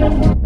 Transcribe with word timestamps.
Thank 0.00 0.24
you. 0.24 0.39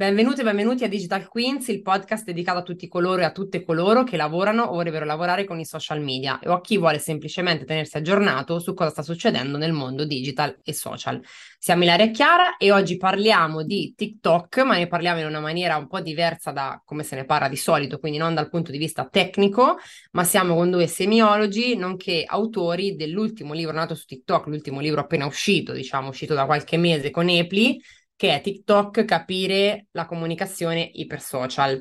Benvenuti 0.00 0.40
e 0.40 0.44
benvenuti 0.44 0.82
a 0.82 0.88
Digital 0.88 1.28
Queens, 1.28 1.68
il 1.68 1.82
podcast 1.82 2.24
dedicato 2.24 2.60
a 2.60 2.62
tutti 2.62 2.88
coloro 2.88 3.20
e 3.20 3.24
a 3.24 3.32
tutte 3.32 3.62
coloro 3.62 4.02
che 4.02 4.16
lavorano 4.16 4.62
o 4.62 4.72
vorrebbero 4.72 5.04
lavorare 5.04 5.44
con 5.44 5.60
i 5.60 5.66
social 5.66 6.00
media 6.00 6.40
o 6.44 6.54
a 6.54 6.62
chi 6.62 6.78
vuole 6.78 6.98
semplicemente 6.98 7.66
tenersi 7.66 7.98
aggiornato 7.98 8.60
su 8.60 8.72
cosa 8.72 8.88
sta 8.88 9.02
succedendo 9.02 9.58
nel 9.58 9.72
mondo 9.72 10.06
digital 10.06 10.58
e 10.64 10.72
social. 10.72 11.20
Siamo 11.58 11.82
Ilaria 11.82 12.06
e 12.06 12.10
Chiara 12.12 12.56
e 12.56 12.72
oggi 12.72 12.96
parliamo 12.96 13.62
di 13.62 13.92
TikTok, 13.94 14.62
ma 14.62 14.76
ne 14.76 14.86
parliamo 14.86 15.20
in 15.20 15.26
una 15.26 15.40
maniera 15.40 15.76
un 15.76 15.86
po' 15.86 16.00
diversa 16.00 16.50
da 16.50 16.80
come 16.82 17.02
se 17.02 17.16
ne 17.16 17.26
parla 17.26 17.48
di 17.50 17.56
solito, 17.56 17.98
quindi 17.98 18.16
non 18.16 18.32
dal 18.32 18.48
punto 18.48 18.70
di 18.70 18.78
vista 18.78 19.06
tecnico, 19.06 19.76
ma 20.12 20.24
siamo 20.24 20.54
con 20.54 20.70
due 20.70 20.86
semiologi, 20.86 21.76
nonché 21.76 22.24
autori 22.26 22.96
dell'ultimo 22.96 23.52
libro 23.52 23.74
nato 23.74 23.94
su 23.94 24.06
TikTok, 24.06 24.46
l'ultimo 24.46 24.80
libro 24.80 25.00
appena 25.00 25.26
uscito, 25.26 25.74
diciamo 25.74 26.08
uscito 26.08 26.32
da 26.32 26.46
qualche 26.46 26.78
mese 26.78 27.10
con 27.10 27.28
Epli, 27.28 27.78
che 28.20 28.34
è 28.34 28.42
TikTok, 28.42 29.06
capire 29.06 29.86
la 29.92 30.04
comunicazione 30.04 30.90
ipersocial. 30.92 31.74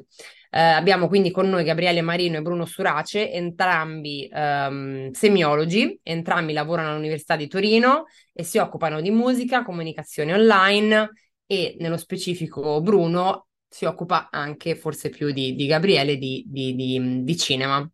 Eh, 0.50 0.58
abbiamo 0.58 1.10
quindi 1.10 1.32
con 1.32 1.50
noi 1.50 1.66
Gabriele 1.66 2.00
Marino 2.00 2.38
e 2.38 2.42
Bruno 2.42 2.64
Surace, 2.66 3.30
entrambi 3.30 4.30
ehm, 4.32 5.12
semiologi, 5.12 6.00
entrambi 6.02 6.54
lavorano 6.54 6.92
all'Università 6.92 7.36
di 7.36 7.50
Torino 7.50 8.06
e 8.32 8.44
si 8.46 8.58
occupano 8.58 9.02
di 9.02 9.12
musica, 9.12 9.64
comunicazione 9.64 10.34
online 10.34 11.10
e 11.46 11.76
nello 11.80 11.98
specifico 11.98 12.80
Bruno 12.80 13.48
si 13.68 13.84
occupa 13.84 14.30
anche, 14.32 14.78
forse 14.78 15.10
più 15.10 15.32
di, 15.32 15.56
di 15.56 15.66
Gabriele, 15.66 16.16
di, 16.16 16.46
di, 16.48 17.22
di 17.22 17.38
cinema. 17.38 17.86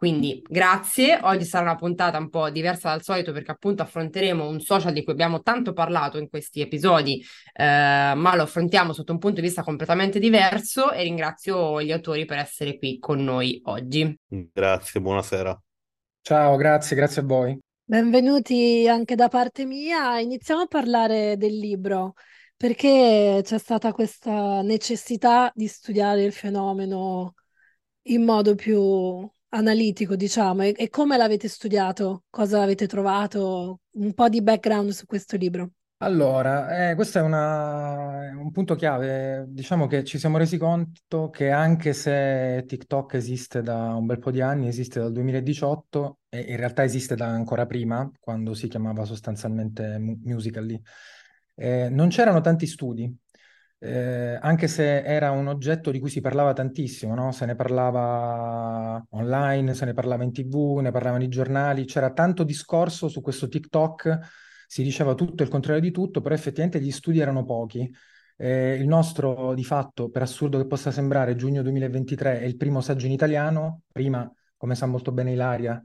Quindi 0.00 0.42
grazie, 0.48 1.20
oggi 1.24 1.44
sarà 1.44 1.64
una 1.64 1.74
puntata 1.74 2.16
un 2.16 2.30
po' 2.30 2.48
diversa 2.48 2.88
dal 2.88 3.02
solito 3.02 3.32
perché 3.32 3.50
appunto 3.50 3.82
affronteremo 3.82 4.48
un 4.48 4.58
social 4.58 4.94
di 4.94 5.04
cui 5.04 5.12
abbiamo 5.12 5.42
tanto 5.42 5.74
parlato 5.74 6.16
in 6.16 6.30
questi 6.30 6.62
episodi, 6.62 7.22
eh, 7.52 8.14
ma 8.16 8.34
lo 8.34 8.44
affrontiamo 8.44 8.94
sotto 8.94 9.12
un 9.12 9.18
punto 9.18 9.42
di 9.42 9.46
vista 9.46 9.62
completamente 9.62 10.18
diverso 10.18 10.90
e 10.90 11.02
ringrazio 11.02 11.82
gli 11.82 11.92
autori 11.92 12.24
per 12.24 12.38
essere 12.38 12.78
qui 12.78 12.98
con 12.98 13.22
noi 13.22 13.60
oggi. 13.64 14.18
Grazie, 14.26 15.02
buonasera. 15.02 15.62
Ciao, 16.22 16.56
grazie, 16.56 16.96
grazie 16.96 17.20
a 17.20 17.24
voi. 17.26 17.58
Benvenuti 17.84 18.88
anche 18.88 19.14
da 19.14 19.28
parte 19.28 19.66
mia. 19.66 20.18
Iniziamo 20.18 20.62
a 20.62 20.66
parlare 20.66 21.36
del 21.36 21.58
libro 21.58 22.14
perché 22.56 23.42
c'è 23.44 23.58
stata 23.58 23.92
questa 23.92 24.62
necessità 24.62 25.52
di 25.54 25.66
studiare 25.66 26.22
il 26.22 26.32
fenomeno 26.32 27.34
in 28.04 28.24
modo 28.24 28.54
più 28.54 29.30
analitico, 29.50 30.16
diciamo, 30.16 30.62
e, 30.62 30.74
e 30.76 30.88
come 30.88 31.16
l'avete 31.16 31.48
studiato? 31.48 32.24
Cosa 32.30 32.62
avete 32.62 32.86
trovato? 32.86 33.80
Un 33.92 34.12
po' 34.14 34.28
di 34.28 34.42
background 34.42 34.90
su 34.90 35.06
questo 35.06 35.36
libro. 35.36 35.70
Allora, 36.02 36.88
eh, 36.90 36.94
questo 36.94 37.18
è, 37.18 37.20
una- 37.22 38.30
un 38.34 38.50
punto 38.52 38.74
chiave. 38.74 39.44
Diciamo 39.48 39.86
che 39.86 40.02
ci 40.02 40.18
siamo 40.18 40.38
resi 40.38 40.56
conto 40.56 41.28
che 41.28 41.50
anche 41.50 41.92
se 41.92 42.64
TikTok 42.66 43.12
esiste 43.14 43.60
da 43.60 43.94
un 43.94 44.06
bel 44.06 44.18
po' 44.18 44.30
di 44.30 44.40
anni, 44.40 44.66
esiste 44.66 44.98
dal 44.98 45.12
2018 45.12 46.20
e 46.30 46.40
in 46.40 46.56
realtà 46.56 46.84
esiste 46.84 47.14
da 47.16 47.26
ancora 47.26 47.66
prima, 47.66 48.10
quando 48.18 48.54
si 48.54 48.66
chiamava 48.68 49.04
sostanzialmente 49.04 49.98
Musical.ly, 49.98 50.80
eh, 51.56 51.88
non 51.90 52.08
c'erano 52.08 52.40
tanti 52.40 52.66
studi 52.66 53.14
eh, 53.82 54.38
anche 54.40 54.68
se 54.68 55.02
era 55.02 55.30
un 55.30 55.48
oggetto 55.48 55.90
di 55.90 55.98
cui 55.98 56.10
si 56.10 56.20
parlava 56.20 56.52
tantissimo, 56.52 57.14
no? 57.14 57.32
Se 57.32 57.46
ne 57.46 57.54
parlava 57.54 59.02
online, 59.10 59.74
se 59.74 59.86
ne 59.86 59.94
parlava 59.94 60.22
in 60.22 60.32
TV, 60.32 60.78
ne 60.80 60.90
parlavano 60.90 61.24
i 61.24 61.28
giornali, 61.28 61.86
c'era 61.86 62.12
tanto 62.12 62.44
discorso 62.44 63.08
su 63.08 63.22
questo 63.22 63.48
TikTok, 63.48 64.18
si 64.66 64.82
diceva 64.82 65.14
tutto 65.14 65.42
il 65.42 65.48
contrario 65.48 65.80
di 65.80 65.90
tutto, 65.90 66.20
però 66.20 66.34
effettivamente 66.34 66.80
gli 66.80 66.90
studi 66.90 67.20
erano 67.20 67.44
pochi. 67.44 67.90
Eh, 68.36 68.74
il 68.74 68.86
nostro, 68.86 69.54
di 69.54 69.64
fatto, 69.64 70.10
per 70.10 70.22
assurdo 70.22 70.58
che 70.58 70.66
possa 70.66 70.90
sembrare, 70.90 71.34
giugno 71.34 71.62
2023 71.62 72.40
è 72.40 72.44
il 72.44 72.56
primo 72.56 72.80
saggio 72.82 73.06
in 73.06 73.12
italiano, 73.12 73.82
prima, 73.92 74.30
come 74.56 74.74
sa 74.74 74.86
molto 74.86 75.10
bene 75.10 75.32
Ilaria, 75.32 75.80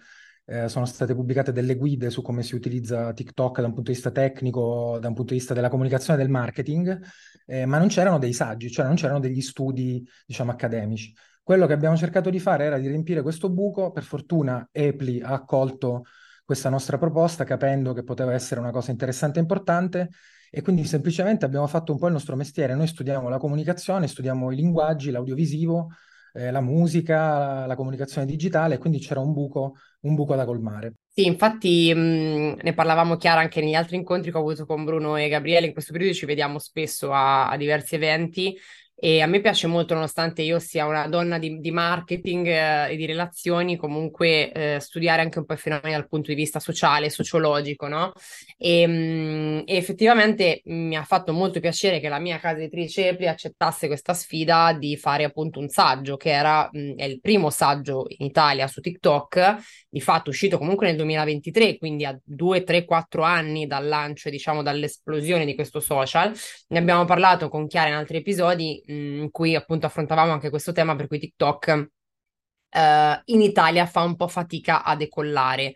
eh, 0.45 0.69
sono 0.69 0.85
state 0.85 1.15
pubblicate 1.15 1.51
delle 1.51 1.75
guide 1.75 2.09
su 2.09 2.21
come 2.21 2.43
si 2.43 2.55
utilizza 2.55 3.13
TikTok 3.13 3.59
da 3.59 3.67
un 3.67 3.73
punto 3.73 3.89
di 3.89 3.95
vista 3.95 4.11
tecnico, 4.11 4.97
da 4.99 5.07
un 5.07 5.13
punto 5.13 5.33
di 5.33 5.39
vista 5.39 5.53
della 5.53 5.69
comunicazione 5.69 6.19
e 6.19 6.23
del 6.23 6.31
marketing, 6.31 7.01
eh, 7.45 7.65
ma 7.65 7.77
non 7.77 7.87
c'erano 7.87 8.19
dei 8.19 8.33
saggi, 8.33 8.69
cioè 8.69 8.85
non 8.85 8.95
c'erano 8.95 9.19
degli 9.19 9.41
studi, 9.41 10.07
diciamo, 10.25 10.51
accademici. 10.51 11.13
Quello 11.41 11.67
che 11.67 11.73
abbiamo 11.73 11.95
cercato 11.95 12.29
di 12.29 12.39
fare 12.39 12.65
era 12.65 12.77
di 12.77 12.87
riempire 12.87 13.21
questo 13.21 13.49
buco, 13.49 13.91
per 13.91 14.03
fortuna 14.03 14.67
Epli 14.71 15.21
ha 15.21 15.31
accolto 15.31 16.03
questa 16.43 16.69
nostra 16.69 16.97
proposta 16.97 17.43
capendo 17.43 17.93
che 17.93 18.03
poteva 18.03 18.33
essere 18.33 18.59
una 18.59 18.71
cosa 18.71 18.91
interessante 18.91 19.39
e 19.39 19.41
importante 19.41 20.09
e 20.51 20.61
quindi 20.61 20.85
semplicemente 20.85 21.43
abbiamo 21.43 21.67
fatto 21.67 21.91
un 21.91 21.97
po' 21.97 22.07
il 22.07 22.13
nostro 22.13 22.35
mestiere. 22.35 22.75
Noi 22.75 22.87
studiamo 22.87 23.29
la 23.29 23.37
comunicazione, 23.37 24.07
studiamo 24.07 24.51
i 24.51 24.55
linguaggi, 24.55 25.11
l'audiovisivo, 25.11 25.89
eh, 26.35 26.51
la 26.51 26.61
musica, 26.61 27.37
la, 27.37 27.65
la, 27.65 27.75
comunicazione 27.75 28.27
digitale, 28.27 28.77
quindi 28.77 28.99
c'era 28.99 29.21
un 29.21 29.31
buco, 29.31 29.75
un 30.01 30.15
buco 30.15 30.35
da 30.35 30.45
colmare. 30.45 30.95
Sì, 31.07 31.25
infatti 31.25 31.93
mh, 31.93 32.57
ne 32.61 32.73
parlavamo 32.73 33.15
chiaro 33.15 33.39
anche 33.39 33.61
negli 33.61 33.73
altri 33.73 33.95
incontri 33.95 34.31
che 34.31 34.37
ho 34.37 34.41
avuto 34.41 34.65
con 34.65 34.83
Bruno 34.83 35.15
e 35.15 35.29
Gabriele, 35.29 35.67
in 35.67 35.73
questo 35.73 35.93
periodo 35.93 36.13
ci 36.13 36.25
vediamo 36.25 36.59
spesso 36.59 37.11
a, 37.13 37.49
a 37.49 37.57
diversi 37.57 37.95
eventi 37.95 38.57
e 38.97 39.21
a 39.21 39.27
me 39.27 39.41
piace 39.41 39.67
molto, 39.67 39.93
nonostante 39.93 40.41
io 40.41 40.57
sia 40.57 40.85
una 40.85 41.07
donna 41.09 41.37
di, 41.37 41.59
di 41.59 41.69
marketing 41.69 42.47
eh, 42.47 42.93
e 42.93 42.95
di 42.95 43.05
relazioni, 43.05 43.75
comunque 43.75 44.51
eh, 44.53 44.79
studiare 44.79 45.21
anche 45.21 45.37
un 45.37 45.45
po' 45.45 45.53
i 45.53 45.57
fenomeni 45.57 45.91
dal 45.91 46.07
punto 46.07 46.29
di 46.29 46.35
vista 46.35 46.61
sociale, 46.61 47.09
sociologico, 47.09 47.89
no? 47.89 48.13
E, 48.57 48.87
mh, 48.87 48.93
mm, 48.93 49.59
effettivamente 49.65 50.61
mi 50.65 50.95
ha 50.95 51.03
fatto 51.03 51.33
molto 51.33 51.59
piacere 51.59 51.99
che 51.99 52.07
la 52.07 52.19
mia 52.19 52.39
casa 52.39 52.59
editrice 52.59 53.09
Epli 53.09 53.27
accettasse 53.27 53.87
questa 53.87 54.13
sfida 54.13 54.71
di 54.73 54.95
fare 54.95 55.25
appunto 55.25 55.59
un 55.59 55.67
saggio, 55.67 56.15
che 56.15 56.29
era 56.31 56.69
mh, 56.71 56.95
è 56.95 57.03
il 57.03 57.19
primo 57.19 57.49
saggio 57.49 58.05
in 58.07 58.25
Italia 58.25 58.67
su 58.67 58.79
TikTok, 58.79 59.57
di 59.89 59.99
fatto 59.99 60.29
uscito 60.29 60.57
comunque 60.57 60.87
nel 60.87 60.95
2023, 60.95 61.77
quindi 61.77 62.05
a 62.05 62.17
due, 62.23 62.63
tre, 62.63 62.85
quattro 62.85 63.23
anni 63.23 63.67
dal 63.67 63.85
lancio, 63.87 64.29
diciamo, 64.29 64.63
dall'esplosione 64.63 65.43
di 65.43 65.53
questo 65.53 65.81
social. 65.81 66.33
Ne 66.69 66.79
abbiamo 66.79 67.03
parlato 67.03 67.49
con 67.49 67.67
Chiara 67.67 67.89
in 67.89 67.95
altri 67.95 68.17
episodi 68.17 68.83
in 68.87 69.29
cui 69.31 69.55
appunto 69.55 69.85
affrontavamo 69.85 70.31
anche 70.31 70.49
questo 70.49 70.71
tema 70.71 70.95
per 70.95 71.07
cui 71.07 71.19
TikTok 71.19 71.89
Uh, 72.75 73.21
in 73.25 73.39
Italia 73.39 73.85
fa 73.85 74.01
un 74.01 74.17
po' 74.17 74.27
fatica 74.27 74.83
a 74.83 74.97
decollare. 74.97 75.75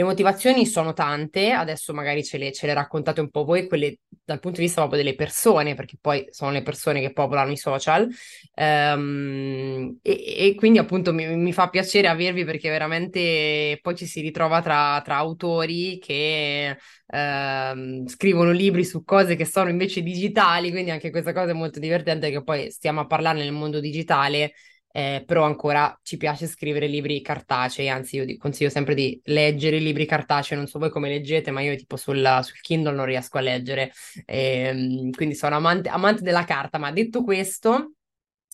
Le 0.00 0.06
motivazioni 0.06 0.64
sono 0.64 0.94
tante, 0.94 1.50
adesso 1.50 1.92
magari 1.92 2.24
ce 2.24 2.38
le, 2.38 2.52
ce 2.52 2.64
le, 2.64 2.72
raccontate 2.72 3.20
un 3.20 3.28
po' 3.28 3.44
voi, 3.44 3.68
quelle 3.68 3.98
dal 4.24 4.40
punto 4.40 4.56
di 4.56 4.64
vista 4.64 4.80
proprio 4.80 5.02
delle 5.02 5.14
persone, 5.14 5.74
perché 5.74 5.98
poi 6.00 6.26
sono 6.30 6.52
le 6.52 6.62
persone 6.62 7.02
che 7.02 7.12
popolano 7.12 7.50
i 7.50 7.58
social. 7.58 8.08
Um, 8.54 9.98
e, 10.00 10.24
e, 10.38 10.54
quindi 10.54 10.78
appunto 10.78 11.12
mi, 11.12 11.36
mi, 11.36 11.52
fa 11.52 11.68
piacere 11.68 12.08
avervi 12.08 12.46
perché 12.46 12.70
veramente 12.70 13.78
poi 13.82 13.94
ci 13.94 14.06
si 14.06 14.22
ritrova 14.22 14.62
tra, 14.62 15.02
tra 15.04 15.16
autori 15.16 15.98
che 15.98 16.78
uh, 17.06 18.08
scrivono 18.08 18.52
libri 18.52 18.86
su 18.86 19.04
cose 19.04 19.36
che 19.36 19.44
sono 19.44 19.68
invece 19.68 20.00
digitali, 20.00 20.70
quindi 20.70 20.92
anche 20.92 21.10
questa 21.10 21.34
cosa 21.34 21.50
è 21.50 21.54
molto 21.54 21.78
divertente 21.78 22.30
che 22.30 22.42
poi 22.42 22.70
stiamo 22.70 23.00
a 23.00 23.06
parlare 23.06 23.40
nel 23.40 23.52
mondo 23.52 23.80
digitale 23.80 24.52
eh, 24.92 25.22
però 25.26 25.44
ancora 25.44 25.98
ci 26.02 26.16
piace 26.16 26.46
scrivere 26.46 26.86
libri 26.86 27.20
cartacei, 27.20 27.88
anzi 27.88 28.16
io 28.16 28.36
consiglio 28.38 28.70
sempre 28.70 28.94
di 28.94 29.20
leggere 29.24 29.76
i 29.76 29.82
libri 29.82 30.06
cartacei, 30.06 30.56
non 30.56 30.66
so 30.66 30.78
voi 30.78 30.90
come 30.90 31.08
leggete, 31.08 31.50
ma 31.50 31.60
io 31.60 31.76
tipo 31.76 31.96
sul, 31.96 32.40
sul 32.42 32.60
Kindle 32.60 32.94
non 32.94 33.04
riesco 33.04 33.38
a 33.38 33.40
leggere, 33.40 33.92
eh, 34.26 35.10
quindi 35.14 35.34
sono 35.34 35.56
amante, 35.56 35.88
amante 35.88 36.22
della 36.22 36.44
carta, 36.44 36.78
ma 36.78 36.90
detto 36.90 37.22
questo, 37.22 37.92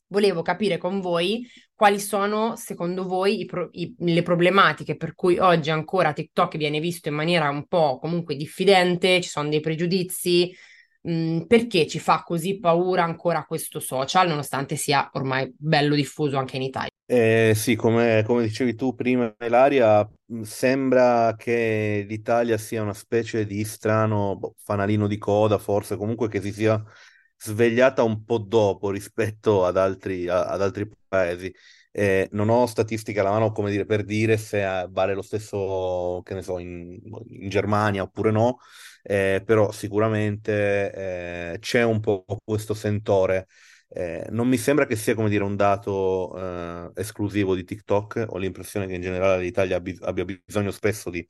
volevo 0.09 0.43
capire 0.43 0.79
con 0.79 1.01
voi 1.01 1.47
quali 1.75 2.01
sono 2.01 2.57
secondo 2.57 3.05
voi 3.05 3.45
pro- 3.45 3.69
i, 3.73 3.95
le 3.99 4.23
problematiche 4.23 4.97
per 4.97 5.15
cui 5.15 5.39
oggi 5.39 5.71
ancora 5.71 6.13
TikTok 6.13 6.57
viene 6.57 6.81
visto 6.81 7.09
in 7.09 7.15
maniera 7.15 7.49
un 7.51 7.67
po' 7.67 7.99
comunque 7.99 8.37
diffidente, 8.37 9.21
ci 9.21 9.29
sono 9.29 9.49
dei 9.49 9.61
pregiudizi, 9.61 10.55
mh, 11.07 11.43
perché 11.47 11.87
ci 11.87 11.99
fa 11.99 12.23
così 12.23 12.59
paura 12.59 13.05
ancora 13.05 13.45
questo 13.45 13.81
social, 13.81 14.29
nonostante 14.29 14.77
sia 14.77 15.09
ormai 15.13 15.53
bello 15.57 15.95
diffuso 15.95 16.37
anche 16.37 16.57
in 16.57 16.63
Italia? 16.63 16.91
Eh, 17.09 17.53
sì, 17.55 17.77
come, 17.77 18.25
come 18.27 18.43
dicevi 18.43 18.75
tu 18.75 18.93
prima, 18.97 19.33
Ilaria, 19.41 20.09
sembra 20.43 21.37
che 21.37 22.05
l'Italia 22.09 22.59
sia 22.59 22.83
una 22.83 22.95
specie 22.95 23.47
di 23.47 23.63
strano 23.65 24.37
boh, 24.37 24.55
fanalino 24.59 25.07
di 25.07 25.17
coda, 25.17 25.57
forse 25.59 25.97
comunque 25.97 26.29
che 26.29 26.41
si 26.41 26.53
sia 26.53 26.83
svegliata 27.39 28.03
un 28.03 28.25
po' 28.25 28.39
dopo 28.39 28.91
rispetto 28.91 29.65
ad 29.65 29.77
altri, 29.77 30.27
a, 30.27 30.47
ad 30.47 30.61
altri 30.63 30.91
paesi. 31.07 31.55
Eh, 31.93 32.29
non 32.33 32.49
ho 32.49 32.67
statistiche 32.67 33.21
alla 33.21 33.31
mano 33.31 33.53
come 33.53 33.71
dire, 33.71 33.87
per 33.87 34.03
dire 34.05 34.37
se 34.37 34.81
eh, 34.83 34.87
vale 34.91 35.15
lo 35.15 35.23
stesso, 35.23 36.23
che 36.25 36.35
ne 36.35 36.43
so, 36.43 36.59
in, 36.59 36.99
in 37.29 37.49
Germania 37.49 38.03
oppure 38.03 38.33
no, 38.33 38.59
eh, 39.09 39.43
però 39.45 39.71
sicuramente 39.71 41.53
eh, 41.55 41.59
c'è 41.61 41.83
un 41.85 42.01
po' 42.01 42.25
questo 42.45 42.75
sentore. 42.75 43.47
Eh, 43.89 44.27
non 44.31 44.49
mi 44.49 44.57
sembra 44.57 44.85
che 44.87 44.97
sia, 44.97 45.15
come 45.15 45.29
dire, 45.29 45.45
un 45.45 45.55
dato 45.55 46.37
eh, 46.37 46.91
esclusivo 47.01 47.55
di 47.55 47.65
TikTok. 47.65 48.27
Ho 48.31 48.39
l'impressione 48.39 48.87
che 48.87 48.95
in 48.95 49.01
generale 49.01 49.43
l'Italia 49.43 49.77
abbia, 49.77 49.95
abbia 50.01 50.25
bisogno 50.25 50.73
spesso 50.73 51.09
di 51.11 51.25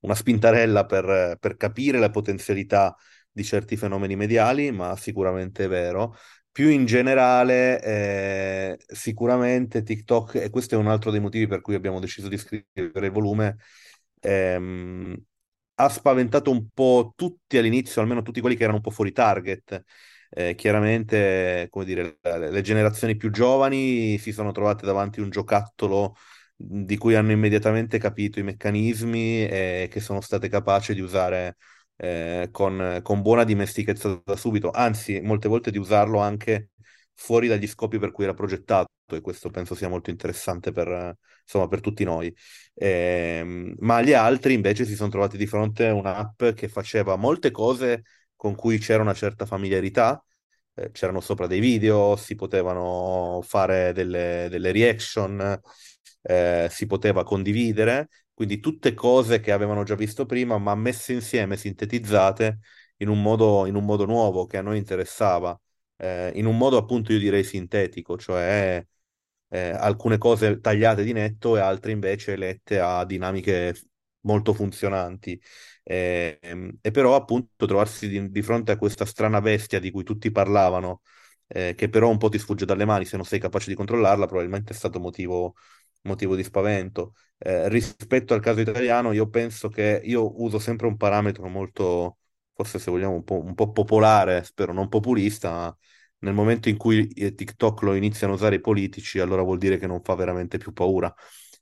una 0.00 0.14
spintarella 0.14 0.86
per, 0.86 1.36
per 1.38 1.56
capire 1.56 1.98
le 1.98 2.10
potenzialità 2.10 2.96
di 3.30 3.44
certi 3.44 3.76
fenomeni 3.76 4.16
mediali, 4.16 4.70
ma 4.72 4.96
sicuramente 4.96 5.64
è 5.64 5.68
vero. 5.68 6.16
Più 6.50 6.68
in 6.68 6.86
generale, 6.86 7.80
eh, 7.82 8.78
sicuramente 8.86 9.82
TikTok, 9.82 10.36
e 10.36 10.50
questo 10.50 10.74
è 10.74 10.78
un 10.78 10.88
altro 10.88 11.10
dei 11.10 11.20
motivi 11.20 11.46
per 11.46 11.60
cui 11.60 11.74
abbiamo 11.74 12.00
deciso 12.00 12.28
di 12.28 12.38
scrivere 12.38 13.06
il 13.06 13.12
volume, 13.12 13.58
ehm, 14.20 15.16
ha 15.80 15.88
spaventato 15.88 16.50
un 16.50 16.68
po' 16.74 17.12
tutti 17.16 17.56
all'inizio, 17.56 18.00
almeno 18.00 18.22
tutti 18.22 18.40
quelli 18.40 18.56
che 18.56 18.62
erano 18.62 18.78
un 18.78 18.82
po' 18.82 18.90
fuori 18.90 19.12
target. 19.12 19.84
Eh, 20.30 20.54
chiaramente, 20.56 21.68
come 21.70 21.84
dire, 21.84 22.18
le, 22.20 22.60
generazioni 22.62 23.16
più 23.16 23.30
giovani 23.30 24.18
si 24.18 24.32
sono 24.32 24.50
trovate 24.52 24.84
davanti 24.84 25.20
a 25.20 25.22
un 25.22 25.30
giocattolo 25.30 26.16
di 26.56 26.96
cui 26.96 27.14
hanno 27.14 27.30
immediatamente 27.32 27.98
capito 27.98 28.40
i 28.40 28.42
meccanismi 28.42 29.46
e 29.46 29.88
che 29.90 30.00
sono 30.00 30.20
state 30.20 30.48
capaci 30.48 30.94
di 30.94 31.00
usare 31.00 31.56
eh, 31.96 32.48
con, 32.50 33.00
con, 33.02 33.22
buona 33.22 33.44
dimestichezza 33.44 34.20
da 34.24 34.36
subito, 34.36 34.70
anzi, 34.70 35.20
molte 35.20 35.48
volte 35.48 35.70
di 35.70 35.78
usarlo 35.78 36.18
anche 36.18 36.70
fuori 37.18 37.48
dagli 37.48 37.66
scopi 37.66 37.98
per 37.98 38.12
cui 38.12 38.24
era 38.24 38.32
progettato, 38.32 38.90
e 39.10 39.20
questo 39.20 39.50
penso 39.50 39.74
sia 39.74 39.88
molto 39.88 40.10
interessante 40.10 40.70
per, 40.70 41.16
insomma, 41.42 41.66
per 41.66 41.80
tutti 41.80 42.04
noi. 42.04 42.32
Eh, 42.74 43.74
ma 43.78 44.00
gli 44.02 44.12
altri 44.12 44.54
invece 44.54 44.84
si 44.84 44.94
sono 44.94 45.10
trovati 45.10 45.36
di 45.36 45.46
fronte 45.46 45.88
a 45.88 45.94
un'app 45.94 46.44
che 46.54 46.68
faceva 46.68 47.16
molte 47.16 47.50
cose 47.50 48.04
con 48.36 48.54
cui 48.54 48.78
c'era 48.78 49.02
una 49.02 49.14
certa 49.14 49.46
familiarità, 49.46 50.24
eh, 50.74 50.90
c'erano 50.92 51.20
sopra 51.20 51.48
dei 51.48 51.58
video, 51.58 52.14
si 52.16 52.36
potevano 52.36 53.40
fare 53.42 53.92
delle, 53.92 54.46
delle 54.48 54.70
reaction, 54.70 55.60
eh, 56.22 56.68
si 56.70 56.86
poteva 56.86 57.24
condividere, 57.24 58.08
quindi 58.32 58.60
tutte 58.60 58.94
cose 58.94 59.40
che 59.40 59.50
avevano 59.50 59.82
già 59.82 59.96
visto 59.96 60.24
prima, 60.24 60.56
ma 60.58 60.74
messe 60.76 61.12
insieme, 61.14 61.56
sintetizzate 61.56 62.60
in 62.98 63.08
un 63.08 63.20
modo, 63.22 63.66
in 63.66 63.74
un 63.74 63.84
modo 63.84 64.04
nuovo 64.04 64.46
che 64.46 64.58
a 64.58 64.62
noi 64.62 64.78
interessava, 64.78 65.58
eh, 65.98 66.32
in 66.34 66.46
un 66.46 66.56
modo 66.56 66.76
appunto 66.78 67.12
io 67.12 67.18
direi 67.18 67.44
sintetico, 67.44 68.16
cioè 68.16 68.84
eh, 69.48 69.70
alcune 69.70 70.18
cose 70.18 70.60
tagliate 70.60 71.04
di 71.04 71.12
netto 71.12 71.56
e 71.56 71.60
altre 71.60 71.92
invece 71.92 72.36
lette 72.36 72.78
a 72.80 73.04
dinamiche 73.04 73.74
molto 74.20 74.52
funzionanti. 74.54 75.40
E, 75.82 76.38
e 76.80 76.90
però 76.90 77.14
appunto 77.16 77.66
trovarsi 77.66 78.08
di, 78.08 78.30
di, 78.30 78.42
fronte 78.42 78.72
a 78.72 78.76
questa 78.76 79.04
strana 79.06 79.40
bestia 79.40 79.80
di 79.80 79.90
cui 79.90 80.04
tutti 80.04 80.30
parlavano, 80.30 81.02
eh, 81.46 81.74
che 81.74 81.88
però 81.88 82.10
un 82.10 82.18
po' 82.18 82.28
ti 82.28 82.38
sfugge 82.38 82.66
dalle 82.66 82.84
mani 82.84 83.04
se 83.06 83.16
non 83.16 83.24
sei 83.24 83.38
capace 83.38 83.70
di 83.70 83.76
controllarla, 83.76 84.26
probabilmente 84.26 84.72
è 84.72 84.76
stato 84.76 85.00
motivo 85.00 85.54
motivo 86.02 86.36
di 86.36 86.42
spavento. 86.44 87.14
Eh, 87.38 87.68
rispetto 87.68 88.34
al 88.34 88.40
caso 88.40 88.60
italiano, 88.60 89.12
io 89.12 89.28
penso 89.28 89.68
che 89.68 90.00
io 90.04 90.42
uso 90.42 90.58
sempre 90.58 90.86
un 90.86 90.96
parametro 90.96 91.48
molto, 91.48 92.17
forse 92.58 92.80
se 92.80 92.90
vogliamo, 92.90 93.14
un 93.14 93.22
po', 93.22 93.40
un 93.40 93.54
po 93.54 93.70
popolare, 93.70 94.42
spero 94.42 94.72
non 94.72 94.88
populista, 94.88 95.50
ma 95.50 95.78
nel 96.20 96.34
momento 96.34 96.68
in 96.68 96.76
cui 96.76 97.06
eh, 97.10 97.32
TikTok 97.34 97.82
lo 97.82 97.94
iniziano 97.94 98.32
a 98.32 98.36
usare 98.36 98.56
i 98.56 98.60
politici, 98.60 99.20
allora 99.20 99.42
vuol 99.42 99.58
dire 99.58 99.78
che 99.78 99.86
non 99.86 100.02
fa 100.02 100.16
veramente 100.16 100.58
più 100.58 100.72
paura. 100.72 101.14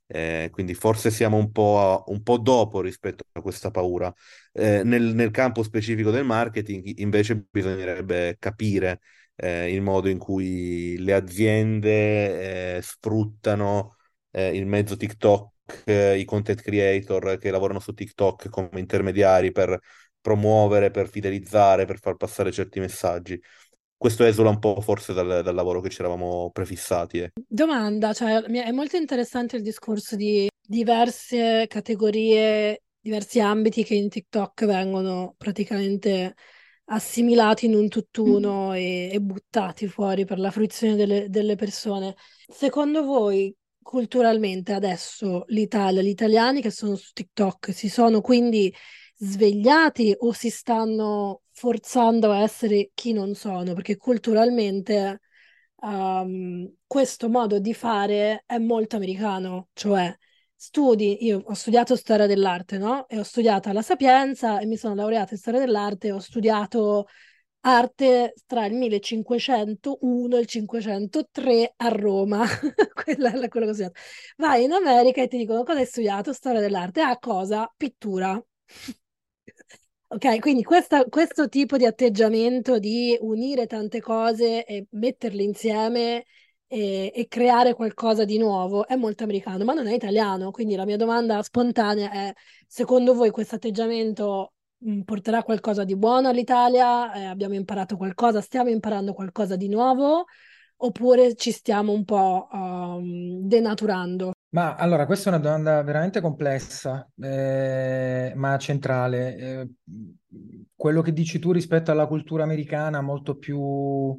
Eh, 0.09 0.49
quindi 0.53 0.73
forse 0.75 1.11
siamo 1.11 1.37
un 1.37 1.51
po', 1.53 2.05
un 2.07 2.23
po', 2.23 2.39
dopo 2.39 2.81
rispetto 2.81 3.25
a 3.33 3.43
questa 3.43 3.71
paura. 3.71 4.11
Eh, 4.53 4.83
nel, 4.85 5.15
nel, 5.15 5.31
campo 5.31 5.63
specifico 5.63 6.11
del 6.11 6.25
marketing, 6.25 6.99
invece, 7.01 7.45
bisognerebbe 7.51 8.37
capire 8.39 9.01
eh, 9.35 9.71
il 9.75 9.83
modo 9.83 10.09
in 10.09 10.17
cui 10.19 10.97
le 10.99 11.13
aziende 11.13 12.77
eh, 12.79 12.83
sfruttano 12.83 13.97
eh, 14.31 14.57
il 14.57 14.65
mezzo 14.67 14.97
TikTok, 14.97 15.53
i 16.17 16.25
content 16.25 16.63
creator 16.63 17.37
che 17.39 17.51
lavorano 17.51 17.81
su 17.81 17.93
TikTok 17.93 18.49
come 18.49 18.79
intermediari 18.81 19.53
per 19.53 19.79
promuovere, 20.27 20.91
per 20.91 21.09
fidelizzare, 21.09 21.85
per 21.85 22.01
far 22.01 22.17
passare 22.17 22.51
certi 22.51 22.81
messaggi. 22.81 23.41
Questo 23.97 24.25
esula 24.25 24.51
un 24.51 24.59
po' 24.59 24.81
forse 24.81 25.13
dal, 25.13 25.41
dal 25.45 25.55
lavoro 25.55 25.81
che 25.81 25.89
ci 25.89 26.01
eravamo 26.01 26.51
prefissati. 26.53 27.21
Eh. 27.21 27.31
Domanda, 27.47 28.13
cioè, 28.13 28.43
è 28.43 28.73
molto 28.73 28.97
interessante 28.97 29.55
il 29.55 29.63
discorso 29.63 30.17
di 30.17 30.49
diverse 30.61 31.67
categorie, 31.69 32.83
diversi 33.01 33.39
ambiti 33.39 33.85
che 33.85 33.95
in 33.95 34.09
TikTok 34.09 34.67
vengono 34.67 35.35
praticamente 35.39 36.35
assimilati 36.87 37.67
in 37.67 37.77
un 37.77 37.89
tutt'uno 37.89 38.71
mm. 38.71 38.75
e, 38.75 39.11
e, 39.13 39.21
buttati 39.21 39.87
fuori 39.87 40.25
per 40.25 40.41
la 40.41 40.51
fruizione 40.51 40.97
delle, 40.97 41.29
delle 41.29 41.55
persone. 41.55 42.17
Secondo 42.49 43.05
voi 43.05 43.55
culturalmente 43.81 44.73
adesso 44.73 45.45
l'Italia, 45.47 46.03
gli 46.03 46.09
italiani 46.09 46.61
che 46.61 46.73
sono 46.73 46.97
su 46.97 47.13
TikTok 47.13 47.73
si 47.73 47.89
sono 47.89 48.21
quindi 48.21 48.75
svegliati 49.17 50.15
o 50.19 50.33
si 50.33 50.51
stanno 50.51 51.43
forzando 51.53 52.31
a 52.33 52.39
essere 52.41 52.91
chi 52.95 53.13
non 53.13 53.35
sono? 53.35 53.75
Perché 53.75 53.97
culturalmente 53.97 55.21
um, 55.77 56.71
questo 56.87 57.29
modo 57.29 57.59
di 57.59 57.75
fare 57.75 58.43
è 58.47 58.59
molto 58.59 58.97
americano, 58.97 59.69
cioè 59.75 60.15
studi, 60.55 61.25
io 61.25 61.43
ho 61.45 61.55
studiato 61.55 61.97
storia 61.97 62.27
dell'arte, 62.27 62.79
no? 62.79 63.07
E 63.09 63.19
ho 63.19 63.23
studiato 63.23 63.69
alla 63.69 63.83
Sapienza 63.83 64.59
e 64.61 64.67
mi 64.67 64.77
sono 64.77 64.95
laureata 64.95 65.35
in 65.35 65.39
storia 65.39 65.61
dell'arte, 65.61 66.13
ho 66.13 66.19
studiato 66.19 67.07
arte 67.61 68.35
tra 68.47 68.65
il 68.67 68.75
1501 68.75 70.37
e 70.37 70.41
il 70.41 70.47
503 70.47 71.75
a 71.77 71.89
Roma. 71.89 72.45
Quella 72.95 73.31
è 73.33 73.49
quello 73.49 73.67
che 73.67 73.73
ho 73.73 73.75
studiato. 73.75 73.99
Vai 74.37 74.65
in 74.65 74.73
America 74.73 75.23
e 75.23 75.29
ti 75.29 75.37
dicono 75.37 75.63
cosa 75.65 75.79
hai 75.81 75.87
studiato? 75.87 76.33
Storia 76.33 76.61
dell'arte. 76.61 77.01
Ah, 77.01 77.19
cosa? 77.19 77.71
Pittura. 77.77 78.41
Ok, 80.09 80.39
quindi 80.39 80.63
questa, 80.63 81.05
questo 81.07 81.49
tipo 81.49 81.77
di 81.77 81.85
atteggiamento 81.85 82.79
di 82.79 83.17
unire 83.21 83.67
tante 83.67 84.01
cose 84.01 84.65
e 84.65 84.87
metterle 84.91 85.43
insieme 85.43 86.25
e, 86.69 87.13
e, 87.15 87.27
creare 87.29 87.75
qualcosa 87.75 88.25
di 88.25 88.39
nuovo 88.39 88.87
è 88.87 88.95
molto 88.95 89.25
americano, 89.25 89.65
ma 89.65 89.73
non 89.75 89.89
è 89.89 89.95
italiano. 89.95 90.53
Quindi 90.53 90.77
la 90.77 90.85
mia 90.85 90.97
domanda 90.97 91.43
spontanea 91.43 92.11
è: 92.13 92.33
secondo 92.67 93.15
voi 93.15 93.31
questo 93.31 93.57
atteggiamento 93.57 94.53
Mm, 94.85 95.01
porterà 95.03 95.43
qualcosa 95.43 95.85
di 95.85 95.97
buono 95.97 96.29
all'Italia, 96.29 97.13
eh, 97.15 97.25
abbiamo 97.25 97.55
imparato 97.55 97.97
qualcosa, 97.97 98.43
stiamo 98.43 98.69
imparando 98.69 99.15
qualcosa 99.15 99.57
di 99.57 99.69
nuovo, 99.69 100.27
oppure 100.79 101.35
ci 101.35 101.51
stiamo 101.51 101.93
un 101.93 102.05
po' 102.05 102.49
um, 102.51 103.41
denaturando? 103.47 104.33
Ma 104.51 104.75
allora, 104.75 105.07
questa 105.07 105.31
è 105.31 105.35
una 105.35 105.43
domanda 105.43 105.83
veramente 105.83 106.21
complessa, 106.21 107.09
eh, 107.21 108.33
ma 108.37 108.57
centrale. 108.59 109.37
Eh, 109.37 109.71
quello 110.75 111.03
che 111.03 111.13
dici 111.13 111.39
tu 111.39 111.53
rispetto 111.53 111.91
alla 111.91 112.07
cultura 112.07 112.45
americana, 112.45 113.01
molto 113.03 113.37
più, 113.37 114.19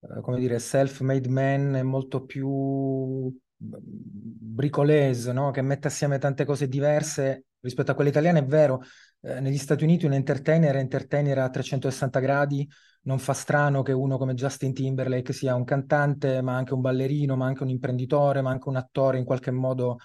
eh, 0.00 0.20
come 0.20 0.38
dire, 0.38 0.58
self-made 0.58 1.28
man, 1.28 1.80
molto 1.86 2.24
più 2.24 2.48
mm, 2.48 3.30
bricolese, 3.60 5.32
no? 5.32 5.50
Che 5.50 5.62
mette 5.62 5.88
assieme 5.88 6.18
tante 6.18 6.44
cose 6.44 6.66
diverse 6.66 7.44
rispetto 7.60 7.90
a 7.90 7.94
quella 7.94 8.10
italiana, 8.10 8.38
è 8.38 8.44
vero 8.44 8.82
eh, 9.20 9.40
negli 9.40 9.58
Stati 9.58 9.84
Uniti 9.84 10.06
un 10.06 10.12
entertainer 10.12 10.74
è 10.76 10.78
entertainer 10.78 11.38
a 11.38 11.50
360 11.50 12.20
gradi, 12.20 12.68
non 13.08 13.18
fa 13.18 13.32
strano 13.32 13.82
che 13.82 13.92
uno 13.92 14.18
come 14.18 14.34
Justin 14.34 14.74
Timberlake 14.74 15.32
sia 15.32 15.54
un 15.54 15.64
cantante, 15.64 16.42
ma 16.42 16.54
anche 16.54 16.74
un 16.74 16.82
ballerino, 16.82 17.36
ma 17.36 17.46
anche 17.46 17.62
un 17.62 17.70
imprenditore, 17.70 18.42
ma 18.42 18.50
anche 18.50 18.68
un 18.68 18.76
attore 18.76 19.16
in 19.16 19.24
qualche 19.24 19.50
modo 19.50 19.96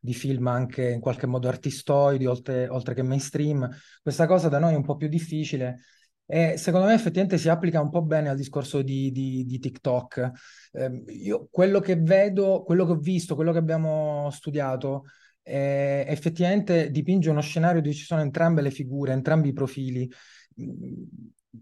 di 0.00 0.12
film 0.12 0.48
anche 0.48 0.90
in 0.90 1.00
qualche 1.00 1.26
modo 1.26 1.46
artistoidi, 1.46 2.26
oltre, 2.26 2.68
oltre 2.68 2.94
che 2.94 3.02
mainstream. 3.02 3.68
Questa 4.02 4.26
cosa 4.26 4.48
da 4.48 4.58
noi 4.58 4.72
è 4.74 4.76
un 4.76 4.82
po' 4.82 4.96
più 4.96 5.06
difficile 5.06 5.82
e 6.26 6.56
secondo 6.56 6.88
me 6.88 6.94
effettivamente 6.94 7.38
si 7.38 7.48
applica 7.48 7.80
un 7.80 7.90
po' 7.90 8.02
bene 8.02 8.28
al 8.28 8.36
discorso 8.36 8.82
di, 8.82 9.12
di, 9.12 9.44
di 9.46 9.58
TikTok. 9.60 10.30
Eh, 10.72 11.04
io 11.12 11.46
quello 11.50 11.78
che 11.78 11.94
vedo, 11.94 12.64
quello 12.64 12.84
che 12.86 12.92
ho 12.92 12.98
visto, 12.98 13.36
quello 13.36 13.52
che 13.52 13.58
abbiamo 13.58 14.30
studiato 14.32 15.04
eh, 15.42 16.04
effettivamente 16.08 16.90
dipinge 16.90 17.30
uno 17.30 17.40
scenario 17.40 17.80
dove 17.80 17.94
ci 17.94 18.04
sono 18.04 18.20
entrambe 18.20 18.62
le 18.62 18.72
figure, 18.72 19.12
entrambi 19.12 19.50
i 19.50 19.52
profili. 19.52 20.10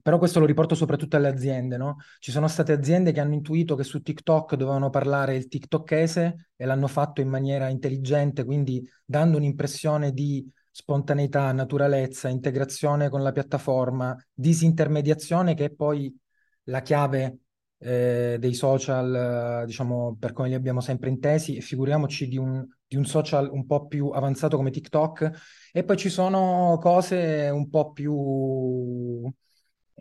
Però 0.03 0.19
questo 0.19 0.41
lo 0.41 0.47
riporto 0.47 0.75
soprattutto 0.75 1.17
alle 1.17 1.29
aziende, 1.29 1.77
no? 1.77 1.97
Ci 2.19 2.31
sono 2.31 2.49
state 2.49 2.73
aziende 2.73 3.13
che 3.13 3.21
hanno 3.21 3.35
intuito 3.35 3.75
che 3.75 3.85
su 3.85 4.01
TikTok 4.03 4.55
dovevano 4.55 4.91
parlare 4.91 5.37
il 5.37 5.49
tiktokese 5.49 6.51
e 6.57 6.65
l'hanno 6.65 6.87
fatto 6.87 7.21
in 7.21 7.29
maniera 7.29 7.69
intelligente, 7.69 8.45
quindi 8.45 8.89
dando 9.05 9.37
un'impressione 9.37 10.13
di 10.13 10.49
spontaneità, 10.71 11.53
naturalezza, 11.53 12.29
integrazione 12.29 13.09
con 13.09 13.23
la 13.23 13.33
piattaforma, 13.33 14.17
disintermediazione 14.33 15.55
che 15.55 15.67
è 15.67 15.71
poi 15.71 16.15
la 16.65 16.83
chiave 16.83 17.39
eh, 17.79 18.37
dei 18.39 18.55
social, 18.55 19.65
diciamo, 19.67 20.17
per 20.19 20.33
come 20.33 20.49
li 20.49 20.55
abbiamo 20.55 20.81
sempre 20.81 21.09
intesi, 21.09 21.57
e 21.57 21.61
figuriamoci 21.61 22.29
di 22.29 22.37
un, 22.37 22.67
di 22.87 22.97
un 22.97 23.05
social 23.05 23.49
un 23.51 23.67
po' 23.67 23.87
più 23.87 24.09
avanzato 24.09 24.57
come 24.57 24.71
TikTok, 24.71 25.31
e 25.73 25.85
poi 25.85 25.97
ci 25.97 26.09
sono 26.09 26.79
cose 26.81 27.49
un 27.51 27.69
po' 27.71 27.93
più, 27.93 29.31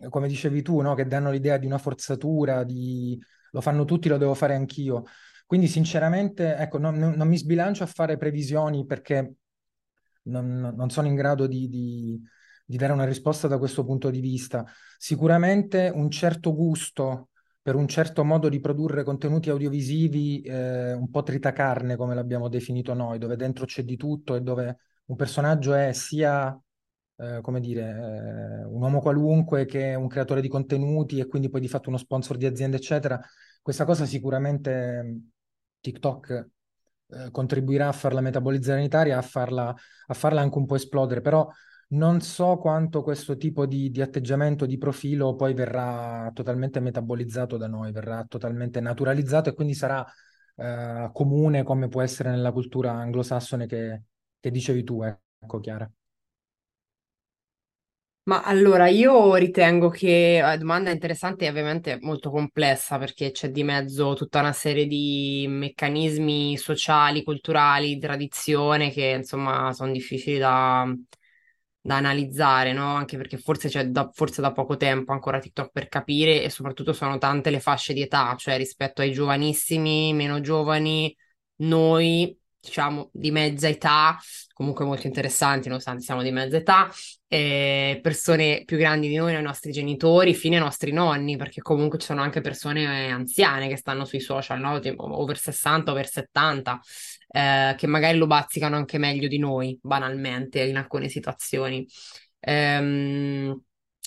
come 0.10 0.28
dicevi 0.28 0.62
tu, 0.62 0.82
no? 0.82 0.94
che 0.94 1.08
danno 1.08 1.32
l'idea 1.32 1.58
di 1.58 1.66
una 1.66 1.78
forzatura, 1.78 2.64
di 2.64 3.20
lo 3.52 3.62
fanno 3.62 3.86
tutti, 3.86 4.10
lo 4.10 4.18
devo 4.18 4.34
fare 4.34 4.54
anch'io. 4.54 5.04
Quindi 5.46 5.68
sinceramente, 5.68 6.56
ecco, 6.56 6.78
non, 6.78 6.98
non 6.98 7.28
mi 7.28 7.38
sbilancio 7.38 7.84
a 7.84 7.88
fare 7.88 8.18
previsioni 8.18 8.86
perché 8.86 9.36
non, 10.24 10.74
non 10.76 10.90
sono 10.90 11.08
in 11.08 11.16
grado 11.16 11.48
di, 11.48 11.70
di, 11.70 12.20
di, 12.66 12.78
dare 12.78 12.94
una 12.94 13.06
risposta 13.06 13.48
da 13.48 13.58
questo 13.58 13.86
punto 13.86 14.10
di 14.10 14.20
vista. 14.20 14.66
Sicuramente 14.98 15.92
un 15.94 16.10
certo 16.10 16.54
gusto 16.54 17.30
per 17.62 17.76
un 17.76 17.88
certo 17.88 18.24
modo 18.24 18.50
di 18.50 18.60
produrre 18.60 19.04
contenuti 19.04 19.50
audiovisivi 19.50 20.42
eh, 20.42 20.94
un 20.94 21.10
po' 21.10 21.24
tritacarne, 21.24 21.96
come 21.96 22.14
l'abbiamo 22.14 22.48
definito 22.48 22.94
noi, 22.94 23.18
dove 23.18 23.36
dentro 23.36 23.66
c'è 23.66 23.84
di 23.84 23.96
tutto 23.98 24.36
e 24.36 24.42
dove 24.42 24.78
un 25.06 25.16
personaggio 25.16 25.74
è 25.74 25.92
sia 25.94 26.56
eh, 27.18 27.40
come 27.42 27.60
dire, 27.60 27.82
eh, 27.82 28.66
un 28.66 28.82
uomo 28.82 29.00
qualunque 29.00 29.66
che 29.66 29.92
è 29.92 29.96
un 29.96 30.08
creatore 30.08 30.42
di 30.42 30.48
contenuti 30.48 31.20
e 31.20 31.28
quindi 31.28 31.50
poi 31.50 31.62
di 31.62 31.68
fatto 31.68 31.90
uno 31.90 31.98
sponsor 31.98 32.38
di 32.38 32.46
aziende, 32.46 32.78
eccetera. 32.78 33.20
Questa 33.62 33.86
cosa 33.86 34.06
sicuramente 34.06 35.22
TikTok 35.80 36.50
eh, 37.08 37.32
contribuirà 37.32 37.88
a 37.88 37.92
farla 37.92 38.22
metabolizzare 38.22 38.80
in 38.80 38.86
Italia, 38.86 39.18
a 39.18 39.22
farla, 39.22 39.74
a 40.08 40.14
farla 40.14 40.42
anche 40.42 40.58
un 40.58 40.66
po' 40.66 40.76
esplodere, 40.76 41.22
però 41.22 41.50
non 41.90 42.22
so 42.22 42.58
quanto 42.58 43.04
questo 43.04 43.38
tipo 43.38 43.66
di, 43.66 43.92
di, 43.92 44.02
atteggiamento, 44.02 44.66
di 44.66 44.78
profilo 44.78 45.36
poi 45.36 45.54
verrà 45.54 46.32
totalmente 46.34 46.80
metabolizzato 46.80 47.58
da 47.58 47.68
noi, 47.68 47.92
verrà 47.92 48.26
totalmente 48.28 48.80
naturalizzato 48.82 49.50
e 49.50 49.54
quindi 49.54 49.76
sarà 49.76 50.06
eh, 50.56 51.10
comune 51.14 51.64
come 51.64 51.88
può 51.88 52.02
essere 52.02 52.30
nella 52.32 52.52
cultura 52.52 52.92
anglosassone 52.94 53.68
che, 53.68 54.04
che 54.40 54.52
dicevi 54.52 54.84
tu, 54.84 55.02
ecco 55.04 55.60
Chiara. 55.60 55.90
Ma 58.28 58.42
allora 58.42 58.88
io 58.88 59.36
ritengo 59.36 59.90
che 59.90 60.40
la 60.42 60.58
domanda 60.58 60.90
interessante 60.90 61.46
e 61.46 61.50
ovviamente 61.50 62.00
molto 62.02 62.32
complessa 62.32 62.98
perché 62.98 63.30
c'è 63.30 63.52
di 63.52 63.64
mezzo 63.64 64.16
tutta 64.16 64.40
una 64.40 64.52
serie 64.52 64.88
di 64.88 65.46
meccanismi 65.48 66.58
sociali, 66.58 67.22
culturali, 67.24 68.00
tradizione 68.00 68.90
che 68.90 69.14
insomma 69.20 69.72
sono 69.74 69.92
difficili 69.92 70.40
da, 70.40 70.92
da 71.80 71.98
analizzare, 71.98 72.74
no? 72.74 72.96
Anche 72.96 73.16
perché 73.16 73.38
forse 73.38 73.70
c'è 73.70 73.86
da, 73.90 74.10
forse 74.12 74.42
da 74.42 74.52
poco 74.52 74.76
tempo 74.76 75.12
ancora 75.12 75.38
TikTok 75.40 75.70
per 75.72 75.88
capire 75.88 76.42
e 76.44 76.50
soprattutto 76.50 76.94
sono 76.94 77.20
tante 77.20 77.52
le 77.52 77.60
fasce 77.60 77.94
di 77.94 78.02
età, 78.02 78.34
cioè 78.38 78.58
rispetto 78.58 79.02
ai 79.02 79.12
giovanissimi, 79.12 80.14
meno 80.14 80.42
giovani, 80.42 81.16
noi 81.58 82.36
diciamo 82.60 83.10
di 83.14 83.30
mezza 83.30 83.68
età, 83.68 84.18
comunque 84.56 84.86
molto 84.86 85.06
interessanti 85.06 85.68
nonostante 85.68 86.02
siamo 86.02 86.24
di 86.24 86.32
mezza 86.32 86.56
età, 86.56 86.90
eh, 87.28 88.00
persone 88.02 88.64
più 88.64 88.78
grandi 88.78 89.10
di 89.10 89.16
noi, 89.16 89.38
i 89.38 89.42
nostri 89.42 89.74
genitori, 89.74 90.34
fino 90.34 90.56
ai 90.56 90.62
nostri 90.62 90.94
nonni, 90.94 91.36
perché 91.36 91.62
comunque 91.62 92.00
ci 92.00 92.06
sono 92.06 92.22
anche 92.22 92.40
persone 92.40 93.12
anziane 93.12 93.68
che 93.68 93.76
stanno 93.76 94.06
sui 94.06 94.22
social, 94.22 94.62
no? 94.62 94.80
tipo 94.80 95.04
over 95.22 95.38
60, 95.38 95.92
over 95.92 96.08
70, 96.08 96.80
eh, 97.28 97.76
che 97.78 97.86
magari 97.86 98.18
lo 98.18 98.28
bazzicano 98.28 98.78
anche 98.78 98.98
meglio 98.98 99.28
di 99.28 99.40
noi, 99.40 99.78
banalmente, 99.82 100.62
in 100.62 100.78
alcune 100.78 101.10
situazioni. 101.10 101.86
Ehm, 102.40 103.62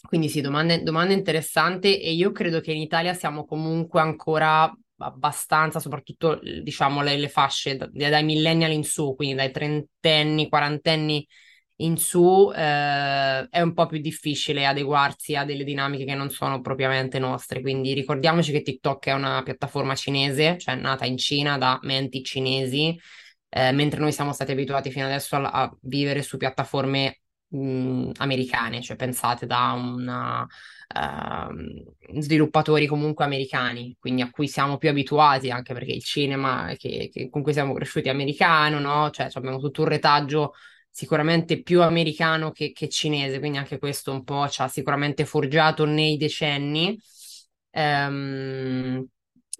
quindi 0.06 0.30
sì, 0.30 0.40
domande, 0.40 0.82
domande 0.82 1.12
interessanti 1.12 2.00
e 2.00 2.12
io 2.12 2.32
credo 2.32 2.60
che 2.60 2.72
in 2.72 2.80
Italia 2.80 3.12
siamo 3.12 3.44
comunque 3.44 4.00
ancora 4.00 4.72
abbastanza, 4.98 5.80
soprattutto 5.80 6.40
diciamo 6.62 7.02
le, 7.02 7.16
le 7.16 7.28
fasce 7.28 7.76
da, 7.76 7.86
dai 7.86 8.24
millennial 8.24 8.72
in 8.72 8.84
su, 8.84 9.14
quindi 9.14 9.34
dai 9.34 9.50
trentenni, 9.50 10.48
quarantenni 10.48 11.26
in 11.80 11.96
su, 11.96 12.50
eh, 12.54 13.48
è 13.48 13.60
un 13.60 13.72
po' 13.72 13.86
più 13.86 13.98
difficile 14.00 14.66
adeguarsi 14.66 15.36
a 15.36 15.44
delle 15.44 15.62
dinamiche 15.64 16.04
che 16.04 16.14
non 16.14 16.30
sono 16.30 16.60
propriamente 16.60 17.18
nostre. 17.20 17.60
Quindi 17.60 17.92
ricordiamoci 17.94 18.50
che 18.52 18.62
TikTok 18.62 19.06
è 19.06 19.12
una 19.12 19.42
piattaforma 19.42 19.94
cinese, 19.94 20.58
cioè 20.58 20.74
nata 20.74 21.04
in 21.04 21.16
Cina 21.18 21.56
da 21.58 21.78
menti 21.82 22.22
cinesi, 22.24 22.98
eh, 23.48 23.72
mentre 23.72 24.00
noi 24.00 24.12
siamo 24.12 24.32
stati 24.32 24.52
abituati 24.52 24.90
fino 24.90 25.06
adesso 25.06 25.36
a, 25.36 25.50
a 25.50 25.76
vivere 25.82 26.22
su 26.22 26.36
piattaforme 26.36 27.20
mh, 27.48 28.10
americane, 28.16 28.82
cioè 28.82 28.96
pensate 28.96 29.46
da 29.46 29.72
una, 29.72 30.46
uh, 30.94 32.20
sviluppatori 32.20 32.86
comunque 32.86 33.24
americani, 33.24 33.96
quindi 33.98 34.22
a 34.22 34.30
cui 34.30 34.48
siamo 34.48 34.78
più 34.78 34.88
abituati, 34.88 35.50
anche 35.50 35.74
perché 35.74 35.92
il 35.92 36.02
cinema 36.04 36.74
che, 36.76 37.10
che 37.12 37.28
con 37.30 37.42
cui 37.42 37.52
siamo 37.52 37.72
cresciuti 37.74 38.08
è 38.08 38.10
americano, 38.10 38.78
no? 38.78 39.10
Cioè 39.10 39.28
abbiamo 39.34 39.58
tutto 39.58 39.82
un 39.82 39.88
retaggio 39.88 40.54
sicuramente 40.90 41.62
più 41.62 41.82
americano 41.82 42.50
che, 42.50 42.72
che 42.72 42.88
cinese, 42.88 43.38
quindi 43.38 43.58
anche 43.58 43.78
questo 43.78 44.10
un 44.12 44.24
po' 44.24 44.48
ci 44.48 44.62
ha 44.62 44.68
sicuramente 44.68 45.24
forgiato 45.24 45.84
nei 45.84 46.16
decenni. 46.16 46.98
Um, 47.70 49.06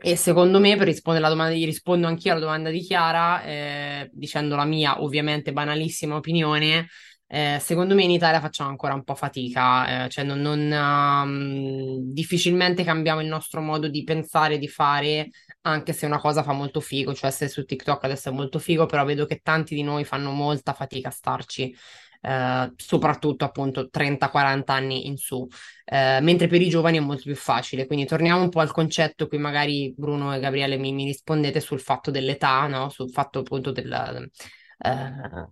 e 0.00 0.16
secondo 0.16 0.60
me, 0.60 0.76
per 0.76 0.86
rispondere 0.86 1.24
alla 1.26 1.34
domanda, 1.34 1.56
gli 1.56 1.64
rispondo 1.64 2.06
anch'io 2.06 2.32
alla 2.32 2.40
domanda 2.40 2.70
di 2.70 2.80
Chiara, 2.80 3.42
eh, 3.42 4.10
dicendo 4.12 4.54
la 4.54 4.64
mia 4.64 5.02
ovviamente 5.02 5.52
banalissima 5.52 6.14
opinione, 6.16 6.88
eh, 7.30 7.58
secondo 7.60 7.94
me 7.94 8.04
in 8.04 8.10
Italia 8.10 8.40
facciamo 8.40 8.70
ancora 8.70 8.94
un 8.94 9.04
po' 9.04 9.14
fatica, 9.14 10.06
eh, 10.06 10.08
cioè 10.08 10.24
non, 10.24 10.40
non 10.40 10.70
um, 10.72 11.98
difficilmente 12.10 12.84
cambiamo 12.84 13.20
il 13.20 13.26
nostro 13.26 13.60
modo 13.60 13.86
di 13.88 14.02
pensare, 14.02 14.56
di 14.56 14.66
fare, 14.66 15.28
anche 15.62 15.92
se 15.92 16.06
una 16.06 16.18
cosa 16.18 16.42
fa 16.42 16.52
molto 16.52 16.80
figo, 16.80 17.12
cioè 17.12 17.30
se 17.30 17.48
su 17.48 17.64
TikTok 17.64 18.04
adesso 18.04 18.30
è 18.30 18.32
molto 18.32 18.58
figo, 18.58 18.86
però 18.86 19.04
vedo 19.04 19.26
che 19.26 19.40
tanti 19.42 19.74
di 19.74 19.82
noi 19.82 20.04
fanno 20.04 20.30
molta 20.30 20.72
fatica 20.72 21.08
a 21.08 21.10
starci. 21.10 21.74
Eh, 22.20 22.72
soprattutto 22.76 23.44
appunto 23.44 23.88
30-40 23.90 24.72
anni 24.72 25.06
in 25.06 25.16
su, 25.18 25.46
eh, 25.84 26.18
mentre 26.20 26.48
per 26.48 26.60
i 26.62 26.68
giovani 26.68 26.96
è 26.96 27.00
molto 27.00 27.22
più 27.24 27.36
facile. 27.36 27.86
Quindi 27.86 28.06
torniamo 28.06 28.42
un 28.42 28.48
po' 28.48 28.60
al 28.60 28.72
concetto, 28.72 29.28
qui 29.28 29.36
magari 29.38 29.92
Bruno 29.96 30.34
e 30.34 30.40
Gabriele 30.40 30.78
mi, 30.78 30.92
mi 30.92 31.04
rispondete 31.04 31.60
sul 31.60 31.80
fatto 31.80 32.10
dell'età, 32.10 32.66
no? 32.66 32.88
sul 32.88 33.10
fatto 33.10 33.40
appunto 33.40 33.70
del, 33.70 34.30
eh, 34.78 35.48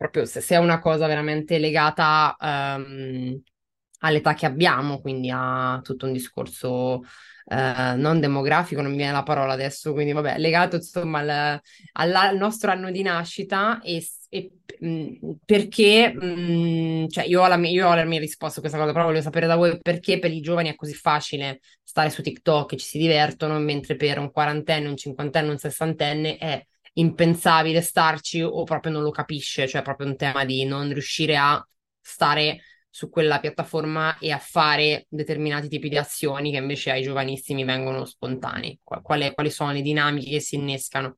proprio 0.00 0.24
se, 0.24 0.40
se 0.40 0.54
è 0.54 0.58
una 0.58 0.78
cosa 0.78 1.06
veramente 1.06 1.58
legata 1.58 2.34
um, 2.40 3.38
all'età 3.98 4.32
che 4.32 4.46
abbiamo, 4.46 4.98
quindi 4.98 5.30
a 5.30 5.78
tutto 5.82 6.06
un 6.06 6.12
discorso 6.12 7.02
uh, 7.44 7.96
non 7.96 8.18
demografico, 8.18 8.80
non 8.80 8.92
mi 8.92 8.96
viene 8.96 9.12
la 9.12 9.22
parola 9.22 9.52
adesso, 9.52 9.92
quindi 9.92 10.12
vabbè, 10.14 10.38
legato 10.38 10.76
insomma 10.76 11.18
al, 11.18 11.60
al 11.92 12.36
nostro 12.38 12.70
anno 12.70 12.90
di 12.90 13.02
nascita 13.02 13.82
e, 13.82 14.02
e 14.30 14.50
mh, 14.78 14.88
mm, 14.88 15.32
perché, 15.44 16.14
mh, 16.14 17.02
mm, 17.02 17.06
cioè 17.08 17.24
io 17.26 17.42
ho, 17.42 17.46
la 17.46 17.58
mia, 17.58 17.68
io 17.70 17.86
ho 17.86 17.94
la 17.94 18.04
mia 18.04 18.20
risposta 18.20 18.60
a 18.60 18.62
questa 18.62 18.78
cosa, 18.78 18.92
però 18.92 19.04
voglio 19.04 19.20
sapere 19.20 19.46
da 19.46 19.56
voi 19.56 19.78
perché 19.82 20.18
per 20.18 20.30
i 20.30 20.40
giovani 20.40 20.70
è 20.70 20.76
così 20.76 20.94
facile 20.94 21.60
stare 21.82 22.08
su 22.08 22.22
TikTok 22.22 22.72
e 22.72 22.76
ci 22.78 22.86
si 22.86 22.96
divertono, 22.96 23.58
mentre 23.58 23.96
per 23.96 24.18
un 24.18 24.30
quarantenne, 24.30 24.88
un 24.88 24.96
cinquantenne, 24.96 25.50
un 25.50 25.58
sessantenne 25.58 26.38
è 26.38 26.64
impensabile 26.94 27.80
starci 27.80 28.42
o 28.42 28.64
proprio 28.64 28.92
non 28.92 29.02
lo 29.02 29.10
capisce, 29.10 29.68
cioè 29.68 29.82
proprio 29.82 30.06
un 30.06 30.16
tema 30.16 30.44
di 30.44 30.64
non 30.64 30.92
riuscire 30.92 31.36
a 31.36 31.64
stare 32.00 32.62
su 32.90 33.08
quella 33.08 33.38
piattaforma 33.38 34.18
e 34.18 34.32
a 34.32 34.38
fare 34.38 35.06
determinati 35.08 35.68
tipi 35.68 35.88
di 35.88 35.96
azioni 35.96 36.50
che 36.50 36.56
invece 36.56 36.90
ai 36.90 37.02
giovanissimi 37.02 37.64
vengono 37.64 38.04
spontanei. 38.04 38.78
Quali, 38.82 39.32
quali 39.32 39.50
sono 39.50 39.72
le 39.72 39.82
dinamiche 39.82 40.30
che 40.30 40.40
si 40.40 40.56
innescano? 40.56 41.16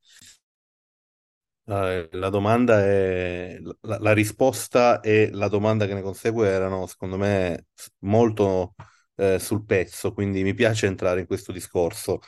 La 1.65 2.29
domanda 2.29 2.85
è 2.85 3.57
la, 3.83 3.99
la, 3.99 4.13
risposta 4.13 5.01
e 5.01 5.31
la 5.33 5.47
domanda 5.49 5.87
che 5.87 5.95
ne 5.95 6.03
consegue 6.03 6.49
erano, 6.49 6.87
secondo 6.87 7.17
me, 7.17 7.67
molto 8.01 8.75
eh, 9.15 9.39
sul 9.39 9.65
pezzo, 9.65 10.13
quindi 10.13 10.43
mi 10.43 10.55
piace 10.55 10.87
entrare 10.87 11.21
in 11.21 11.27
questo 11.27 11.53
discorso. 11.53 12.19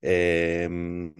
Ehm, 0.00 1.12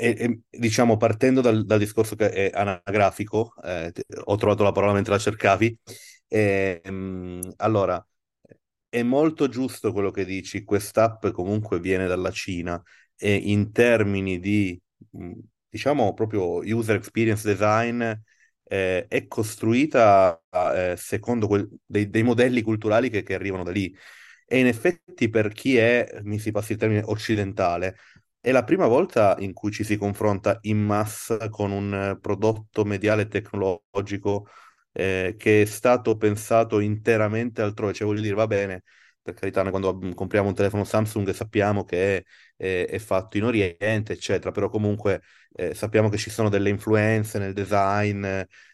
e, 0.00 0.16
e, 0.50 0.58
diciamo, 0.58 0.96
partendo 0.96 1.40
dal, 1.42 1.64
dal, 1.64 1.78
discorso 1.78 2.16
che 2.16 2.30
è 2.30 2.50
anagrafico, 2.52 3.52
eh, 3.62 3.92
ho 4.24 4.36
trovato 4.36 4.62
la 4.62 4.72
parola 4.72 4.94
mentre 4.94 5.12
la 5.12 5.18
cercavi, 5.18 5.78
eh, 6.28 6.80
allora, 7.56 8.04
è 8.88 9.02
molto 9.02 9.48
giusto 9.48 9.92
quello 9.92 10.10
che 10.10 10.24
dici, 10.24 10.64
quest'app 10.64 11.28
comunque 11.28 11.80
viene 11.80 12.06
dalla 12.06 12.30
Cina 12.30 12.82
e 13.16 13.34
in 13.34 13.72
termini 13.72 14.40
di, 14.40 14.80
diciamo, 15.68 16.14
proprio 16.14 16.58
user 16.58 16.96
experience 16.96 17.46
design, 17.46 18.02
eh, 18.64 19.06
è 19.06 19.26
costruita 19.26 20.40
eh, 20.74 20.94
secondo 20.96 21.46
quel, 21.46 21.68
dei, 21.84 22.08
dei, 22.08 22.22
modelli 22.22 22.62
culturali 22.62 23.10
che, 23.10 23.22
che 23.22 23.34
arrivano 23.34 23.64
da 23.64 23.70
lì. 23.70 23.94
E 24.46 24.58
in 24.58 24.66
effetti 24.66 25.28
per 25.28 25.52
chi 25.52 25.76
è, 25.76 26.20
mi 26.22 26.38
si 26.38 26.50
passi 26.50 26.72
il 26.72 26.78
termine, 26.78 27.02
occidentale, 27.04 27.96
è 28.40 28.50
la 28.52 28.64
prima 28.64 28.86
volta 28.86 29.36
in 29.38 29.52
cui 29.52 29.70
ci 29.70 29.84
si 29.84 29.96
confronta 29.96 30.58
in 30.62 30.78
massa 30.78 31.48
con 31.48 31.70
un 31.70 32.18
prodotto 32.20 32.84
mediale 32.84 33.28
tecnologico 33.28 34.46
eh, 34.92 35.34
che 35.38 35.62
è 35.62 35.64
stato 35.66 36.16
pensato 36.16 36.80
interamente 36.80 37.62
altrove. 37.62 37.92
Cioè, 37.92 38.06
voglio 38.06 38.22
dire, 38.22 38.34
va 38.34 38.46
bene, 38.46 38.82
per 39.22 39.34
carità, 39.34 39.62
noi 39.62 39.70
quando 39.70 39.98
compriamo 40.14 40.48
un 40.48 40.54
telefono 40.54 40.84
Samsung 40.84 41.30
sappiamo 41.32 41.84
che 41.84 42.16
è, 42.18 42.22
è, 42.56 42.86
è 42.90 42.98
fatto 42.98 43.36
in 43.36 43.44
Oriente, 43.44 44.12
eccetera, 44.12 44.50
però 44.52 44.68
comunque 44.70 45.22
eh, 45.52 45.74
sappiamo 45.74 46.08
che 46.08 46.16
ci 46.16 46.30
sono 46.30 46.48
delle 46.48 46.70
influenze 46.70 47.38
nel 47.38 47.52
design, 47.52 48.24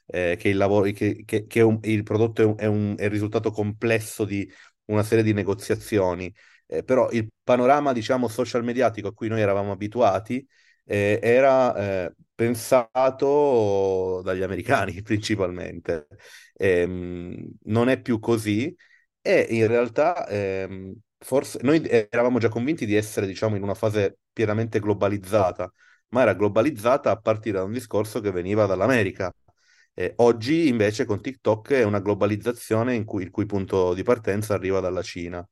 eh, 0.06 0.36
che, 0.38 0.48
il 0.48 0.56
lavoro, 0.56 0.90
che, 0.92 1.22
che, 1.24 1.46
che 1.46 1.60
un, 1.60 1.78
il 1.82 2.02
prodotto 2.02 2.42
è, 2.42 2.44
un, 2.44 2.54
è, 2.58 2.66
un, 2.66 2.94
è 2.96 3.04
il 3.04 3.10
risultato 3.10 3.50
complesso 3.50 4.24
di 4.24 4.48
una 4.86 5.02
serie 5.02 5.24
di 5.24 5.32
negoziazioni. 5.32 6.32
Eh, 6.66 6.82
però 6.82 7.10
il 7.10 7.28
panorama, 7.42 7.92
diciamo, 7.92 8.28
social 8.28 8.64
mediatico 8.64 9.08
a 9.08 9.12
cui 9.14 9.28
noi 9.28 9.40
eravamo 9.40 9.72
abituati 9.72 10.46
eh, 10.84 11.18
era 11.22 12.04
eh, 12.06 12.14
pensato 12.34 14.20
dagli 14.24 14.42
americani 14.42 15.00
principalmente. 15.02 16.06
Ehm, 16.54 17.50
non 17.64 17.88
è 17.88 18.00
più 18.00 18.18
così 18.18 18.74
e 19.20 19.46
in 19.50 19.66
realtà 19.66 20.26
ehm, 20.28 20.94
forse 21.18 21.58
noi 21.62 21.82
eravamo 21.88 22.38
già 22.38 22.48
convinti 22.48 22.86
di 22.86 22.94
essere, 22.94 23.26
diciamo, 23.26 23.56
in 23.56 23.62
una 23.62 23.74
fase 23.74 24.18
pienamente 24.32 24.78
globalizzata, 24.80 25.70
ma 26.08 26.22
era 26.22 26.34
globalizzata 26.34 27.10
a 27.10 27.16
partire 27.20 27.58
da 27.58 27.64
un 27.64 27.72
discorso 27.72 28.20
che 28.20 28.30
veniva 28.30 28.66
dall'America. 28.66 29.32
Eh, 29.98 30.12
oggi 30.16 30.68
invece 30.68 31.04
con 31.06 31.20
TikTok 31.22 31.72
è 31.72 31.82
una 31.84 32.00
globalizzazione 32.00 33.02
cui, 33.04 33.22
il 33.24 33.30
cui 33.30 33.46
punto 33.46 33.94
di 33.94 34.02
partenza 34.02 34.54
arriva 34.54 34.80
dalla 34.80 35.02
Cina. 35.02 35.46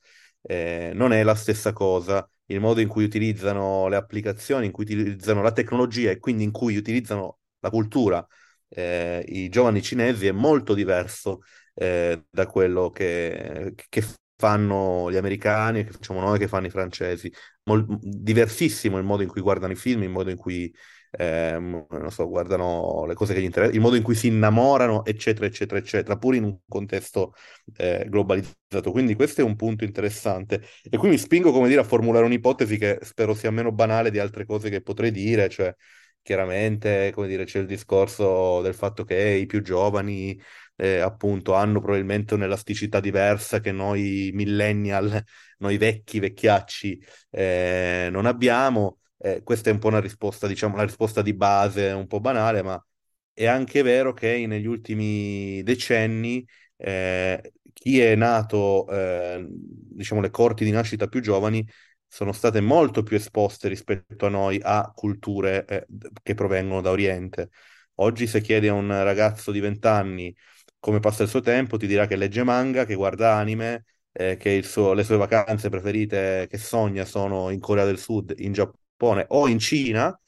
Eh, 0.47 0.93
non 0.95 1.13
è 1.13 1.23
la 1.23 1.35
stessa 1.35 1.73
cosa 1.73 2.29
il 2.47 2.61
modo 2.61 2.81
in 2.81 2.89
cui 2.89 3.05
utilizzano 3.05 3.89
le 3.89 3.97
applicazioni, 3.97 4.67
in 4.67 4.73
cui 4.73 4.85
utilizzano 4.85 5.41
la 5.43 5.53
tecnologia 5.53 6.11
e 6.11 6.19
quindi 6.19 6.45
in 6.45 6.51
cui 6.51 6.77
utilizzano 6.77 7.39
la 7.61 7.71
cultura 7.71 8.27
eh, 8.69 9.25
i 9.29 9.49
giovani 9.49 9.83
cinesi 9.83 10.27
è 10.27 10.33
molto 10.33 10.75
diverso 10.75 11.43
eh, 11.75 12.27
da 12.31 12.47
quello 12.47 12.91
che, 12.91 13.75
che, 13.89 14.03
fanno 14.37 15.11
gli 15.11 15.17
americani, 15.17 15.85
che 15.85 15.93
facciamo 15.93 16.21
noi, 16.21 16.39
che 16.39 16.49
fanno 16.49 16.67
i 16.67 16.71
francesi. 16.71 17.33
Mol- 17.65 17.87
diversissimo 18.01 18.99
il 18.99 19.05
modo 19.05 19.23
in 19.23 19.29
cui 19.29 19.41
guardano 19.41 19.73
i 19.73 19.77
film, 19.77 20.03
il 20.03 20.11
modo 20.11 20.29
in 20.31 20.37
cui 20.37 20.75
ehm, 21.17 21.87
non 21.91 22.11
so, 22.11 22.29
guardano 22.29 23.05
le 23.07 23.15
cose 23.15 23.35
che 23.35 23.41
gli 23.41 23.45
interessano, 23.45 23.77
il 23.77 23.83
modo 23.83 23.97
in 23.97 24.03
cui 24.03 24.15
si 24.15 24.27
innamorano, 24.29 25.05
eccetera, 25.05 25.47
eccetera, 25.47 25.79
eccetera, 25.81 26.17
pur 26.17 26.35
in 26.35 26.45
un 26.45 26.59
contesto 26.69 27.35
eh, 27.77 28.07
globalizzato. 28.09 28.91
Quindi 28.93 29.15
questo 29.15 29.41
è 29.41 29.45
un 29.45 29.57
punto 29.57 29.85
interessante. 29.85 30.63
E 30.91 30.97
qui 30.97 31.09
mi 31.09 31.19
spingo, 31.19 31.53
come 31.53 31.69
dire, 31.69 31.81
a 31.81 31.85
formulare 31.85 32.25
un'ipotesi 32.27 32.77
che 32.79 32.99
spero 33.03 33.35
sia 33.35 33.51
meno 33.51 33.73
banale 33.73 34.11
di 34.11 34.19
altre 34.19 34.45
cose 34.47 34.71
che 34.71 34.83
potrei 34.83 35.11
dire, 35.11 35.49
cioè 35.49 35.75
chiaramente, 36.23 37.11
come 37.13 37.27
dire, 37.29 37.45
c'è 37.45 37.59
il 37.61 37.67
discorso 37.67 38.61
del 38.63 38.75
fatto 38.75 39.05
che 39.05 39.17
i 39.31 39.47
più 39.47 39.63
giovani 39.63 40.39
eh, 40.77 40.99
appunto 41.01 41.55
hanno 41.55 41.81
probabilmente 41.81 42.35
un'elasticità 42.35 43.01
diversa 43.01 43.61
che 43.61 43.73
noi 43.73 44.31
millennial, 44.35 45.23
noi 45.59 45.77
vecchi, 45.77 46.19
vecchiacci 46.21 47.01
eh, 47.31 48.09
non 48.11 48.27
abbiamo. 48.27 48.99
Eh, 49.25 49.43
questa 49.43 49.71
è 49.71 49.73
un 49.73 49.79
po' 49.79 49.89
una 49.89 50.01
risposta, 50.01 50.47
diciamo, 50.47 50.77
la 50.77 50.83
risposta 50.85 51.23
di 51.23 51.33
base, 51.35 51.91
un 51.93 52.07
po' 52.07 52.21
banale, 52.21 52.63
ma 52.63 52.85
è 53.33 53.47
anche 53.47 53.81
vero 53.83 54.13
che 54.13 54.45
negli 54.47 54.67
ultimi 54.67 55.63
decenni 55.63 56.47
eh, 56.77 57.53
chi 57.73 58.01
è 58.01 58.15
nato, 58.17 58.87
eh, 58.89 59.47
diciamo, 59.49 60.21
le 60.21 60.29
corti 60.31 60.65
di 60.65 60.71
nascita 60.71 61.07
più 61.09 61.21
giovani 61.23 61.67
sono 62.07 62.33
state 62.33 62.61
molto 62.61 63.03
più 63.03 63.17
esposte 63.17 63.69
rispetto 63.69 64.27
a 64.27 64.29
noi 64.29 64.61
a 64.63 64.93
culture 64.95 65.65
eh, 65.67 65.87
che 66.23 66.35
provengono 66.35 66.81
da 66.83 66.91
Oriente. 66.91 67.49
Oggi 67.97 68.27
se 68.27 68.41
chiedi 68.43 68.69
a 68.69 68.75
un 68.75 68.89
ragazzo 68.89 69.51
di 69.53 69.61
20 69.61 69.87
anni 69.87 70.35
come 70.79 71.01
passa 71.01 71.23
il 71.23 71.29
suo 71.31 71.41
tempo, 71.41 71.77
ti 71.79 71.87
dirà 71.87 72.07
che 72.07 72.17
legge 72.17 72.43
manga, 72.45 72.85
che 72.85 72.95
guarda 72.95 73.35
anime, 73.37 73.87
eh, 74.13 74.37
che 74.37 74.63
suo, 74.63 74.93
le 74.93 75.03
sue 75.05 75.17
vacanze 75.17 75.71
preferite 75.71 76.47
che 76.51 76.59
sogna 76.59 77.05
sono 77.07 77.49
in 77.51 77.59
Corea 77.61 77.85
del 77.87 77.99
Sud, 77.99 78.35
in 78.39 78.53
Giappone 78.53 78.83
o 79.29 79.49
in 79.49 79.59
Cina, 79.59 80.19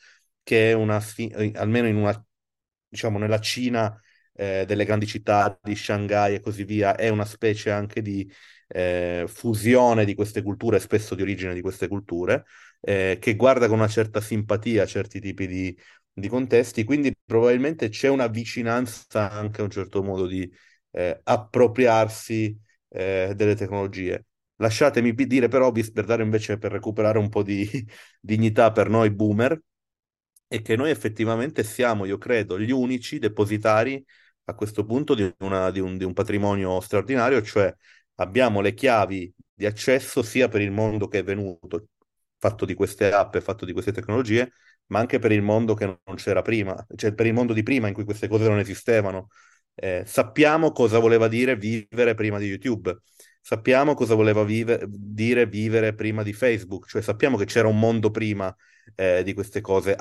che 0.42 0.71
è 0.71 0.73
una, 0.75 1.00
almeno 1.54 1.87
in 1.88 1.97
una, 1.97 2.25
diciamo, 2.88 3.18
nella 3.18 3.40
Cina 3.40 3.99
eh, 4.35 4.64
delle 4.66 4.85
grandi 4.85 5.06
città 5.06 5.59
di 5.62 5.75
Shanghai 5.75 6.35
e 6.35 6.40
così 6.40 6.64
via, 6.64 6.95
è 6.97 7.09
una 7.09 7.25
specie 7.25 7.71
anche 7.71 8.02
di 8.02 8.30
eh, 8.68 9.25
fusione 9.28 10.04
di 10.04 10.14
queste 10.14 10.42
culture, 10.42 10.78
spesso 10.80 11.14
di 11.14 11.23
origine 11.23 11.54
di 11.54 11.61
queste 11.61 11.88
culture, 11.88 12.45
eh, 12.80 13.18
che 13.21 13.35
guarda 13.37 13.66
con 13.68 13.78
una 13.78 13.88
certa 13.88 14.21
simpatia 14.21 14.87
certi 14.87 15.21
tipi 15.21 15.47
di, 15.47 15.78
di 16.12 16.28
contesti, 16.28 16.85
quindi 16.85 17.14
probabilmente 17.25 17.88
c'è 17.88 18.09
una 18.09 18.26
vicinanza 18.28 19.30
anche 19.30 19.61
a 19.61 19.64
un 19.64 19.71
certo 19.71 20.02
modo 20.02 20.26
di 20.26 20.50
eh, 20.92 21.21
appropriarsi 21.25 22.59
eh, 22.88 23.32
delle 23.36 23.54
tecnologie. 23.54 24.25
Lasciatemi 24.56 25.12
dire 25.14 25.49
però, 25.49 25.71
per 25.73 26.04
dare 26.04 26.23
invece 26.23 26.58
per 26.58 26.73
recuperare 26.73 27.19
un 27.19 27.28
po' 27.28 27.42
di 27.42 27.69
dignità 28.21 28.73
per 28.73 28.88
noi 28.88 29.10
boomer, 29.10 29.60
è 30.49 30.62
che 30.62 30.76
noi 30.76 30.90
effettivamente 30.90 31.64
siamo, 31.64 32.04
io 32.04 32.19
credo, 32.19 32.58
gli 32.58 32.71
unici 32.71 33.19
depositari 33.19 34.02
a 34.45 34.54
questo 34.54 34.84
punto 34.84 35.14
di, 35.14 35.32
una, 35.40 35.71
di, 35.71 35.80
un, 35.80 35.97
di 35.99 36.04
un 36.04 36.12
patrimonio 36.12 36.80
straordinario, 36.80 37.42
cioè 37.42 37.75
abbiamo 38.16 38.60
le 38.60 38.75
chiavi 38.75 39.32
di 39.52 39.66
accesso 39.66 40.23
sia 40.23 40.49
per 40.49 40.60
il 40.60 40.71
mondo 40.71 41.08
che 41.08 41.19
è 41.21 41.25
venuto, 41.25 41.88
fatto 42.38 42.64
di 42.64 42.75
queste 42.75 43.12
app 43.12 43.34
e 43.34 43.40
fatto 43.40 43.64
di 43.64 43.73
queste 43.73 43.92
tecnologie, 43.92 44.52
ma 44.86 45.00
anche 45.00 45.19
per 45.19 45.32
il 45.32 45.42
mondo 45.42 45.75
che 45.75 45.84
non 45.86 46.16
c'era 46.16 46.42
prima, 46.42 46.76
cioè 46.95 47.12
per 47.14 47.26
il 47.26 47.32
mondo 47.34 47.52
di 47.52 47.62
prima 47.62 47.88
in 47.88 47.95
cui 47.95 48.04
queste 48.04 48.28
cose 48.28 48.49
non 48.49 48.58
esistevano. 48.58 49.28
Eh, 49.75 50.04
sappiamo 50.06 50.71
cosa 50.73 50.99
voleva 50.99 51.28
dire 51.28 51.56
vivere 51.56 52.14
prima 52.14 52.38
di 52.38 52.47
YouTube, 52.47 52.97
sappiamo 53.47 53.95
cosa 53.95 54.15
voleva 54.17 54.43
vive- 54.43 54.85
dire 54.89 55.47
vivere 55.47 55.95
prima 55.95 56.25
di 56.25 56.32
Facebook, 56.32 56.89
cioè 56.89 57.00
sappiamo 57.00 57.37
che 57.37 57.45
c'era 57.45 57.69
un 57.69 57.78
mondo 57.78 58.11
prima 58.11 58.52
eh, 58.97 59.23
di 59.23 59.35
queste 59.35 59.61
cose, 59.61 59.95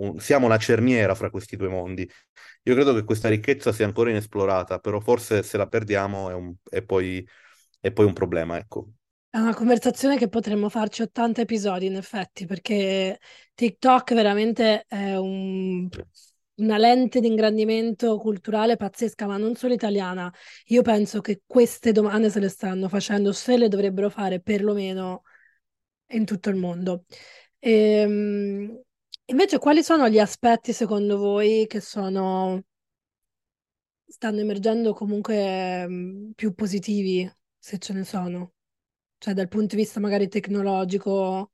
un- 0.00 0.18
siamo 0.20 0.44
una 0.44 0.58
cerniera 0.58 1.14
fra 1.14 1.30
questi 1.30 1.56
due 1.56 1.68
mondi. 1.68 2.06
Io 2.64 2.74
credo 2.74 2.92
che 2.94 3.04
questa 3.04 3.28
ricchezza 3.30 3.72
sia 3.72 3.86
ancora 3.86 4.10
inesplorata, 4.10 4.78
però 4.78 5.00
forse 5.00 5.42
se 5.42 5.56
la 5.56 5.68
perdiamo 5.68 6.28
è, 6.28 6.34
un- 6.34 6.54
è 6.68 6.82
poi, 6.82 7.26
è 7.80 7.90
poi 7.92 8.04
un 8.04 8.12
problema, 8.12 8.58
ecco. 8.58 8.90
È 9.30 9.38
una 9.38 9.54
conversazione 9.54 10.18
che 10.18 10.28
potremmo 10.28 10.68
farci 10.68 11.02
80 11.02 11.40
episodi, 11.42 11.86
in 11.86 11.96
effetti, 11.96 12.46
perché 12.46 13.18
TikTok 13.54 14.14
veramente 14.14 14.84
è 14.86 15.16
un- 15.16 15.88
una 16.58 16.76
lente 16.78 17.20
di 17.20 17.26
ingrandimento 17.28 18.18
culturale 18.18 18.76
pazzesca, 18.76 19.26
ma 19.26 19.36
non 19.36 19.54
solo 19.54 19.74
italiana. 19.74 20.32
Io 20.66 20.82
penso 20.82 21.20
che 21.20 21.42
queste 21.46 21.92
domande 21.92 22.30
se 22.30 22.40
le 22.40 22.48
stanno 22.48 22.88
facendo, 22.88 23.32
se 23.32 23.56
le 23.56 23.68
dovrebbero 23.68 24.10
fare 24.10 24.40
perlomeno 24.40 25.22
in 26.08 26.24
tutto 26.24 26.48
il 26.50 26.56
mondo. 26.56 27.04
Ehm, 27.58 28.80
invece, 29.26 29.58
quali 29.58 29.82
sono 29.82 30.08
gli 30.08 30.18
aspetti 30.18 30.72
secondo 30.72 31.18
voi 31.18 31.66
che 31.66 31.80
sono, 31.80 32.62
stanno 34.06 34.40
emergendo 34.40 34.92
comunque 34.94 35.86
mm, 35.86 36.30
più 36.32 36.54
positivi, 36.54 37.30
se 37.58 37.78
ce 37.78 37.92
ne 37.92 38.04
sono? 38.04 38.54
Cioè, 39.18 39.34
dal 39.34 39.48
punto 39.48 39.74
di 39.76 39.82
vista 39.82 40.00
magari 40.00 40.28
tecnologico, 40.28 41.52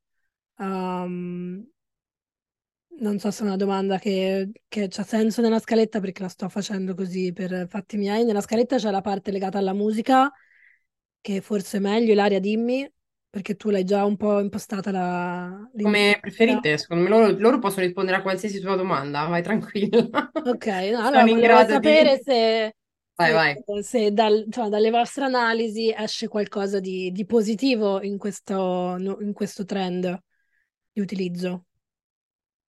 um, 0.58 1.66
non 2.98 3.18
so 3.18 3.30
se 3.30 3.42
è 3.42 3.46
una 3.46 3.56
domanda 3.56 3.98
che, 3.98 4.50
che 4.68 4.88
ha 4.94 5.02
senso 5.02 5.40
nella 5.40 5.58
scaletta 5.58 6.00
perché 6.00 6.22
la 6.22 6.28
sto 6.28 6.48
facendo 6.48 6.94
così 6.94 7.32
per 7.32 7.66
fatti 7.68 7.96
miei. 7.96 8.24
Nella 8.24 8.40
scaletta 8.40 8.76
c'è 8.76 8.90
la 8.90 9.00
parte 9.00 9.30
legata 9.30 9.58
alla 9.58 9.72
musica, 9.72 10.30
che 11.20 11.40
forse 11.40 11.78
è 11.78 11.80
meglio, 11.80 12.12
Ilaria, 12.12 12.40
dimmi, 12.40 12.90
perché 13.28 13.56
tu 13.56 13.70
l'hai 13.70 13.84
già 13.84 14.04
un 14.04 14.16
po' 14.16 14.40
impostata 14.40 14.90
la... 14.90 15.68
Come 15.80 16.18
preferite, 16.20 16.78
secondo 16.78 17.02
me 17.02 17.08
loro, 17.08 17.36
loro 17.38 17.58
possono 17.58 17.84
rispondere 17.84 18.18
a 18.18 18.22
qualsiasi 18.22 18.60
tua 18.60 18.76
domanda, 18.76 19.26
vai 19.26 19.42
tranquilla. 19.42 20.30
Ok, 20.32 20.66
no, 20.66 21.00
allora 21.04 21.24
volevo 21.24 21.66
sapere 21.66 22.16
di... 22.16 22.22
se 22.22 22.74
Vai, 23.16 23.32
vai. 23.32 23.82
Se 23.82 24.10
dal, 24.10 24.46
cioè, 24.50 24.68
dalle 24.68 24.90
vostre 24.90 25.24
analisi 25.24 25.94
esce 25.96 26.26
qualcosa 26.26 26.80
di, 26.80 27.12
di 27.12 27.24
positivo 27.24 28.02
in 28.02 28.18
questo, 28.18 28.96
in 28.98 29.32
questo 29.32 29.64
trend 29.64 30.18
di 30.92 31.00
utilizzo. 31.00 31.66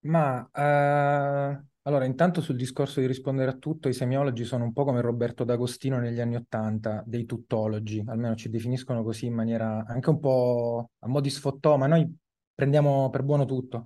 Ma 0.06 0.48
eh, 0.54 1.64
allora, 1.82 2.06
intanto 2.06 2.40
sul 2.42 2.56
discorso 2.56 3.00
di 3.00 3.08
rispondere 3.08 3.50
a 3.50 3.56
tutto, 3.58 3.90
i 3.90 3.94
semiologi 3.94 4.44
sono 4.44 4.64
un 4.64 4.72
po' 4.72 4.84
come 4.84 5.02
Roberto 5.02 5.44
D'Agostino 5.44 6.00
negli 6.00 6.20
anni 6.20 6.36
Ottanta, 6.36 7.04
dei 7.08 7.26
tuttologi, 7.26 8.04
almeno 8.06 8.36
ci 8.36 8.50
definiscono 8.50 9.04
così 9.04 9.26
in 9.26 9.34
maniera 9.34 9.84
anche 9.88 10.10
un 10.12 10.20
po' 10.20 10.92
a 11.00 11.08
mo' 11.08 11.22
di 11.22 11.32
sfottò, 11.32 11.76
ma 11.78 11.88
noi 11.88 12.08
prendiamo 12.54 13.10
per 13.10 13.24
buono 13.24 13.46
tutto. 13.46 13.86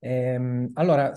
Ehm, 0.00 0.70
allora, 0.74 1.12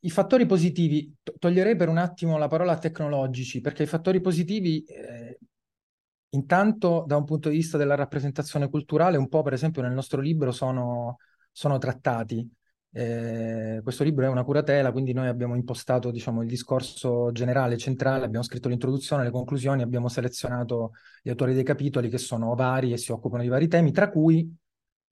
i 0.00 0.10
fattori 0.10 0.46
positivi, 0.46 1.14
toglierei 1.38 1.76
per 1.76 1.88
un 1.90 1.98
attimo 1.98 2.38
la 2.38 2.48
parola 2.48 2.78
tecnologici, 2.78 3.60
perché 3.60 3.82
i 3.82 3.86
fattori 3.86 4.22
positivi, 4.22 4.82
eh, 4.84 5.38
intanto 6.30 7.04
da 7.06 7.16
un 7.16 7.24
punto 7.24 7.50
di 7.50 7.56
vista 7.56 7.76
della 7.76 7.94
rappresentazione 7.96 8.70
culturale, 8.70 9.18
un 9.18 9.28
po' 9.28 9.42
per 9.42 9.52
esempio 9.52 9.82
nel 9.82 9.92
nostro 9.92 10.22
libro 10.22 10.52
sono, 10.52 11.18
sono 11.52 11.76
trattati. 11.76 12.50
Eh, 12.94 13.80
questo 13.82 14.04
libro 14.04 14.26
è 14.26 14.28
una 14.28 14.44
curatela, 14.44 14.92
quindi 14.92 15.14
noi 15.14 15.26
abbiamo 15.26 15.54
impostato 15.54 16.10
diciamo, 16.10 16.42
il 16.42 16.48
discorso 16.48 17.32
generale, 17.32 17.78
centrale, 17.78 18.26
abbiamo 18.26 18.44
scritto 18.44 18.68
l'introduzione, 18.68 19.24
le 19.24 19.30
conclusioni, 19.30 19.80
abbiamo 19.82 20.08
selezionato 20.08 20.92
gli 21.22 21.30
autori 21.30 21.54
dei 21.54 21.64
capitoli 21.64 22.10
che 22.10 22.18
sono 22.18 22.54
vari 22.54 22.92
e 22.92 22.98
si 22.98 23.10
occupano 23.10 23.42
di 23.42 23.48
vari 23.48 23.66
temi, 23.66 23.92
tra 23.92 24.10
cui 24.10 24.54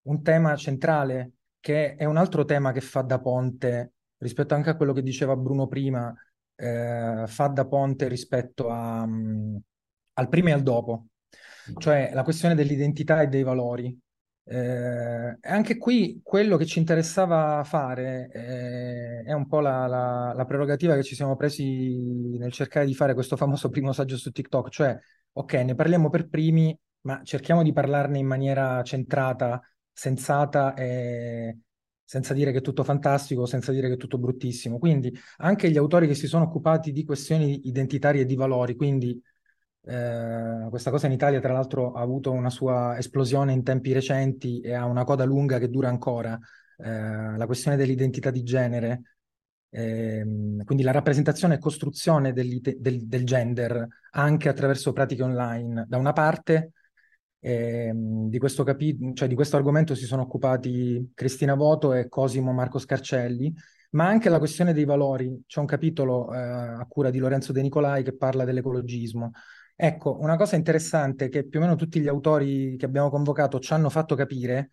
un 0.03 0.23
tema 0.23 0.55
centrale 0.57 1.33
che 1.59 1.95
è 1.95 2.05
un 2.05 2.17
altro 2.17 2.45
tema 2.45 2.73
che 2.73 2.81
fa 2.81 3.03
da 3.03 3.19
ponte 3.19 3.93
rispetto 4.19 4.55
anche 4.55 4.71
a 4.71 4.77
quello 4.77 4.93
che 4.93 5.03
diceva 5.03 5.37
Bruno 5.37 5.67
prima, 5.67 6.15
eh, 6.57 7.25
fa 7.27 7.47
da 7.49 7.67
ponte 7.67 8.09
rispetto 8.09 8.69
a, 8.69 9.03
um, 9.03 9.59
al 10.15 10.29
prima 10.29 10.51
e 10.51 10.53
al 10.53 10.63
dopo. 10.63 11.07
cioè 11.79 12.11
la 12.13 12.23
questione 12.25 12.55
dell'identità 12.55 13.23
e 13.23 13.29
dei 13.29 13.43
valori. 13.43 13.99
Eh, 14.53 15.39
anche 15.43 15.79
qui 15.79 16.21
quello 16.25 16.57
che 16.57 16.67
ci 16.67 16.81
interessava 16.81 17.63
fare 17.63 18.29
eh, 18.33 19.23
è 19.23 19.33
un 19.33 19.47
po' 19.47 19.61
la, 19.61 19.87
la, 19.87 20.33
la, 20.35 20.45
prerogativa 20.45 20.97
che 20.97 21.05
ci 21.05 21.15
siamo 21.15 21.37
presi 21.37 22.37
nel 22.37 22.51
cercare 22.51 22.85
di 22.85 22.93
fare 22.93 23.15
questo 23.15 23.37
famoso 23.37 23.69
primo 23.71 23.93
saggio 23.93 24.17
su 24.17 24.33
TikTok, 24.33 24.69
cioè, 24.71 24.99
ok, 25.35 25.53
ne 25.53 25.77
parliamo 25.77 26.11
per 26.11 26.29
primi, 26.29 26.77
ma 27.03 27.23
cerchiamo 27.23 27.63
di 27.63 27.73
parlarne 27.73 28.19
in 28.19 28.27
maniera 28.27 28.83
centrata, 28.83 29.61
sensata 29.93 30.75
e 30.75 31.59
senza 32.03 32.35
dire 32.35 32.51
che 32.51 32.59
è 32.59 32.61
tutto 32.61 32.83
fantastico, 32.83 33.47
senza 33.47 33.71
dire 33.71 33.87
che 33.87 33.95
è 33.95 33.97
tutto 33.99 34.19
bruttissimo. 34.19 34.81
Quindi 34.81 35.17
anche 35.37 35.71
gli 35.71 35.77
autori 35.77 36.09
che 36.09 36.17
si 36.17 36.27
sono 36.27 36.47
occupati 36.47 36.91
di 36.91 37.05
questioni 37.05 37.69
identitarie 37.69 38.23
e 38.23 38.25
di 38.25 38.35
valori, 38.35 38.75
quindi 38.75 39.23
eh, 39.83 40.67
questa 40.69 40.91
cosa 40.91 41.07
in 41.07 41.13
Italia, 41.13 41.41
tra 41.41 41.53
l'altro, 41.53 41.93
ha 41.93 42.01
avuto 42.01 42.31
una 42.33 42.51
sua 42.51 42.97
esplosione 42.99 43.53
in 43.53 43.63
tempi 43.63 43.93
recenti 43.93 44.61
e 44.61 44.73
ha 44.75 44.85
una 44.85 45.05
coda 45.05 45.25
lunga 45.25 45.59
che 45.59 45.69
dura 45.69 45.89
ancora. 45.89 46.39
Eh, 46.77 47.37
la 47.37 47.47
questione 47.47 47.77
dell'identità 47.77 48.31
di 48.31 48.43
genere, 48.43 49.03
ehm, 49.71 50.65
quindi 50.65 50.83
la 50.85 50.93
rappresentazione 50.93 51.55
e 51.55 51.59
costruzione 51.59 52.33
del, 52.33 52.61
del, 52.61 53.07
del, 53.07 53.25
gender 53.25 53.87
anche 54.13 54.49
attraverso 54.49 54.93
pratiche 54.93 55.23
online. 55.23 55.85
Da 55.89 55.97
una 55.99 56.13
parte, 56.13 56.73
ehm, 57.41 58.29
di, 58.29 58.39
questo 58.39 58.65
capi- 58.65 59.13
cioè 59.15 59.29
di 59.29 59.35
questo 59.35 59.57
argomento 59.57 59.95
si 59.95 60.05
sono 60.05 60.23
occupati 60.23 61.13
Cristina 61.15 61.55
Voto 61.55 61.93
e 61.95 62.09
Cosimo 62.09 62.53
Marco 62.53 62.79
Scarcelli, 62.79 63.53
ma 63.91 64.07
anche 64.07 64.29
la 64.29 64.39
questione 64.39 64.73
dei 64.73 64.85
valori. 64.85 65.43
C'è 65.47 65.61
un 65.61 65.67
capitolo 65.67 66.33
eh, 66.33 66.39
a 66.39 66.87
cura 66.89 67.11
di 67.11 67.19
Lorenzo 67.19 67.53
De 67.53 67.63
Nicolai 67.63 68.03
che 68.03 68.17
parla 68.17 68.45
dell'ecologismo. 68.45 69.33
Ecco, 69.83 70.19
una 70.21 70.37
cosa 70.37 70.57
interessante 70.57 71.31
che 71.31 71.47
più 71.47 71.59
o 71.59 71.63
meno 71.63 71.75
tutti 71.75 72.01
gli 72.01 72.09
autori 72.09 72.77
che 72.77 72.85
abbiamo 72.85 73.09
convocato 73.09 73.59
ci 73.61 73.73
hanno 73.73 73.89
fatto 73.89 74.15
capire 74.15 74.69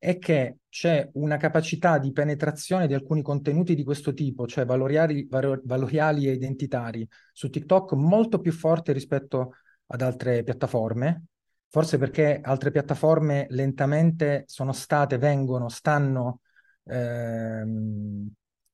è 0.00 0.18
che 0.18 0.56
c'è 0.68 1.08
una 1.12 1.36
capacità 1.36 1.98
di 1.98 2.10
penetrazione 2.10 2.88
di 2.88 2.94
alcuni 2.94 3.22
contenuti 3.22 3.76
di 3.76 3.84
questo 3.84 4.12
tipo, 4.12 4.48
cioè 4.48 4.64
valoriali, 4.64 5.28
valoriali 5.30 6.26
e 6.26 6.32
identitari, 6.32 7.06
su 7.32 7.50
TikTok 7.50 7.92
molto 7.92 8.40
più 8.40 8.50
forte 8.50 8.92
rispetto 8.92 9.52
ad 9.86 10.00
altre 10.00 10.42
piattaforme, 10.42 11.26
forse 11.68 11.96
perché 11.98 12.40
altre 12.42 12.72
piattaforme 12.72 13.46
lentamente 13.50 14.42
sono 14.48 14.72
state, 14.72 15.18
vengono, 15.18 15.68
stanno 15.68 16.40
ehm, 16.86 18.28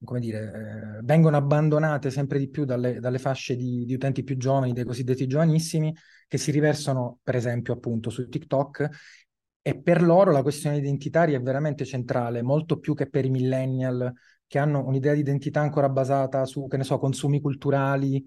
come 0.05 0.21
dire, 0.21 0.99
eh, 0.99 1.03
vengono 1.03 1.37
abbandonate 1.37 2.11
sempre 2.11 2.39
di 2.39 2.49
più 2.49 2.65
dalle, 2.65 3.01
dalle 3.01 3.19
fasce 3.19 3.57
di, 3.57 3.85
di, 3.85 3.95
utenti 3.95 4.23
più 4.23 4.37
giovani, 4.37 4.73
dei 4.73 4.85
cosiddetti 4.85 5.27
giovanissimi, 5.27 5.95
che 6.27 6.39
si 6.39 6.51
riversano, 6.51 7.19
per 7.23 7.37
esempio, 7.37 7.73
appunto 7.75 8.11
su 8.11 8.29
TikTok. 8.29 8.89
E 9.61 9.81
per 9.81 10.03
loro 10.03 10.31
la 10.31 10.43
questione 10.43 10.79
identitaria 10.79 11.37
è 11.37 11.43
veramente 11.43 11.85
centrale, 11.85 12.43
molto 12.43 12.79
più 12.79 12.95
che 12.95 13.09
per 13.09 13.25
i 13.25 13.31
millennial 13.31 14.13
che 14.47 14.59
hanno 14.59 14.87
un'idea 14.87 15.13
di 15.13 15.21
identità 15.21 15.61
ancora 15.61 15.89
basata 15.91 16.47
su, 16.47 16.67
che 16.69 16.79
ne 16.79 16.85
so, 16.85 16.99
consumi 16.99 17.41
culturali. 17.41 18.25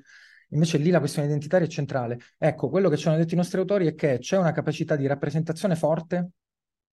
Invece 0.50 0.78
lì 0.78 0.92
la 0.92 1.00
questione 1.00 1.28
identitaria 1.28 1.66
è 1.66 1.70
centrale. 1.70 2.20
Ecco, 2.38 2.70
quello 2.70 2.90
che 2.90 2.98
ci 2.98 3.08
hanno 3.08 3.18
detto 3.18 3.34
i 3.34 3.38
nostri 3.38 3.60
autori 3.60 3.88
è 3.88 3.96
che 3.96 4.20
c'è 4.20 4.38
una 4.38 4.52
capacità 4.52 4.96
di 4.96 5.08
rappresentazione 5.08 5.76
forte, 5.76 6.32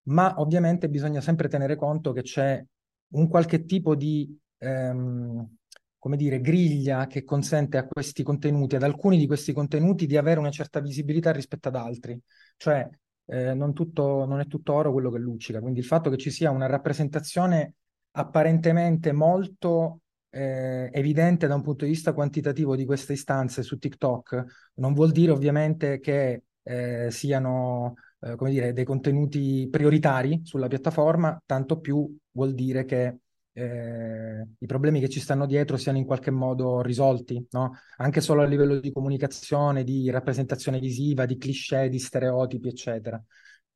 ma 0.04 0.40
ovviamente 0.40 0.88
bisogna 0.88 1.20
sempre 1.20 1.50
tenere 1.50 1.76
conto 1.76 2.14
che 2.14 2.22
c'è 2.22 2.64
un 3.10 3.28
qualche 3.28 3.66
tipo 3.66 3.96
di 3.96 4.34
ehm, 4.58 5.56
come 5.98 6.18
dire, 6.18 6.40
griglia 6.40 7.08
che 7.08 7.24
consente 7.24 7.78
a 7.78 7.88
questi 7.88 8.24
contenuti, 8.24 8.76
ad 8.76 8.84
alcuni 8.84 9.18
di 9.18 9.28
questi 9.28 9.54
contenuti, 9.54 10.06
di 10.06 10.18
avere 10.18 10.40
una 10.40 10.52
certa 10.52 10.80
visibilità 10.80 11.32
rispetto 11.32 11.68
ad 11.68 11.76
altri. 11.76 12.20
Cioè, 12.56 12.88
eh, 13.26 13.54
non, 13.54 13.74
tutto, 13.74 14.26
non 14.26 14.40
è 14.40 14.48
tutto 14.48 14.74
oro 14.74 14.92
quello 14.92 15.12
che 15.12 15.20
luccica. 15.20 15.60
Quindi 15.60 15.80
il 15.80 15.86
fatto 15.86 16.10
che 16.10 16.18
ci 16.18 16.32
sia 16.32 16.52
una 16.52 16.68
rappresentazione 16.68 17.74
apparentemente 18.12 19.12
molto 19.12 20.02
eh, 20.30 20.90
evidente 20.94 21.48
da 21.48 21.56
un 21.56 21.62
punto 21.62 21.86
di 21.86 21.92
vista 21.92 22.14
quantitativo 22.14 22.76
di 22.76 22.86
queste 22.86 23.14
istanze 23.14 23.64
su 23.64 23.78
TikTok 23.78 24.72
non 24.76 24.94
vuol 24.94 25.12
dire 25.12 25.32
ovviamente 25.32 26.00
che 26.00 26.44
eh, 26.64 27.08
siano 27.12 27.96
eh, 28.20 28.36
come 28.36 28.50
dire, 28.52 28.74
dei 28.74 28.84
contenuti 28.84 29.68
prioritari 29.70 30.42
sulla 30.44 30.68
piattaforma, 30.68 31.42
tanto 31.46 31.80
più 31.80 32.14
vuol 32.32 32.54
dire 32.54 32.86
che 32.86 33.18
eh, 33.58 34.48
i 34.60 34.66
problemi 34.68 35.00
che 35.00 35.10
ci 35.10 35.20
stanno 35.20 35.48
dietro 35.48 35.78
siano 35.78 35.98
in 35.98 36.06
qualche 36.06 36.30
modo 36.30 36.82
risolti, 36.82 37.44
no? 37.52 37.72
anche 37.98 38.22
solo 38.22 38.44
a 38.44 38.46
livello 38.46 38.80
di 38.80 38.92
comunicazione, 38.92 39.84
di 39.84 40.12
rappresentazione 40.12 40.80
visiva, 40.80 41.26
di 41.26 41.38
cliché, 41.38 41.90
di 41.90 41.98
stereotipi, 41.98 42.68
eccetera. 42.68 43.22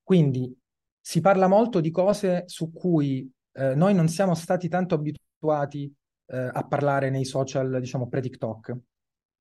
Quindi 0.04 0.56
si 1.00 1.20
parla 1.20 1.48
molto 1.48 1.80
di 1.80 1.89
cose 1.89 2.44
su 2.46 2.72
cui 2.72 3.28
eh, 3.54 3.74
noi 3.74 3.96
non 3.96 4.08
siamo 4.08 4.36
stati 4.36 4.70
tanto 4.70 4.94
abituati 4.94 5.91
eh, 6.28 6.50
a 6.54 6.63
parlare 6.67 7.10
nei 7.10 7.26
social, 7.26 7.80
diciamo, 7.80 8.08
pre-TikTok, 8.08 8.78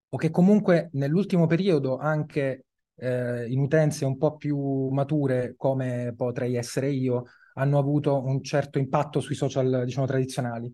o 0.08 0.16
che 0.16 0.30
comunque 0.30 0.88
nell'ultimo 0.92 1.46
periodo 1.46 1.98
anche 1.98 2.64
eh, 2.94 3.46
in 3.46 3.60
utenze 3.60 4.06
un 4.06 4.16
po' 4.16 4.36
più 4.36 4.88
mature, 4.88 5.54
come 5.58 6.14
potrei 6.16 6.56
essere 6.56 6.90
io, 6.90 7.24
hanno 7.60 7.78
avuto 7.78 8.22
un 8.24 8.42
certo 8.42 8.78
impatto 8.78 9.20
sui 9.20 9.34
social, 9.34 9.82
diciamo, 9.84 10.06
tradizionali. 10.06 10.72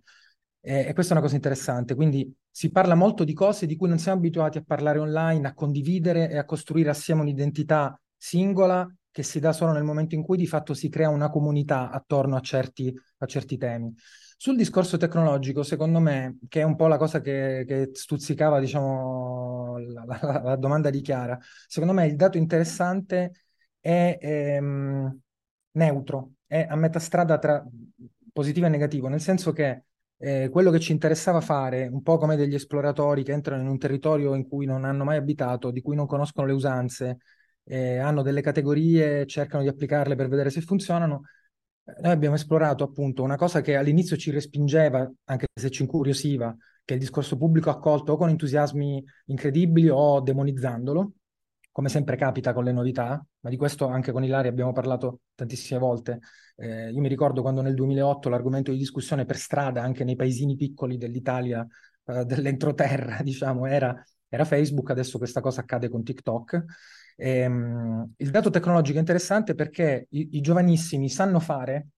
E, 0.61 0.87
e 0.89 0.93
questa 0.93 1.13
è 1.13 1.17
una 1.17 1.25
cosa 1.25 1.37
interessante. 1.37 1.95
Quindi 1.95 2.33
si 2.51 2.71
parla 2.71 2.95
molto 2.95 3.25
di 3.25 3.35
cose 3.35 3.67
di 3.67 3.77
cui 3.77 3.89
non 3.89 3.99
siamo 3.99 4.19
abituati 4.19 4.59
a 4.59 4.65
parlare 4.67 4.99
online, 4.99 5.49
a 5.49 5.55
condividere 5.55 6.31
e 6.31 6.39
a 6.39 6.45
costruire 6.45 6.91
assieme 6.91 7.21
un'identità 7.21 8.01
singola 8.17 8.89
che 9.11 9.23
si 9.23 9.41
dà 9.41 9.53
solo 9.53 9.73
nel 9.73 9.83
momento 9.85 10.15
in 10.15 10.23
cui 10.23 10.37
di 10.37 10.47
fatto 10.47 10.75
si 10.75 10.89
crea 10.91 11.09
una 11.09 11.31
comunità 11.31 11.91
attorno 11.91 12.37
a 12.37 12.41
certi, 12.41 12.95
a 13.19 13.27
certi 13.27 13.57
temi. 13.57 13.95
Sul 14.39 14.57
discorso 14.57 14.99
tecnologico, 14.99 15.63
secondo 15.63 16.01
me, 16.01 16.39
che 16.49 16.61
è 16.61 16.65
un 16.65 16.77
po' 16.77 16.87
la 16.87 16.99
cosa 16.99 17.23
che, 17.23 17.65
che 17.67 17.91
stuzzicava, 17.93 18.61
diciamo, 18.61 19.79
la, 19.79 20.05
la, 20.05 20.41
la, 20.43 20.57
domanda 20.57 20.91
di 20.91 21.01
Chiara, 21.01 21.39
secondo 21.67 21.95
me 21.95 22.07
il 22.07 22.17
dato 22.17 22.37
interessante 22.37 23.33
è 23.81 24.19
ehm, 24.21 25.19
neutro, 25.73 26.33
è 26.47 26.67
a 26.69 26.77
metà 26.77 26.99
strada 26.99 27.39
tra 27.39 27.65
positivo 28.33 28.67
e 28.67 28.69
negativo, 28.69 29.09
nel 29.09 29.21
senso 29.21 29.53
che 29.53 29.85
eh, 30.19 30.49
quello 30.51 30.71
che 30.71 30.79
ci 30.79 30.93
interessava 30.93 31.41
fare, 31.41 31.87
un 31.87 32.03
po' 32.03 32.19
come 32.19 32.37
degli 32.37 32.55
esploratori 32.55 33.23
che 33.23 33.33
entrano 33.33 33.63
in 33.63 33.69
un 33.69 33.79
territorio 33.79 34.35
in 34.35 34.47
cui 34.47 34.67
non 34.67 34.85
hanno 34.85 35.05
mai 35.05 35.17
abitato, 35.17 35.71
di 35.71 35.81
cui 35.83 35.97
non 35.97 36.07
conoscono 36.07 36.47
le 36.47 36.53
usanze, 36.53 37.19
eh, 37.65 37.99
hanno 37.99 38.23
delle 38.23 38.41
categorie, 38.41 39.27
cercano 39.27 39.63
di 39.63 39.69
applicarle 39.69 40.15
per 40.15 40.29
vedere 40.29 40.51
se 40.51 40.61
funzionano. 40.61 41.23
Noi 42.01 42.13
abbiamo 42.13 42.35
esplorato 42.35 42.85
appunto 42.85 43.23
una 43.23 43.37
cosa 43.37 43.61
che 43.61 43.77
all'inizio 43.77 44.17
ci 44.17 44.31
respingeva, 44.31 45.09
anche 45.25 45.47
se 45.55 45.71
ci 45.71 45.83
incuriosiva, 45.83 46.55
che 46.85 46.95
il 46.95 47.01
discorso 47.01 47.37
pubblico 47.37 47.71
accolto 47.71 48.13
o 48.13 48.17
con 48.17 48.29
entusiasmi 48.29 49.05
incredibili 49.27 49.89
o 49.89 50.21
demonizzandolo, 50.21 51.13
come 51.77 51.91
sempre 51.91 52.17
capita 52.17 52.55
con 52.55 52.65
le 52.65 52.73
novità, 52.73 53.23
ma 53.41 53.51
di 53.51 53.59
questo 53.59 53.87
anche 53.87 54.11
con 54.11 54.25
Ilaria 54.25 54.51
abbiamo 54.51 54.73
parlato 54.73 55.21
tantissime 55.35 55.79
volte. 55.79 56.21
Eh, 56.57 56.91
io 56.91 57.01
mi 57.03 57.09
ricordo 57.09 57.43
quando 57.43 57.61
nel 57.61 57.75
2008 57.75 58.31
l'argomento 58.31 58.71
di 58.71 58.79
discussione 58.79 59.27
per 59.27 59.37
strada, 59.37 59.83
anche 59.83 60.03
nei 60.03 60.17
paesini 60.17 60.57
piccoli 60.57 60.97
dell'Italia, 60.97 61.67
eh, 62.07 62.25
dell'entroterra, 62.25 63.21
diciamo, 63.23 63.67
era, 63.67 63.95
era, 64.27 64.47
Facebook, 64.47 64.89
adesso 64.89 65.19
questa 65.19 65.43
cosa 65.43 65.61
accade 65.61 65.91
con 65.91 66.03
TikTok. 66.03 66.65
E, 67.15 67.31
ehm, 67.41 68.15
il 68.17 68.31
dato 68.31 68.49
tecnologico 68.49 68.97
è 68.97 69.01
interessante 69.01 69.55
perché 69.55 70.07
i, 70.13 70.29
i 70.33 70.41
giovanissimi 70.41 71.11
sanno 71.11 71.41
fare 71.41 71.89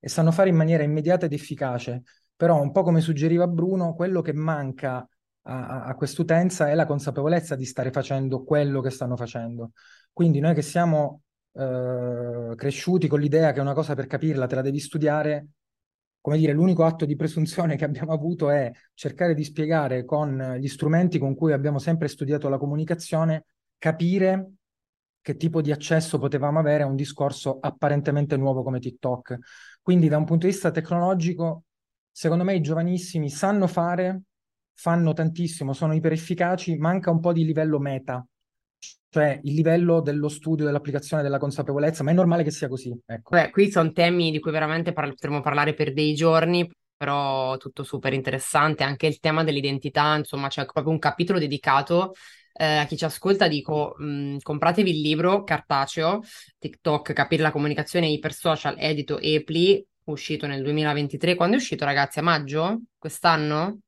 e 0.00 0.08
sanno 0.08 0.32
fare 0.32 0.48
in 0.48 0.56
maniera 0.56 0.82
immediata 0.82 1.26
ed 1.26 1.32
efficace, 1.32 2.02
però 2.34 2.60
un 2.60 2.72
po' 2.72 2.82
come 2.82 3.00
suggeriva 3.00 3.46
Bruno, 3.46 3.94
quello 3.94 4.20
che 4.20 4.32
manca 4.32 5.08
a, 5.42 5.84
a 5.84 5.94
quest'utenza 5.94 6.68
è 6.68 6.74
la 6.74 6.86
consapevolezza 6.86 7.56
di 7.56 7.64
stare 7.64 7.90
facendo 7.90 8.44
quello 8.44 8.80
che 8.80 8.90
stanno 8.90 9.16
facendo. 9.16 9.72
Quindi 10.12 10.40
noi 10.40 10.54
che 10.54 10.62
siamo 10.62 11.22
eh, 11.52 12.52
cresciuti 12.54 13.08
con 13.08 13.20
l'idea 13.20 13.52
che 13.52 13.60
una 13.60 13.74
cosa 13.74 13.94
per 13.94 14.06
capirla 14.06 14.46
te 14.46 14.54
la 14.54 14.62
devi 14.62 14.78
studiare, 14.80 15.48
come 16.20 16.38
dire, 16.38 16.52
l'unico 16.52 16.84
atto 16.84 17.04
di 17.04 17.16
presunzione 17.16 17.76
che 17.76 17.84
abbiamo 17.84 18.12
avuto 18.12 18.50
è 18.50 18.70
cercare 18.94 19.34
di 19.34 19.44
spiegare 19.44 20.04
con 20.04 20.56
gli 20.58 20.68
strumenti 20.68 21.18
con 21.18 21.34
cui 21.34 21.52
abbiamo 21.52 21.78
sempre 21.78 22.08
studiato 22.08 22.48
la 22.48 22.58
comunicazione, 22.58 23.46
capire 23.78 24.52
che 25.20 25.36
tipo 25.36 25.60
di 25.60 25.72
accesso 25.72 26.18
potevamo 26.18 26.58
avere 26.58 26.84
a 26.84 26.86
un 26.86 26.96
discorso 26.96 27.58
apparentemente 27.60 28.36
nuovo 28.36 28.62
come 28.62 28.78
TikTok. 28.78 29.38
Quindi 29.82 30.08
da 30.08 30.16
un 30.16 30.24
punto 30.24 30.46
di 30.46 30.52
vista 30.52 30.70
tecnologico, 30.70 31.64
secondo 32.10 32.44
me 32.44 32.54
i 32.54 32.60
giovanissimi 32.60 33.30
sanno 33.30 33.66
fare 33.66 34.22
fanno 34.78 35.12
tantissimo, 35.12 35.72
sono 35.72 35.92
iper 35.92 36.12
efficaci, 36.12 36.76
manca 36.76 37.10
un 37.10 37.18
po' 37.18 37.32
di 37.32 37.44
livello 37.44 37.80
meta, 37.80 38.24
cioè 39.10 39.40
il 39.42 39.54
livello 39.54 40.00
dello 40.00 40.28
studio, 40.28 40.64
dell'applicazione, 40.64 41.24
della 41.24 41.38
consapevolezza, 41.38 42.04
ma 42.04 42.12
è 42.12 42.14
normale 42.14 42.44
che 42.44 42.52
sia 42.52 42.68
così. 42.68 42.96
Ecco. 43.04 43.34
Beh, 43.34 43.50
qui 43.50 43.72
sono 43.72 43.90
temi 43.90 44.30
di 44.30 44.38
cui 44.38 44.52
veramente 44.52 44.92
par- 44.92 45.08
potremmo 45.08 45.40
parlare 45.40 45.74
per 45.74 45.92
dei 45.92 46.14
giorni, 46.14 46.70
però 46.96 47.56
tutto 47.56 47.82
super 47.82 48.12
interessante, 48.12 48.84
anche 48.84 49.08
il 49.08 49.18
tema 49.18 49.42
dell'identità, 49.42 50.14
insomma 50.14 50.46
c'è 50.46 50.64
proprio 50.64 50.92
un 50.92 51.00
capitolo 51.00 51.40
dedicato 51.40 52.12
eh, 52.52 52.76
a 52.76 52.86
chi 52.86 52.96
ci 52.96 53.04
ascolta 53.04 53.48
dico, 53.48 53.96
mh, 53.98 54.04
mm, 54.04 54.36
compratevi 54.42 54.90
il 54.90 55.00
libro 55.00 55.42
cartaceo, 55.42 56.20
TikTok, 56.56 57.12
capire 57.12 57.42
la 57.42 57.50
comunicazione 57.50 58.06
ipersocial, 58.08 58.76
edito 58.78 59.18
Epli, 59.18 59.84
uscito 60.04 60.46
nel 60.46 60.62
2023. 60.62 61.34
Quando 61.34 61.56
è 61.56 61.58
uscito, 61.58 61.84
ragazzi? 61.84 62.20
A 62.20 62.22
maggio? 62.22 62.82
Quest'anno? 62.96 63.80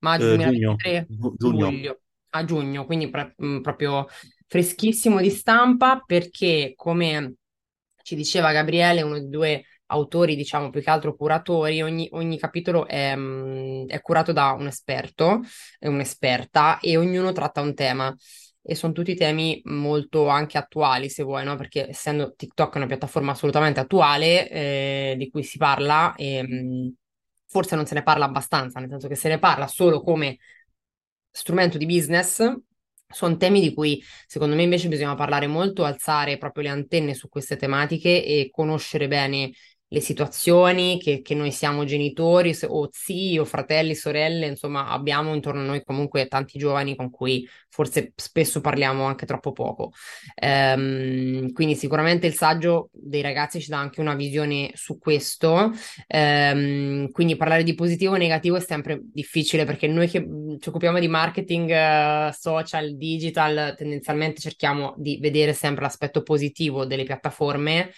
Maggio 0.00 0.26
Eh, 0.32 0.38
giugno, 0.38 0.76
2023? 0.78 1.08
Giu- 1.08 1.34
giugno. 1.38 1.70
Luglio. 1.70 2.00
A 2.30 2.44
giugno, 2.44 2.84
quindi 2.84 3.08
pre- 3.10 3.34
mh, 3.36 3.60
proprio 3.60 4.06
freschissimo 4.46 5.20
di 5.20 5.30
stampa 5.30 6.02
perché, 6.04 6.72
come 6.76 7.34
ci 8.02 8.14
diceva 8.14 8.52
Gabriele, 8.52 9.02
uno 9.02 9.18
dei 9.18 9.28
due 9.28 9.64
autori, 9.86 10.36
diciamo 10.36 10.70
più 10.70 10.82
che 10.82 10.90
altro 10.90 11.16
curatori, 11.16 11.80
ogni, 11.82 12.08
ogni 12.12 12.38
capitolo 12.38 12.86
è, 12.86 13.14
mh, 13.16 13.86
è 13.88 14.00
curato 14.02 14.32
da 14.32 14.52
un 14.52 14.66
esperto, 14.66 15.40
è 15.78 15.86
un'esperta 15.88 16.78
e 16.80 16.96
ognuno 16.96 17.32
tratta 17.32 17.60
un 17.62 17.74
tema 17.74 18.14
e 18.62 18.74
sono 18.74 18.92
tutti 18.92 19.14
temi 19.14 19.60
molto 19.64 20.28
anche 20.28 20.58
attuali, 20.58 21.08
se 21.08 21.22
vuoi, 21.22 21.44
no? 21.44 21.56
Perché 21.56 21.88
essendo 21.88 22.34
TikTok 22.34 22.74
una 22.74 22.86
piattaforma 22.86 23.32
assolutamente 23.32 23.80
attuale 23.80 24.48
eh, 24.50 25.14
di 25.16 25.30
cui 25.30 25.42
si 25.42 25.56
parla, 25.58 26.14
e, 26.16 26.42
mh, 26.42 26.92
forse 27.48 27.74
non 27.74 27.86
se 27.86 27.94
ne 27.94 28.02
parla 28.02 28.26
abbastanza, 28.26 28.78
nel 28.78 28.88
senso 28.90 29.08
che 29.08 29.16
se 29.16 29.28
ne 29.28 29.38
parla 29.38 29.66
solo 29.66 30.00
come 30.00 30.38
strumento 31.30 31.78
di 31.78 31.86
business. 31.86 32.42
Sono 33.10 33.38
temi 33.38 33.60
di 33.62 33.72
cui 33.72 34.02
secondo 34.26 34.54
me 34.54 34.62
invece 34.62 34.88
bisogna 34.88 35.14
parlare 35.14 35.46
molto, 35.46 35.84
alzare 35.84 36.36
proprio 36.36 36.64
le 36.64 36.68
antenne 36.68 37.14
su 37.14 37.28
queste 37.30 37.56
tematiche 37.56 38.22
e 38.22 38.50
conoscere 38.52 39.08
bene 39.08 39.50
le 39.90 40.00
situazioni, 40.00 40.98
che, 41.00 41.22
che 41.22 41.34
noi 41.34 41.50
siamo 41.50 41.84
genitori 41.84 42.54
o 42.66 42.88
zii 42.90 43.38
o 43.38 43.44
fratelli, 43.44 43.94
sorelle, 43.94 44.46
insomma 44.46 44.88
abbiamo 44.88 45.34
intorno 45.34 45.60
a 45.62 45.64
noi 45.64 45.82
comunque 45.82 46.26
tanti 46.26 46.58
giovani 46.58 46.94
con 46.94 47.10
cui 47.10 47.48
forse 47.70 48.12
spesso 48.14 48.60
parliamo 48.60 49.04
anche 49.04 49.24
troppo 49.24 49.52
poco. 49.52 49.92
Ehm, 50.34 51.52
quindi 51.52 51.74
sicuramente 51.74 52.26
il 52.26 52.34
saggio 52.34 52.90
dei 52.92 53.22
ragazzi 53.22 53.60
ci 53.60 53.70
dà 53.70 53.78
anche 53.78 54.00
una 54.00 54.14
visione 54.14 54.70
su 54.74 54.98
questo, 54.98 55.72
ehm, 56.06 57.10
quindi 57.10 57.36
parlare 57.36 57.62
di 57.62 57.74
positivo 57.74 58.14
o 58.14 58.16
negativo 58.16 58.56
è 58.56 58.60
sempre 58.60 59.00
difficile 59.02 59.64
perché 59.64 59.86
noi 59.86 60.08
che 60.08 60.18
ci 60.58 60.68
occupiamo 60.68 60.98
di 60.98 61.08
marketing 61.08 61.70
uh, 61.70 62.32
social, 62.32 62.96
digital, 62.96 63.74
tendenzialmente 63.76 64.40
cerchiamo 64.40 64.94
di 64.98 65.18
vedere 65.20 65.52
sempre 65.54 65.82
l'aspetto 65.82 66.22
positivo 66.22 66.84
delle 66.84 67.04
piattaforme 67.04 67.90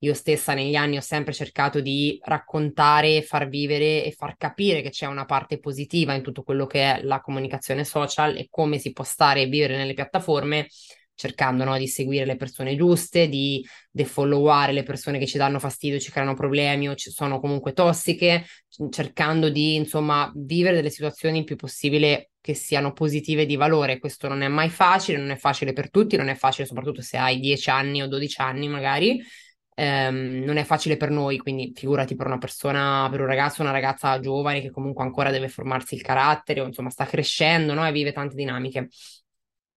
io 0.00 0.14
stessa 0.14 0.52
negli 0.52 0.74
anni 0.74 0.98
ho 0.98 1.00
sempre 1.00 1.32
cercato 1.32 1.80
di 1.80 2.18
raccontare, 2.22 3.22
far 3.22 3.48
vivere 3.48 4.04
e 4.04 4.12
far 4.12 4.36
capire 4.36 4.82
che 4.82 4.90
c'è 4.90 5.06
una 5.06 5.24
parte 5.24 5.58
positiva 5.58 6.12
in 6.12 6.22
tutto 6.22 6.42
quello 6.42 6.66
che 6.66 6.82
è 6.96 7.02
la 7.02 7.20
comunicazione 7.20 7.84
social 7.84 8.36
e 8.36 8.48
come 8.50 8.78
si 8.78 8.92
può 8.92 9.04
stare 9.04 9.42
e 9.42 9.46
vivere 9.46 9.76
nelle 9.76 9.94
piattaforme, 9.94 10.68
cercando 11.14 11.64
no, 11.64 11.78
di 11.78 11.88
seguire 11.88 12.26
le 12.26 12.36
persone 12.36 12.76
giuste, 12.76 13.26
di 13.26 13.66
defolloware 13.90 14.72
le 14.72 14.82
persone 14.82 15.18
che 15.18 15.26
ci 15.26 15.38
danno 15.38 15.58
fastidio, 15.58 15.98
ci 15.98 16.10
creano 16.10 16.34
problemi 16.34 16.90
o 16.90 16.94
ci 16.94 17.10
sono 17.10 17.40
comunque 17.40 17.72
tossiche, 17.72 18.44
cercando 18.90 19.48
di 19.48 19.76
insomma 19.76 20.30
vivere 20.34 20.76
delle 20.76 20.90
situazioni 20.90 21.38
il 21.38 21.44
più 21.44 21.56
possibile 21.56 22.32
che 22.42 22.52
siano 22.52 22.92
positive 22.92 23.46
di 23.46 23.56
valore. 23.56 23.98
Questo 23.98 24.28
non 24.28 24.42
è 24.42 24.48
mai 24.48 24.68
facile, 24.68 25.16
non 25.16 25.30
è 25.30 25.36
facile 25.36 25.72
per 25.72 25.88
tutti, 25.90 26.16
non 26.16 26.28
è 26.28 26.34
facile 26.34 26.66
soprattutto 26.66 27.00
se 27.00 27.16
hai 27.16 27.40
10 27.40 27.70
anni 27.70 28.02
o 28.02 28.08
12 28.08 28.42
anni 28.42 28.68
magari 28.68 29.18
ehm, 29.76 30.42
non 30.44 30.56
è 30.56 30.64
facile 30.64 30.96
per 30.96 31.10
noi, 31.10 31.38
quindi 31.38 31.72
figurati 31.74 32.16
per 32.16 32.26
una 32.26 32.38
persona, 32.38 33.08
per 33.10 33.20
un 33.20 33.26
ragazzo, 33.26 33.62
una 33.62 33.70
ragazza 33.70 34.18
giovane 34.20 34.60
che 34.60 34.70
comunque 34.70 35.04
ancora 35.04 35.30
deve 35.30 35.48
formarsi 35.48 35.94
il 35.94 36.02
carattere 36.02 36.60
o 36.60 36.66
insomma 36.66 36.90
sta 36.90 37.04
crescendo 37.04 37.74
no? 37.74 37.86
e 37.86 37.92
vive 37.92 38.12
tante 38.12 38.34
dinamiche. 38.34 38.88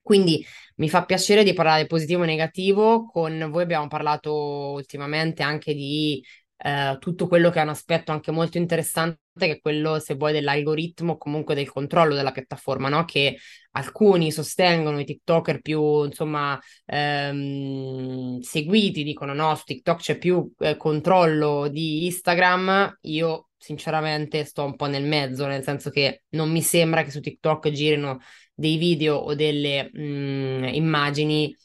Quindi 0.02 0.44
mi 0.78 0.90
fa 0.90 1.06
piacere 1.06 1.44
di 1.44 1.54
parlare 1.54 1.86
positivo 1.86 2.24
e 2.24 2.26
negativo. 2.26 3.06
Con 3.06 3.48
voi 3.52 3.62
abbiamo 3.64 3.88
parlato 3.88 4.72
ultimamente 4.72 5.44
anche 5.44 5.74
di 5.74 6.24
eh, 6.62 6.98
tutto 7.00 7.28
quello 7.28 7.50
che 7.50 7.60
è 7.60 7.64
un 7.64 7.70
aspetto 7.70 8.12
anche 8.12 8.32
molto 8.32 8.58
interessante, 8.58 9.20
che 9.38 9.52
è 9.52 9.60
quello, 9.62 10.00
se 10.00 10.16
vuoi, 10.16 10.34
dell'algoritmo, 10.34 11.18
comunque 11.18 11.56
del 11.56 11.70
controllo 11.70 12.16
della 12.16 12.32
piattaforma, 12.32 12.90
no? 12.90 13.06
Che 13.06 13.38
alcuni 13.72 14.32
sostengono, 14.32 15.00
i 15.00 15.06
TikToker 15.06 15.62
più, 15.62 16.04
insomma, 16.04 16.60
ehm, 16.86 18.40
seguiti, 18.42 19.04
dicono 19.04 19.34
no, 19.34 19.56
su 19.56 19.64
TikTok 19.64 20.00
c'è 20.00 20.18
più 20.18 20.52
eh, 20.60 20.76
controllo 20.76 21.70
di 21.70 22.06
Instagram. 22.06 22.98
Io 23.02 23.50
sinceramente 23.58 24.44
sto 24.46 24.66
un 24.66 24.76
po' 24.76 24.88
nel 24.88 25.04
mezzo, 25.04 25.46
nel 25.46 25.64
senso 25.64 25.90
che 25.90 26.24
non 26.30 26.50
mi 26.52 26.62
sembra 26.62 27.04
che 27.04 27.12
su 27.12 27.22
TikTok 27.22 27.70
girino 27.70 28.20
dei 28.54 28.78
video 28.78 29.16
o 29.16 29.34
delle 29.36 29.90
mh, 29.94 30.02
mm, 30.02 30.64
immagini 30.74 31.56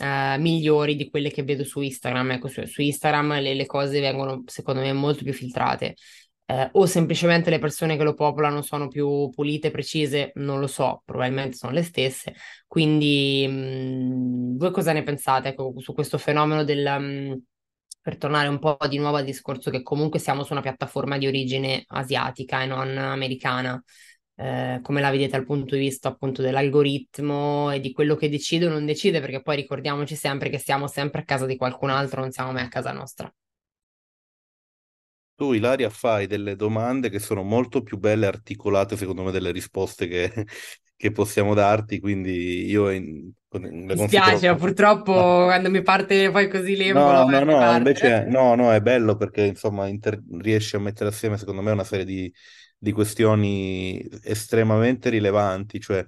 uh, 0.00 0.40
migliori 0.40 0.96
di 0.96 1.08
quelle 1.08 1.30
che 1.30 1.42
vedo 1.42 1.64
su 1.64 1.80
Instagram. 1.80 2.32
Ecco, 2.32 2.48
su, 2.48 2.64
su 2.64 2.82
Instagram 2.82 3.40
le, 3.40 3.54
le, 3.54 3.66
cose 3.66 4.00
vengono, 4.00 4.42
secondo 4.46 4.80
me, 4.80 4.92
molto 4.92 5.22
più 5.24 5.32
filtrate. 5.32 5.94
Uh, 6.46 6.68
o 6.72 6.86
semplicemente 6.86 7.48
le 7.50 7.60
persone 7.60 7.96
che 7.96 8.02
lo 8.02 8.14
popolano 8.14 8.62
sono 8.62 8.88
più 8.88 9.30
pulite, 9.30 9.70
precise, 9.70 10.32
non 10.34 10.58
lo 10.58 10.66
so, 10.66 11.02
probabilmente 11.04 11.56
sono 11.56 11.72
le 11.72 11.82
stesse. 11.82 12.34
Quindi, 12.66 13.46
mh, 13.48 14.56
voi 14.56 14.72
cosa 14.72 14.92
ne 14.92 15.02
pensate 15.02 15.48
ecco, 15.50 15.74
su 15.78 15.92
questo 15.94 16.18
fenomeno 16.18 16.64
del... 16.64 16.84
Mh, 16.98 17.42
per 18.02 18.16
tornare 18.16 18.48
un 18.48 18.58
po' 18.58 18.78
di 18.88 18.98
nuovo 18.98 19.18
al 19.18 19.24
discorso 19.24 19.70
che 19.70 19.82
comunque 19.82 20.18
siamo 20.18 20.42
su 20.42 20.52
una 20.52 20.62
piattaforma 20.62 21.18
di 21.18 21.26
origine 21.26 21.84
asiatica 21.88 22.62
e 22.62 22.66
non 22.66 22.96
americana 22.96 23.82
eh, 24.40 24.80
come 24.82 25.00
la 25.02 25.10
vedete 25.10 25.32
dal 25.32 25.44
punto 25.44 25.74
di 25.74 25.80
vista 25.82 26.08
appunto 26.08 26.40
dell'algoritmo 26.40 27.70
e 27.70 27.80
di 27.80 27.92
quello 27.92 28.16
che 28.16 28.30
decide 28.30 28.66
o 28.66 28.70
non 28.70 28.86
decide, 28.86 29.20
perché 29.20 29.42
poi 29.42 29.56
ricordiamoci 29.56 30.16
sempre 30.16 30.48
che 30.48 30.58
siamo 30.58 30.86
sempre 30.86 31.20
a 31.20 31.24
casa 31.24 31.44
di 31.46 31.56
qualcun 31.56 31.90
altro, 31.90 32.22
non 32.22 32.30
siamo 32.30 32.52
mai 32.52 32.64
a 32.64 32.68
casa 32.68 32.92
nostra. 32.92 33.30
Tu, 35.40 35.54
Ilaria, 35.54 35.88
fai 35.88 36.26
delle 36.26 36.54
domande 36.54 37.08
che 37.08 37.18
sono 37.18 37.42
molto 37.42 37.82
più 37.82 37.96
belle 37.96 38.26
articolate, 38.26 38.94
secondo 38.94 39.22
me, 39.22 39.30
delle 39.30 39.52
risposte 39.52 40.06
che, 40.06 40.30
che 40.94 41.12
possiamo 41.12 41.54
darti, 41.54 41.98
quindi 41.98 42.68
io 42.68 42.90
in, 42.90 43.30
mi 43.52 43.96
spiace, 43.96 44.54
purtroppo 44.54 45.12
quando 45.12 45.70
mi 45.70 45.80
parte 45.80 46.30
poi 46.30 46.46
così 46.46 46.76
l'embolo... 46.76 47.24
No, 47.24 47.42
no, 47.42 47.58
no, 47.58 47.74
invece 47.74 48.26
no, 48.26 48.54
no, 48.54 48.70
è 48.70 48.82
bello 48.82 49.16
perché 49.16 49.46
insomma 49.46 49.86
inter... 49.86 50.20
riesci 50.40 50.76
a 50.76 50.78
mettere 50.78 51.08
assieme, 51.08 51.38
secondo 51.38 51.62
me, 51.62 51.70
una 51.70 51.84
serie 51.84 52.04
di, 52.04 52.30
di 52.76 52.92
questioni 52.92 54.06
estremamente 54.22 55.08
rilevanti, 55.08 55.80
cioè 55.80 56.04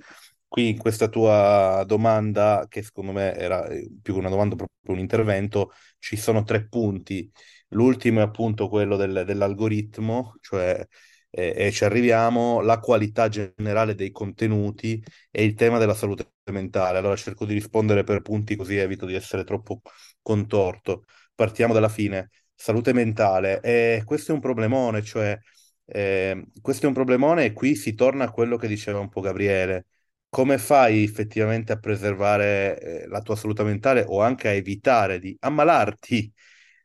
qui 0.47 0.69
in 0.69 0.77
questa 0.77 1.09
tua 1.09 1.85
domanda, 1.87 2.67
che 2.69 2.83
secondo 2.83 3.13
me 3.13 3.35
era 3.35 3.67
eh, 3.69 3.89
più 4.03 4.13
che 4.13 4.21
una 4.21 4.29
domanda, 4.29 4.57
proprio 4.57 4.93
un 4.93 4.99
intervento, 4.99 5.73
ci 5.99 6.19
sono 6.19 6.45
tre 6.45 6.69
punti. 6.69 7.33
L'ultimo 7.73 8.21
è 8.21 8.23
appunto 8.23 8.69
quello 8.69 8.97
del, 8.97 9.25
dell'algoritmo, 9.27 10.37
cioè 10.41 10.87
e, 11.31 11.55
e 11.57 11.71
ci 11.73 11.85
arriviamo, 11.85 12.61
la 12.61 12.79
qualità 12.79 13.29
generale 13.29 13.95
dei 13.95 14.11
contenuti 14.11 15.03
e 15.31 15.45
il 15.45 15.55
tema 15.55 15.79
della 15.79 15.95
salute 15.95 16.33
mentale. 16.53 16.99
Allora 16.99 17.17
cerco 17.17 17.47
di 17.47 17.55
rispondere 17.55 18.05
per 18.05 18.21
punti 18.21 18.55
così 18.57 18.77
evito 18.77 19.07
di 19.07 19.15
essere 19.15 19.45
troppo 19.45 19.81
contorto. 20.21 21.05
Partiamo 21.35 21.73
dalla 21.73 21.89
fine. 21.89 22.31
Salute 22.55 22.93
mentale. 22.93 23.61
E 23.61 24.03
questo 24.05 24.33
è 24.33 24.35
un 24.35 24.41
problemone, 24.41 25.03
cioè 25.03 25.39
eh, 25.87 26.45
questo 26.61 26.85
è 26.87 26.89
un 26.89 26.95
problemone 26.95 27.47
e 27.47 27.53
qui 27.53 27.75
si 27.75 27.95
torna 27.95 28.25
a 28.25 28.31
quello 28.31 28.57
che 28.57 28.69
diceva 28.69 28.99
un 28.99 29.09
po' 29.09 29.21
Gabriele. 29.21 29.87
Come 30.29 30.59
fai 30.59 31.03
effettivamente 31.03 31.73
a 31.73 31.79
preservare 31.79 32.81
eh, 32.81 33.07
la 33.09 33.21
tua 33.21 33.37
salute 33.37 33.65
mentale 33.65 34.05
o 34.07 34.23
anche 34.23 34.49
a 34.49 34.53
evitare 34.53 35.19
di 35.19 35.37
ammalarti 35.41 36.33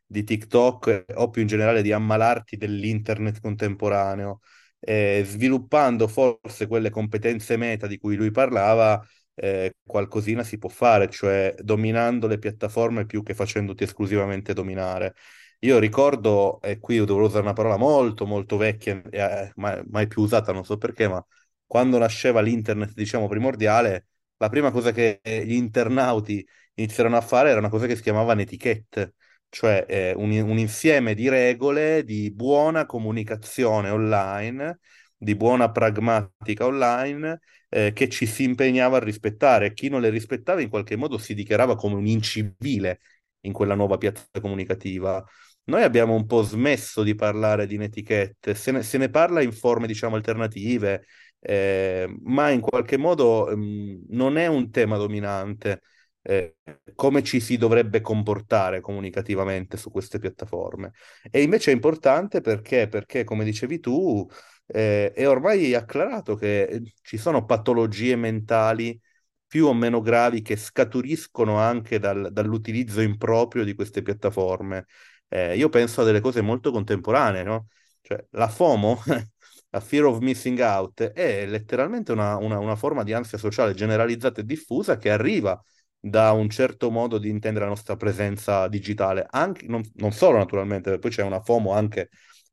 di 0.08 0.24
TikTok 0.24 1.04
o 1.16 1.30
più 1.30 1.42
in 1.42 1.48
generale 1.48 1.82
di 1.82 1.92
ammalarti 1.92 2.56
dell'internet 2.56 3.40
contemporaneo, 3.40 4.40
eh, 4.80 5.22
sviluppando 5.26 6.08
forse 6.08 6.66
quelle 6.66 6.90
competenze 6.90 7.56
meta 7.56 7.86
di 7.86 7.98
cui 7.98 8.16
lui 8.16 8.30
parlava, 8.30 9.04
eh, 9.34 9.74
qualcosina 9.84 10.42
si 10.42 10.58
può 10.58 10.68
fare, 10.68 11.08
cioè 11.10 11.54
dominando 11.60 12.26
le 12.26 12.38
piattaforme 12.38 13.06
più 13.06 13.22
che 13.22 13.34
facendoti 13.34 13.84
esclusivamente 13.84 14.52
dominare. 14.54 15.14
Io 15.60 15.78
ricordo, 15.78 16.60
e 16.62 16.78
qui 16.78 17.04
dovrò 17.04 17.24
usare 17.26 17.42
una 17.42 17.52
parola 17.52 17.76
molto 17.76 18.26
molto 18.26 18.56
vecchia, 18.56 19.00
eh, 19.10 19.52
mai, 19.56 19.82
mai 19.90 20.06
più 20.06 20.22
usata, 20.22 20.52
non 20.52 20.64
so 20.64 20.76
perché, 20.78 21.08
ma 21.08 21.24
quando 21.66 21.98
nasceva 21.98 22.40
l'internet, 22.40 22.92
diciamo, 22.94 23.28
primordiale, 23.28 24.06
la 24.36 24.48
prima 24.48 24.70
cosa 24.70 24.92
che 24.92 25.20
gli 25.22 25.52
internauti 25.54 26.46
iniziarono 26.74 27.16
a 27.16 27.20
fare 27.20 27.50
era 27.50 27.58
una 27.58 27.68
cosa 27.68 27.86
che 27.86 27.96
si 27.96 28.02
chiamava 28.02 28.38
etichette, 28.40 29.14
cioè 29.48 29.84
eh, 29.88 30.12
un, 30.16 30.30
un, 30.30 30.58
insieme 30.58 31.14
di 31.14 31.28
regole 31.28 32.04
di 32.04 32.30
buona 32.32 32.86
comunicazione 32.86 33.90
online, 33.90 34.78
di 35.16 35.34
buona 35.34 35.70
pragmatica 35.70 36.66
online, 36.66 37.40
eh, 37.68 37.92
che 37.92 38.08
ci 38.08 38.26
si 38.26 38.44
impegnava 38.44 38.98
a 38.98 39.00
rispettare. 39.00 39.72
Chi 39.72 39.88
non 39.88 40.00
le 40.00 40.10
rispettava 40.10 40.60
in 40.60 40.68
qualche 40.68 40.96
modo 40.96 41.18
si 41.18 41.34
dichiarava 41.34 41.76
come 41.76 41.94
un 41.96 42.06
incivile 42.06 43.00
in 43.40 43.52
quella 43.52 43.74
nuova 43.74 43.98
piazza 43.98 44.26
comunicativa. 44.40 45.24
Noi 45.64 45.82
abbiamo 45.82 46.14
un 46.14 46.26
po' 46.26 46.42
smesso 46.42 47.02
di 47.02 47.14
parlare 47.14 47.66
di 47.66 47.76
etichette, 47.76 48.54
se 48.54 48.70
ne, 48.72 48.82
se 48.82 48.96
ne 48.98 49.10
parla 49.10 49.42
in 49.42 49.52
forme, 49.52 49.86
diciamo, 49.86 50.16
alternative, 50.16 51.04
eh, 51.40 52.08
ma 52.22 52.50
in 52.50 52.60
qualche 52.60 52.96
modo 52.96 53.46
mh, 53.54 53.60
mm, 53.60 53.96
non 54.10 54.38
è 54.38 54.46
un 54.46 54.70
tema 54.70 54.96
dominante 54.96 55.82
eh, 56.28 56.56
come 56.94 57.22
ci 57.22 57.40
si 57.40 57.56
dovrebbe 57.56 58.02
comportare 58.02 58.80
comunicativamente 58.82 59.78
su 59.78 59.90
queste 59.90 60.18
piattaforme. 60.18 60.92
E 61.30 61.40
invece 61.42 61.70
è 61.70 61.74
importante 61.74 62.42
perché, 62.42 62.86
perché 62.86 63.24
come 63.24 63.44
dicevi 63.44 63.80
tu, 63.80 64.28
eh, 64.66 65.10
è 65.12 65.26
ormai 65.26 65.74
acclarato 65.74 66.34
che 66.34 66.92
ci 67.00 67.16
sono 67.16 67.46
patologie 67.46 68.14
mentali 68.16 69.00
più 69.46 69.66
o 69.66 69.72
meno 69.72 70.02
gravi 70.02 70.42
che 70.42 70.56
scaturiscono 70.56 71.56
anche 71.56 71.98
dal, 71.98 72.28
dall'utilizzo 72.30 73.00
improprio 73.00 73.64
di 73.64 73.74
queste 73.74 74.02
piattaforme. 74.02 74.84
Eh, 75.28 75.56
io 75.56 75.70
penso 75.70 76.02
a 76.02 76.04
delle 76.04 76.20
cose 76.20 76.42
molto 76.42 76.70
contemporanee, 76.70 77.42
no? 77.42 77.68
Cioè, 78.02 78.22
la 78.32 78.48
FOMO, 78.48 79.02
la 79.70 79.80
fear 79.80 80.04
of 80.04 80.18
missing 80.18 80.58
out, 80.60 81.02
è 81.02 81.46
letteralmente 81.46 82.12
una, 82.12 82.36
una, 82.36 82.58
una 82.58 82.76
forma 82.76 83.02
di 83.02 83.14
ansia 83.14 83.38
sociale 83.38 83.72
generalizzata 83.72 84.40
e 84.42 84.44
diffusa 84.44 84.98
che 84.98 85.10
arriva 85.10 85.58
da 86.00 86.32
un 86.32 86.48
certo 86.50 86.90
modo 86.90 87.18
di 87.18 87.28
intendere 87.28 87.64
la 87.64 87.70
nostra 87.70 87.96
presenza 87.96 88.68
digitale, 88.68 89.26
anche, 89.28 89.66
non, 89.66 89.82
non 89.94 90.12
solo 90.12 90.38
naturalmente, 90.38 90.98
poi 90.98 91.10
c'è 91.10 91.22
una 91.22 91.40
FOMO 91.40 91.72
anche 91.72 92.10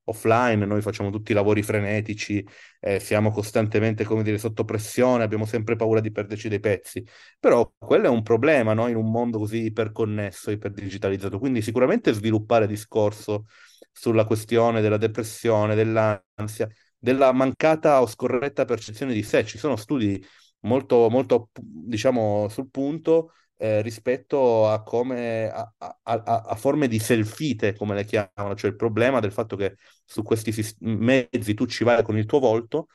offline, 0.08 0.66
noi 0.66 0.82
facciamo 0.82 1.10
tutti 1.10 1.32
i 1.32 1.34
lavori 1.36 1.64
frenetici, 1.64 2.46
eh, 2.80 3.00
siamo 3.00 3.32
costantemente, 3.32 4.04
come 4.04 4.22
dire, 4.24 4.38
sotto 4.38 4.64
pressione, 4.64 5.24
abbiamo 5.24 5.46
sempre 5.46 5.76
paura 5.76 6.00
di 6.00 6.12
perderci 6.12 6.48
dei 6.50 6.60
pezzi, 6.60 7.04
però 7.40 7.72
quello 7.78 8.06
è 8.06 8.10
un 8.10 8.22
problema, 8.22 8.74
no? 8.74 8.88
In 8.88 8.96
un 8.98 9.10
mondo 9.10 9.40
così 9.40 9.64
iperconnesso, 9.66 10.52
iperdigitalizzato, 10.52 11.40
quindi 11.40 11.62
sicuramente 11.62 12.14
sviluppare 12.14 12.68
discorso 12.68 13.46
sulla 13.92 14.26
questione 14.26 14.82
della 14.82 14.98
depressione, 14.98 15.74
dell'ansia, 15.76 16.68
della 16.98 17.32
mancata 17.32 18.02
o 18.02 18.08
scorretta 18.08 18.66
percezione 18.66 19.14
di 19.14 19.24
sé, 19.24 19.44
ci 19.46 19.58
sono 19.58 19.76
studi 19.76 20.24
molto, 20.65 21.10
molto 21.10 21.49
diciamo, 21.54 22.47
sul 22.49 22.69
punto 22.69 23.32
eh, 23.58 23.82
rispetto 23.82 24.69
a, 24.69 24.84
come, 24.84 25.49
a, 25.49 25.73
a, 25.78 26.21
a, 26.23 26.56
forme 26.56 26.88
di 26.88 26.99
selfite, 26.99 27.73
come 27.75 27.95
le 27.95 28.06
chiamano, 28.06 28.56
cioè 28.56 28.69
il 28.69 28.75
problema 28.75 29.19
del 29.19 29.32
fatto 29.32 29.56
che 29.56 29.78
su 30.04 30.23
questi 30.23 30.54
mezzi 30.80 31.54
tu 31.54 31.65
ci 31.65 31.84
vai 31.84 32.04
con 32.04 32.17
il 32.17 32.25
tuo 32.25 32.39
volto 32.39 32.88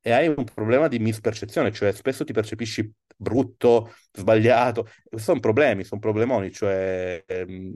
e 0.00 0.12
hai 0.12 0.28
un 0.28 0.44
problema 0.44 0.86
di 0.88 0.98
mispercezione, 0.98 1.72
cioè 1.72 1.92
spesso 1.92 2.24
ti 2.24 2.32
percepisci 2.32 2.92
brutto, 3.16 3.94
sbagliato. 4.12 4.86
Sono 5.16 5.40
problemi, 5.40 5.84
sono 5.84 6.00
problemoni, 6.00 6.52
cioè 6.52 7.22
ehm, 7.26 7.72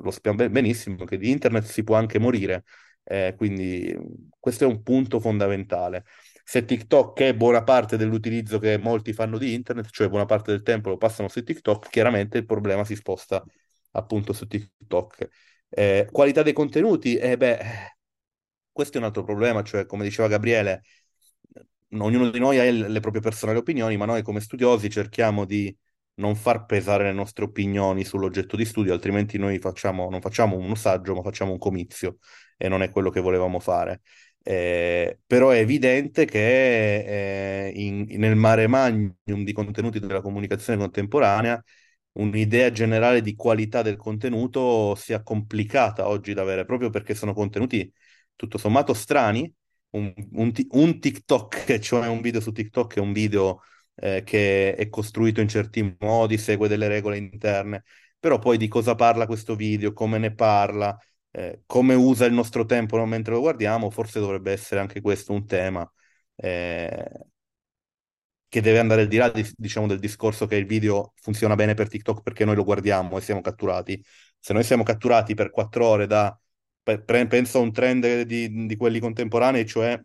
lo 0.00 0.10
sappiamo 0.10 0.48
benissimo 0.48 1.04
che 1.04 1.18
di 1.18 1.30
internet 1.30 1.64
si 1.64 1.82
può 1.82 1.96
anche 1.96 2.18
morire, 2.20 2.64
eh, 3.02 3.34
quindi 3.36 3.96
questo 4.38 4.64
è 4.64 4.66
un 4.66 4.82
punto 4.82 5.18
fondamentale 5.20 6.04
se 6.48 6.64
TikTok 6.64 7.18
è 7.22 7.34
buona 7.34 7.64
parte 7.64 7.96
dell'utilizzo 7.96 8.60
che 8.60 8.78
molti 8.78 9.12
fanno 9.12 9.36
di 9.36 9.52
internet, 9.52 9.90
cioè 9.90 10.08
buona 10.08 10.26
parte 10.26 10.52
del 10.52 10.62
tempo 10.62 10.90
lo 10.90 10.96
passano 10.96 11.26
su 11.26 11.42
TikTok, 11.42 11.88
chiaramente 11.90 12.38
il 12.38 12.46
problema 12.46 12.84
si 12.84 12.94
sposta 12.94 13.44
appunto 13.90 14.32
su 14.32 14.46
TikTok. 14.46 15.28
Eh, 15.68 16.08
qualità 16.12 16.42
dei 16.42 16.52
contenuti, 16.52 17.16
eh 17.16 17.36
beh, 17.36 17.58
questo 18.70 18.96
è 18.96 19.00
un 19.00 19.06
altro 19.06 19.24
problema, 19.24 19.64
cioè 19.64 19.86
come 19.86 20.04
diceva 20.04 20.28
Gabriele, 20.28 20.82
ognuno 21.98 22.30
di 22.30 22.38
noi 22.38 22.60
ha 22.60 22.70
le 22.70 23.00
proprie 23.00 23.22
personali 23.22 23.58
opinioni, 23.58 23.96
ma 23.96 24.04
noi 24.04 24.22
come 24.22 24.38
studiosi 24.40 24.88
cerchiamo 24.88 25.44
di 25.44 25.76
non 26.18 26.36
far 26.36 26.64
pesare 26.64 27.02
le 27.02 27.12
nostre 27.12 27.44
opinioni 27.44 28.04
sull'oggetto 28.04 28.54
di 28.54 28.64
studio, 28.64 28.92
altrimenti 28.92 29.36
noi 29.36 29.58
facciamo, 29.58 30.08
non 30.10 30.20
facciamo 30.20 30.56
un 30.56 30.76
saggio, 30.76 31.12
ma 31.12 31.22
facciamo 31.22 31.50
un 31.50 31.58
comizio 31.58 32.18
e 32.56 32.68
non 32.68 32.82
è 32.82 32.90
quello 32.90 33.10
che 33.10 33.20
volevamo 33.20 33.58
fare. 33.58 34.02
Eh, 34.48 35.18
però 35.26 35.50
è 35.50 35.58
evidente 35.58 36.24
che 36.24 37.66
eh, 37.66 37.72
in, 37.74 38.06
nel 38.18 38.36
mare 38.36 38.68
magnum 38.68 39.42
di 39.44 39.52
contenuti 39.52 39.98
della 39.98 40.20
comunicazione 40.20 40.78
contemporanea 40.78 41.60
un'idea 42.12 42.70
generale 42.70 43.20
di 43.22 43.34
qualità 43.34 43.82
del 43.82 43.96
contenuto 43.96 44.94
sia 44.94 45.22
complicata 45.22 46.08
oggi 46.08 46.32
da 46.32 46.42
avere, 46.42 46.64
proprio 46.64 46.90
perché 46.90 47.14
sono 47.14 47.34
contenuti 47.34 47.92
tutto 48.36 48.56
sommato 48.58 48.94
strani. 48.94 49.52
Un, 49.90 50.12
un, 50.32 50.52
un 50.70 51.00
TikTok, 51.00 51.78
cioè 51.80 52.06
un 52.08 52.20
video 52.20 52.40
su 52.40 52.52
TikTok, 52.52 52.96
è 52.96 53.00
un 53.00 53.12
video 53.12 53.62
eh, 53.96 54.22
che 54.24 54.74
è 54.74 54.88
costruito 54.88 55.40
in 55.40 55.48
certi 55.48 55.96
modi, 56.00 56.38
segue 56.38 56.68
delle 56.68 56.88
regole 56.88 57.16
interne, 57.18 57.84
però 58.18 58.38
poi 58.38 58.56
di 58.58 58.68
cosa 58.68 58.94
parla 58.94 59.26
questo 59.26 59.54
video, 59.56 59.92
come 59.92 60.18
ne 60.18 60.34
parla, 60.34 60.96
eh, 61.36 61.62
come 61.66 61.94
usa 61.94 62.24
il 62.24 62.32
nostro 62.32 62.64
tempo 62.64 62.96
no, 62.96 63.04
mentre 63.06 63.34
lo 63.34 63.40
guardiamo, 63.40 63.90
forse 63.90 64.20
dovrebbe 64.20 64.52
essere 64.52 64.80
anche 64.80 65.02
questo 65.02 65.32
un 65.34 65.46
tema 65.46 65.90
eh, 66.36 67.10
che 68.48 68.60
deve 68.62 68.78
andare 68.78 69.02
al 69.02 69.08
di 69.08 69.16
là 69.16 69.28
di, 69.30 69.46
diciamo, 69.56 69.86
del 69.86 69.98
discorso 69.98 70.46
che 70.46 70.56
il 70.56 70.66
video 70.66 71.12
funziona 71.16 71.54
bene 71.54 71.74
per 71.74 71.88
TikTok 71.88 72.22
perché 72.22 72.44
noi 72.44 72.54
lo 72.54 72.64
guardiamo 72.64 73.18
e 73.18 73.20
siamo 73.20 73.40
catturati. 73.42 74.02
Se 74.38 74.52
noi 74.54 74.64
siamo 74.64 74.82
catturati 74.82 75.34
per 75.34 75.50
quattro 75.50 75.86
ore 75.86 76.06
da, 76.06 76.38
per, 76.82 77.04
penso 77.04 77.58
a 77.58 77.60
un 77.60 77.72
trend 77.72 78.22
di, 78.22 78.66
di 78.66 78.76
quelli 78.76 78.98
contemporanei, 79.00 79.66
cioè 79.66 80.00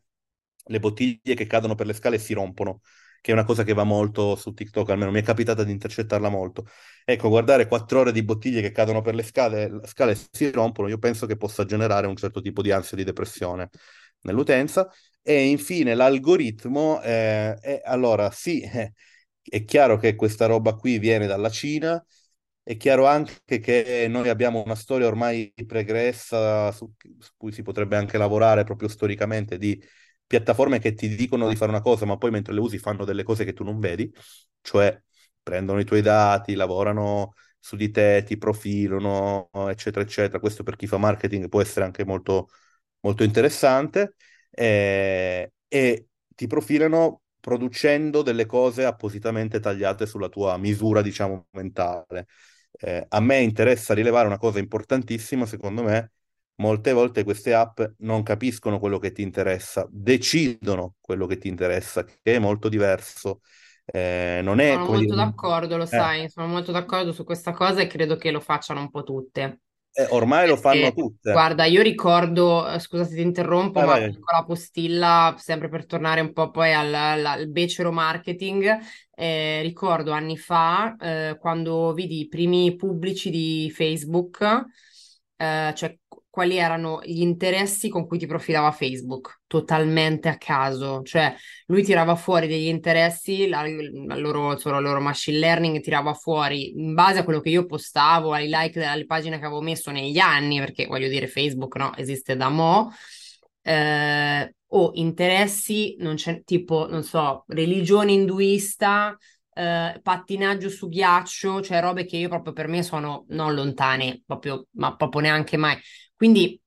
le 0.66 0.80
bottiglie 0.80 1.34
che 1.36 1.48
cadono 1.48 1.76
per 1.76 1.86
le 1.86 1.94
scale 1.94 2.18
e 2.18 2.20
si 2.20 2.34
rompono 2.34 2.82
che 3.22 3.32
è 3.32 3.34
una 3.34 3.44
cosa 3.46 3.64
che 3.64 3.74
va 3.74 3.84
molto 3.84 4.36
su 4.36 4.52
TikTok, 4.54 4.90
almeno 4.90 5.12
mi 5.12 5.20
è 5.20 5.24
capitata 5.24 5.64
di 5.64 5.72
intercettarla 5.72 6.30
molto. 6.30 6.66
Ecco, 7.06 7.30
guardare 7.30 7.68
quattro 7.68 8.00
ore 8.02 8.12
di 8.12 8.24
bottiglie 8.24 8.62
che 8.62 8.72
cadono 8.72 9.02
per 9.02 9.16
le 9.16 9.24
scale, 9.24 9.70
le 9.70 9.88
scale 9.88 10.18
si 10.32 10.50
rompono, 10.52 10.88
io 10.90 10.98
penso 10.98 11.26
che 11.28 11.38
possa 11.38 11.66
generare 11.66 12.08
un 12.08 12.16
certo 12.16 12.42
tipo 12.42 12.62
di 12.62 12.72
ansia 12.72 12.98
di 12.98 13.04
depressione 13.04 13.70
nell'utenza. 14.22 14.90
E 15.22 15.46
infine 15.48 15.94
l'algoritmo, 15.94 17.00
eh, 17.02 17.54
è, 17.56 17.82
allora 17.86 18.32
sì, 18.32 18.62
eh, 18.62 18.94
è 19.44 19.64
chiaro 19.66 19.98
che 19.98 20.16
questa 20.16 20.46
roba 20.48 20.76
qui 20.76 20.98
viene 21.00 21.28
dalla 21.28 21.50
Cina, 21.50 22.04
è 22.64 22.78
chiaro 22.78 23.06
anche 23.08 23.60
che 23.60 24.08
noi 24.10 24.30
abbiamo 24.30 24.64
una 24.64 24.76
storia 24.76 25.08
ormai 25.08 25.52
pregressa 25.66 26.72
su, 26.72 26.92
su 27.20 27.32
cui 27.38 27.52
si 27.52 27.64
potrebbe 27.64 27.98
anche 27.98 28.18
lavorare 28.18 28.64
proprio 28.64 28.88
storicamente 28.88 29.58
di 29.58 29.82
piattaforme 30.32 30.80
che 30.80 30.94
ti 30.94 31.14
dicono 31.16 31.50
di 31.50 31.56
fare 31.58 31.72
una 31.72 31.82
cosa, 31.82 32.06
ma 32.06 32.18
poi 32.18 32.32
mentre 32.32 32.54
le 32.54 32.62
usi 32.62 32.78
fanno 32.80 33.04
delle 33.04 33.24
cose 33.24 33.44
che 33.44 33.52
tu 33.54 33.64
non 33.66 33.80
vedi, 33.80 34.10
cioè 34.62 34.98
prendono 35.44 35.80
i 35.80 35.84
tuoi 35.86 36.02
dati, 36.02 36.54
lavorano 36.54 37.34
su 37.60 37.76
di 37.76 37.92
te, 37.92 38.24
ti 38.26 38.38
profilano, 38.38 39.50
eccetera, 39.70 40.02
eccetera. 40.06 40.40
Questo 40.40 40.64
per 40.64 40.76
chi 40.78 40.88
fa 40.88 40.98
marketing 40.98 41.50
può 41.50 41.62
essere 41.62 41.84
anche 41.86 42.06
molto, 42.06 42.48
molto 43.02 43.24
interessante. 43.24 44.16
Eh, 44.50 45.52
e 45.68 46.08
ti 46.36 46.48
profilano 46.48 47.24
producendo 47.42 48.22
delle 48.22 48.46
cose 48.46 48.86
appositamente 48.86 49.60
tagliate 49.60 50.06
sulla 50.06 50.30
tua 50.30 50.58
misura, 50.58 51.02
diciamo, 51.02 51.48
mentale. 51.52 52.28
Eh, 52.72 53.06
a 53.10 53.20
me 53.20 53.40
interessa 53.42 53.94
rilevare 53.94 54.28
una 54.28 54.38
cosa 54.38 54.60
importantissima, 54.60 55.46
secondo 55.46 55.84
me, 55.84 56.12
molte 56.62 56.94
volte 56.94 57.24
queste 57.24 57.54
app 57.56 57.82
non 58.00 58.22
capiscono 58.22 58.80
quello 58.80 59.00
che 59.00 59.12
ti 59.12 59.24
interessa, 59.24 59.88
decidono 59.90 60.96
quello 61.02 61.26
che 61.26 61.38
ti 61.38 61.48
interessa, 61.48 62.04
che 62.04 62.20
è 62.36 62.40
molto 62.40 62.70
diverso. 62.70 63.42
Eh, 63.84 64.42
non 64.44 64.60
è 64.60 64.74
sono 64.74 64.86
molto 64.86 65.00
dire... 65.00 65.16
d'accordo, 65.16 65.76
lo 65.76 65.84
eh. 65.84 65.88
sai, 65.88 66.30
sono 66.30 66.48
molto 66.48 66.72
d'accordo 66.72 67.12
su 67.12 67.24
questa 67.24 67.52
cosa 67.52 67.82
e 67.82 67.88
credo 67.88 68.16
che 68.16 68.30
lo 68.30 68.40
facciano 68.40 68.80
un 68.80 68.92
po' 68.92 69.04
tutte. 69.04 69.62
Eh, 69.94 70.08
ormai 70.12 70.48
lo 70.48 70.56
fanno 70.56 70.94
tutte. 70.94 71.32
Guarda, 71.32 71.66
io 71.66 71.82
ricordo, 71.82 72.70
eh, 72.70 72.80
scusa 72.80 73.04
se 73.04 73.16
ti 73.16 73.22
interrompo, 73.22 73.80
vai, 73.80 73.88
ma 73.88 74.00
vai. 74.00 74.12
piccola 74.12 74.44
postilla, 74.46 75.36
sempre 75.38 75.68
per 75.68 75.86
tornare 75.86 76.22
un 76.22 76.32
po' 76.32 76.52
poi 76.52 76.74
al, 76.74 76.94
al, 76.94 77.26
al 77.26 77.50
becero 77.50 77.92
marketing, 77.92 78.78
eh, 79.16 79.62
ricordo 79.64 80.12
anni 80.12 80.38
fa, 80.38 80.96
eh, 80.96 81.38
quando 81.40 81.92
vidi 81.94 82.20
i 82.20 82.28
primi 82.28 82.76
pubblici 82.76 83.32
di 83.32 83.70
Facebook, 83.76 84.66
eh, 85.36 85.74
cioè 85.76 85.98
quali 86.32 86.58
erano 86.58 87.02
gli 87.04 87.22
interessi 87.22 87.90
con 87.90 88.08
cui 88.08 88.18
ti 88.18 88.26
profilava 88.26 88.72
Facebook, 88.72 89.42
totalmente 89.46 90.30
a 90.30 90.38
caso, 90.38 91.04
cioè 91.04 91.36
lui 91.68 91.84
tirava 91.84 92.16
fuori 92.16 92.48
degli 92.48 92.68
interessi, 92.68 93.50
la, 93.50 93.64
la 93.64 94.16
loro, 94.16 94.54
il 94.54 94.62
loro 94.64 95.02
machine 95.02 95.38
learning 95.38 95.82
tirava 95.82 96.14
fuori 96.14 96.72
in 96.80 96.94
base 96.94 97.20
a 97.20 97.24
quello 97.26 97.42
che 97.42 97.50
io 97.50 97.66
postavo, 97.66 98.32
ai 98.32 98.48
like 98.50 98.80
delle 98.80 99.06
pagine 99.06 99.38
che 99.38 99.46
avevo 99.46 99.62
messo 99.62 99.92
negli 99.92 100.18
anni, 100.20 100.60
perché 100.60 100.88
voglio 100.88 101.10
dire 101.10 101.28
Facebook 101.28 101.76
no, 101.76 101.94
esiste 101.98 102.38
da 102.38 102.48
mo', 102.48 102.90
eh, 103.62 104.56
o 104.74 104.92
interessi, 104.94 105.96
non 106.00 106.16
tipo, 106.46 106.88
non 106.90 107.04
so, 107.04 107.44
religione 107.48 108.14
induista, 108.14 109.18
eh, 109.54 110.00
pattinaggio 110.02 110.70
su 110.70 110.88
ghiaccio, 110.88 111.62
cioè 111.62 111.82
robe 111.82 112.06
che 112.06 112.18
io 112.18 112.30
proprio 112.30 112.54
per 112.54 112.68
me 112.68 112.84
sono 112.84 113.26
non 113.30 113.54
lontane, 113.54 114.22
proprio, 114.26 114.66
ma 114.72 114.96
proprio 114.96 115.22
neanche 115.22 115.58
mai. 115.58 115.78
Quindi 116.22 116.62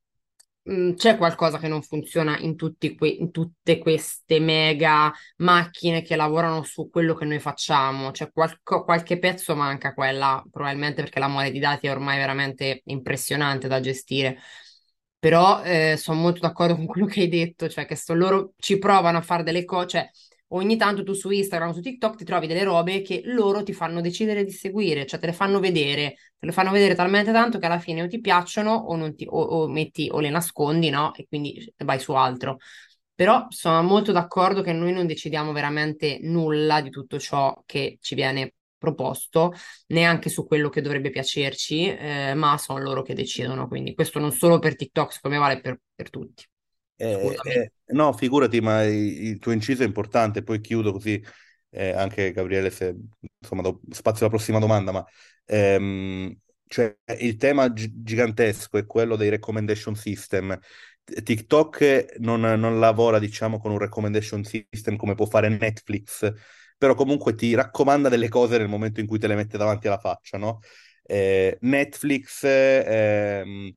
mh, 0.63 0.73
mm, 0.75 0.93
c'è 0.95 1.17
qualcosa 1.17 1.59
che 1.59 1.69
non 1.69 1.81
funziona 1.83 2.37
in, 2.41 2.57
que- 2.57 3.09
in, 3.09 3.31
tutte 3.31 3.79
queste 3.79 4.41
mega 4.41 5.13
macchine 5.37 6.03
che 6.03 6.17
lavorano 6.17 6.65
su 6.65 6.91
quello 6.91 7.15
che 7.15 7.25
noi 7.25 7.39
facciamo, 7.39 8.11
cioè 8.11 8.33
qualco- 8.33 8.83
qualche 8.83 9.17
pezzo 9.21 9.55
manca 9.55 9.95
quella, 9.95 10.43
probabilmente 10.51 11.03
perché 11.03 11.21
la 11.21 11.29
mole 11.29 11.53
di 11.53 11.61
dati 11.61 11.87
è 11.87 11.93
ormai 11.93 12.17
veramente 12.19 12.83
impressionante 12.87 13.69
da 13.69 13.79
gestire. 13.79 14.39
però 15.19 15.63
eh, 15.63 15.97
sono 15.97 16.21
molto 16.21 16.41
d'accordo 16.41 16.75
con 16.77 16.87
quello 16.87 17.07
che 17.07 17.21
hai 17.21 17.29
detto, 17.29 17.69
cioè 17.69 17.87
che 17.87 17.97
loro 18.15 18.55
ci 18.59 18.79
provano 18.79 19.19
a 19.19 19.23
fare 19.23 19.43
delle 19.45 19.65
cose, 19.65 19.87
cioè 19.89 20.11
ogni 20.57 20.77
tanto 20.77 21.03
tu 21.03 21.13
su 21.13 21.31
Instagram 21.31 21.73
su 21.73 21.81
TikTok 21.81 22.17
ti 22.17 22.25
trovi 22.25 22.47
delle 22.47 22.65
robe 22.65 23.03
che 23.03 23.23
loro 23.25 23.63
ti 23.63 23.73
fanno 23.73 24.01
decidere 24.01 24.45
di 24.45 24.51
seguire, 24.53 25.07
cioè 25.07 25.19
te 25.21 25.27
le 25.27 25.33
fanno 25.33 25.61
vedere, 25.61 26.15
te 26.39 26.47
le 26.47 26.53
fanno 26.53 26.71
vedere 26.71 26.95
talmente 26.95 27.33
tanto 27.33 27.59
che 27.59 27.67
alla 27.67 27.79
fine 27.79 28.03
o 28.03 28.09
ti 28.09 28.21
piacciono 28.21 28.73
o, 28.73 29.15
ti, 29.15 29.27
o, 29.29 29.41
o 29.41 29.69
metti 29.69 30.09
o 30.11 30.21
le 30.21 30.31
nascondi, 30.31 30.91
no? 30.91 31.15
E 31.15 31.27
quindi 31.29 31.73
vai 31.85 31.99
su 32.01 32.13
altro. 32.13 32.59
Però 33.15 33.47
sono 33.49 33.83
molto 33.83 34.11
d'accordo 34.13 34.61
che 34.63 34.73
noi 34.73 34.93
non 34.93 35.07
decidiamo 35.07 35.53
veramente 35.53 36.19
nulla 36.23 36.81
di 36.81 36.91
tutto 36.91 37.19
ciò 37.19 37.63
che 37.65 37.99
ci 38.01 38.15
viene 38.17 38.55
proposto, 38.77 39.53
neanche 39.89 40.29
su 40.29 40.45
quello 40.47 40.69
che 40.69 40.81
dovrebbe 40.83 41.11
piacerci, 41.11 41.87
eh, 41.89 42.35
ma 42.35 42.59
sono 42.59 42.81
loro 42.81 43.03
che 43.03 43.15
decidono. 43.15 43.69
Quindi 43.69 43.95
questo 43.95 44.19
non 44.19 44.33
solo 44.33 44.59
per 44.59 44.77
TikTok, 44.77 45.13
secondo 45.13 45.37
me 45.37 45.43
vale 45.43 45.61
per, 45.61 45.81
per 45.95 46.11
tutti. 46.11 46.45
Eh, 46.97 47.35
eh, 47.45 47.73
no, 47.89 48.13
figurati, 48.13 48.61
ma 48.61 48.85
il, 48.85 49.27
il, 49.27 49.39
tuo 49.39 49.53
inciso 49.53 49.83
è 49.83 49.87
importante, 49.87 50.43
poi 50.43 50.61
chiudo 50.61 50.93
così 50.93 51.23
eh, 51.71 51.91
anche 51.91 52.33
Gabriele 52.33 52.71
se 52.71 52.95
insomma 53.41 53.63
do 53.63 53.81
spazio 53.91 54.27
alla 54.27 54.35
prossima 54.35 54.59
domanda, 54.59 54.93
ma 54.93 55.05
ehm, 55.45 56.35
cioè, 56.67 56.97
il 57.19 57.37
tema 57.37 57.73
gi- 57.73 57.93
gigantesco 58.03 58.79
è 58.79 58.87
quello 58.87 59.17
dei 59.17 59.29
recommendation 59.29 59.95
system. 59.95 60.59
TikTok 61.05 62.17
non, 62.19 62.41
non 62.41 62.79
lavora, 62.81 63.19
diciamo, 63.19 63.59
con 63.59 63.73
un 63.73 63.79
recommendation 63.79 64.43
system 64.45 64.97
come 64.97 65.15
può 65.15 65.27
fare 65.27 65.49
Netflix, 65.49 66.33
però 66.79 66.95
comunque 66.95 67.35
ti 67.35 67.55
raccomanda 67.55 68.09
delle 68.09 68.29
cose 68.29 68.57
nel 68.59 68.69
momento 68.69 69.01
in 69.01 69.07
cui 69.07 69.19
te 69.19 69.27
le 69.27 69.35
mette 69.35 69.59
davanti 69.59 69.87
alla 69.87 69.99
faccia, 69.99 70.39
no? 70.39 70.61
Eh, 71.03 71.59
Netflix 71.61 72.45
eh, 72.45 73.75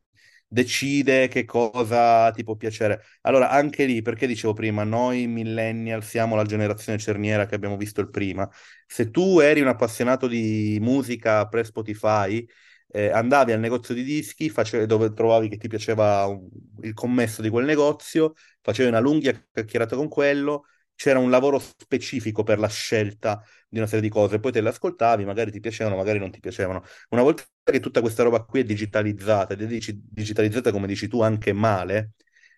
decide 0.48 1.28
che 1.28 1.46
cosa 1.46 2.32
ti 2.32 2.44
può 2.44 2.56
piacere. 2.56 3.02
Allora, 3.22 3.50
anche 3.50 3.86
lì, 3.86 4.02
perché 4.02 4.28
dicevo 4.28 4.54
prima, 4.54 4.84
noi 4.84 5.28
millennial 5.28 6.04
siamo 6.04 6.36
la 6.36 6.44
generazione 6.46 6.98
cerniera 7.00 7.46
che 7.46 7.56
abbiamo 7.56 7.78
visto 7.78 8.02
il 8.02 8.10
prima. 8.10 8.50
Se 8.86 9.10
tu 9.12 9.40
eri 9.40 9.62
un 9.62 9.68
appassionato 9.68 10.28
di 10.28 10.78
musica 10.82 11.48
pre-Spotify, 11.48 12.46
eh, 12.90 13.10
andavi 13.12 13.52
al 13.52 13.60
negozio 13.60 13.94
di 13.94 14.04
dischi 14.04 14.50
face- 14.50 14.86
dove 14.86 15.14
trovavi 15.14 15.50
che 15.50 15.58
ti 15.58 15.68
piaceva 15.68 16.26
un- 16.26 16.48
il 16.82 16.94
commesso 16.94 17.42
di 17.42 17.50
quel 17.50 17.66
negozio, 17.66 18.34
facevi 18.62 18.88
una 18.90 19.00
lunga 19.00 19.32
chiacchierata 19.52 19.96
con 19.96 20.08
quello, 20.08 20.66
c'era 20.98 21.20
un 21.20 21.30
lavoro 21.30 21.60
specifico 21.60 22.44
per 22.44 22.60
la 22.60 22.68
scelta 22.68 23.42
di 23.70 23.78
una 23.78 23.88
serie 23.88 24.02
di 24.02 24.10
cose, 24.10 24.40
poi 24.40 24.52
te 24.52 24.62
le 24.62 24.70
ascoltavi, 24.70 25.26
magari 25.26 25.52
ti 25.52 25.60
piacevano, 25.60 25.96
magari 25.96 26.20
non 26.20 26.32
ti 26.32 26.40
piacevano. 26.40 26.84
Una 27.10 27.22
volta 27.22 27.44
che 27.64 27.80
tutta 27.80 28.02
questa 28.02 28.24
roba 28.24 28.44
qui 28.44 28.62
è 28.62 28.64
digitalizzata, 28.64 29.54
ed 29.54 29.62
è 29.62 29.66
digitalizzata 29.94 30.72
come 30.72 30.88
dici 30.88 31.08
tu 31.08 31.22
anche 31.22 31.54
male, 31.54 32.14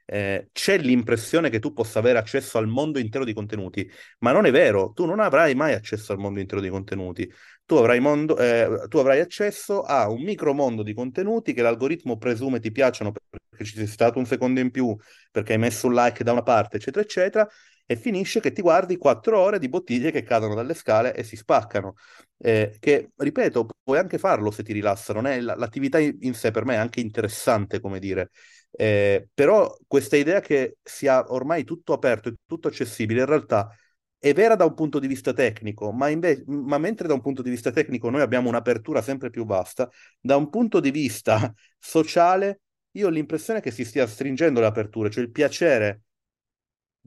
eh, 0.05 0.49
c'è 0.51 0.77
l'impressione 0.77 1.49
che 1.49 1.59
tu 1.59 1.73
possa 1.73 1.99
avere 1.99 2.17
accesso 2.17 2.57
al 2.57 2.67
mondo 2.67 2.97
intero 2.99 3.23
di 3.25 3.33
contenuti, 3.33 3.89
ma 4.19 4.31
non 4.31 4.45
è 4.45 4.51
vero, 4.51 4.91
tu 4.93 5.05
non 5.05 5.19
avrai 5.19 5.53
mai 5.55 5.73
accesso 5.73 6.11
al 6.13 6.17
mondo 6.19 6.39
intero 6.39 6.61
di 6.61 6.69
contenuti, 6.69 7.31
tu 7.65 7.75
avrai, 7.75 7.99
mondo, 7.99 8.37
eh, 8.37 8.85
tu 8.87 8.97
avrai 8.97 9.19
accesso 9.19 9.81
a 9.83 10.09
un 10.09 10.23
micro 10.23 10.53
mondo 10.53 10.81
di 10.81 10.93
contenuti 10.93 11.53
che 11.53 11.61
l'algoritmo 11.61 12.17
presume 12.17 12.59
ti 12.59 12.71
piacciono 12.71 13.11
perché 13.11 13.65
ci 13.65 13.75
sei 13.75 13.87
stato 13.87 14.17
un 14.17 14.25
secondo 14.25 14.59
in 14.59 14.71
più, 14.71 14.95
perché 15.31 15.53
hai 15.53 15.59
messo 15.59 15.87
un 15.87 15.93
like 15.93 16.23
da 16.23 16.31
una 16.31 16.43
parte, 16.43 16.77
eccetera, 16.77 17.03
eccetera, 17.05 17.47
e 17.91 17.95
finisce 17.95 18.39
che 18.39 18.51
ti 18.51 18.61
guardi 18.61 18.97
quattro 18.97 19.39
ore 19.39 19.57
di 19.57 19.67
bottiglie 19.67 20.11
che 20.11 20.21
cadono 20.21 20.53
dalle 20.53 20.75
scale 20.75 21.15
e 21.15 21.23
si 21.23 21.35
spaccano. 21.35 21.95
Eh, 22.37 22.75
che, 22.79 23.09
ripeto, 23.15 23.65
puoi 23.83 23.97
anche 23.97 24.19
farlo 24.19 24.51
se 24.51 24.61
ti 24.61 24.73
rilassa, 24.73 25.11
non 25.11 25.25
è, 25.25 25.39
l'attività 25.41 25.97
in 25.97 26.33
sé 26.35 26.51
per 26.51 26.65
me 26.65 26.75
è 26.75 26.77
anche 26.77 26.99
interessante, 26.99 27.79
come 27.79 27.97
dire. 27.97 28.29
Eh, 28.71 29.27
però 29.33 29.75
questa 29.87 30.17
idea 30.17 30.39
che 30.39 30.77
sia 30.83 31.31
ormai 31.33 31.63
tutto 31.63 31.93
aperto 31.93 32.29
e 32.29 32.35
tutto 32.45 32.67
accessibile, 32.67 33.21
in 33.21 33.25
realtà 33.25 33.75
è 34.19 34.33
vera 34.33 34.55
da 34.55 34.65
un 34.65 34.75
punto 34.75 34.99
di 34.99 35.07
vista 35.07 35.33
tecnico, 35.33 35.91
ma, 35.91 36.09
invece, 36.09 36.43
ma 36.45 36.77
mentre 36.77 37.07
da 37.07 37.15
un 37.15 37.21
punto 37.21 37.41
di 37.41 37.49
vista 37.49 37.71
tecnico 37.71 38.11
noi 38.11 38.21
abbiamo 38.21 38.49
un'apertura 38.49 39.01
sempre 39.01 39.31
più 39.31 39.45
vasta, 39.45 39.89
da 40.19 40.35
un 40.35 40.49
punto 40.51 40.79
di 40.79 40.91
vista 40.91 41.51
sociale 41.79 42.61
io 42.91 43.07
ho 43.07 43.09
l'impressione 43.09 43.61
che 43.61 43.71
si 43.71 43.83
stia 43.83 44.05
stringendo 44.05 44.59
l'apertura, 44.59 45.09
cioè 45.09 45.23
il 45.23 45.31
piacere 45.31 46.01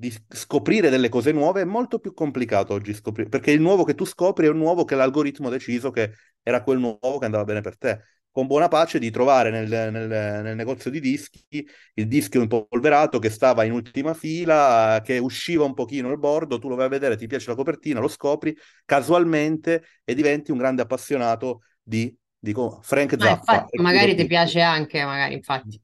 di 0.03 0.13
scoprire 0.31 0.91
delle 0.91 1.09
cose 1.09 1.31
nuove 1.31 1.61
è 1.61 1.65
molto 1.65 2.01
più 2.01 2.13
complicato 2.13 2.75
oggi 2.75 2.93
scoprire, 2.93 3.29
perché 3.29 3.53
il 3.53 3.61
nuovo 3.61 3.85
che 3.85 3.95
tu 3.95 4.05
scopri 4.05 4.47
è 4.47 4.49
un 4.49 4.57
nuovo 4.59 4.85
che 4.85 4.97
l'algoritmo 4.97 5.47
ha 5.47 5.51
deciso 5.53 5.93
che 5.93 6.15
era 6.43 6.65
quel 6.65 6.81
nuovo 6.81 7.19
che 7.19 7.25
andava 7.27 7.45
bene 7.45 7.61
per 7.61 7.79
te. 7.79 8.01
Con 8.29 8.49
buona 8.49 8.67
pace 8.67 8.99
di 8.99 9.13
trovare 9.13 9.51
nel, 9.51 9.69
nel, 9.69 10.09
nel 10.09 10.57
negozio 10.57 10.91
di 10.91 10.99
dischi 10.99 11.65
il 11.95 12.09
disco 12.09 12.41
impolverato 12.41 13.21
che 13.21 13.31
stava 13.31 13.63
in 13.63 13.71
ultima 13.71 14.13
fila, 14.13 15.01
che 15.05 15.19
usciva 15.19 15.63
un 15.63 15.75
pochino 15.75 16.11
il 16.11 16.19
bordo, 16.19 16.59
tu 16.59 16.69
lo 16.69 16.75
vai 16.75 16.87
a 16.87 16.89
vedere, 16.89 17.17
ti 17.17 17.29
piace 17.29 17.51
la 17.51 17.55
copertina, 17.55 18.01
lo 18.01 18.09
scopri 18.09 18.57
casualmente 18.85 19.85
e 20.03 20.15
diventi 20.15 20.51
un 20.51 20.59
grande 20.59 20.83
appassionato 20.83 21.61
di, 21.81 22.13
dico, 22.41 22.81
Frank 22.83 23.15
Zappa. 23.17 23.53
Infatti, 23.53 23.81
magari 23.81 24.17
ti 24.17 24.27
piace 24.27 24.61
anche, 24.63 25.05
magari 25.05 25.35
infatti. 25.35 25.81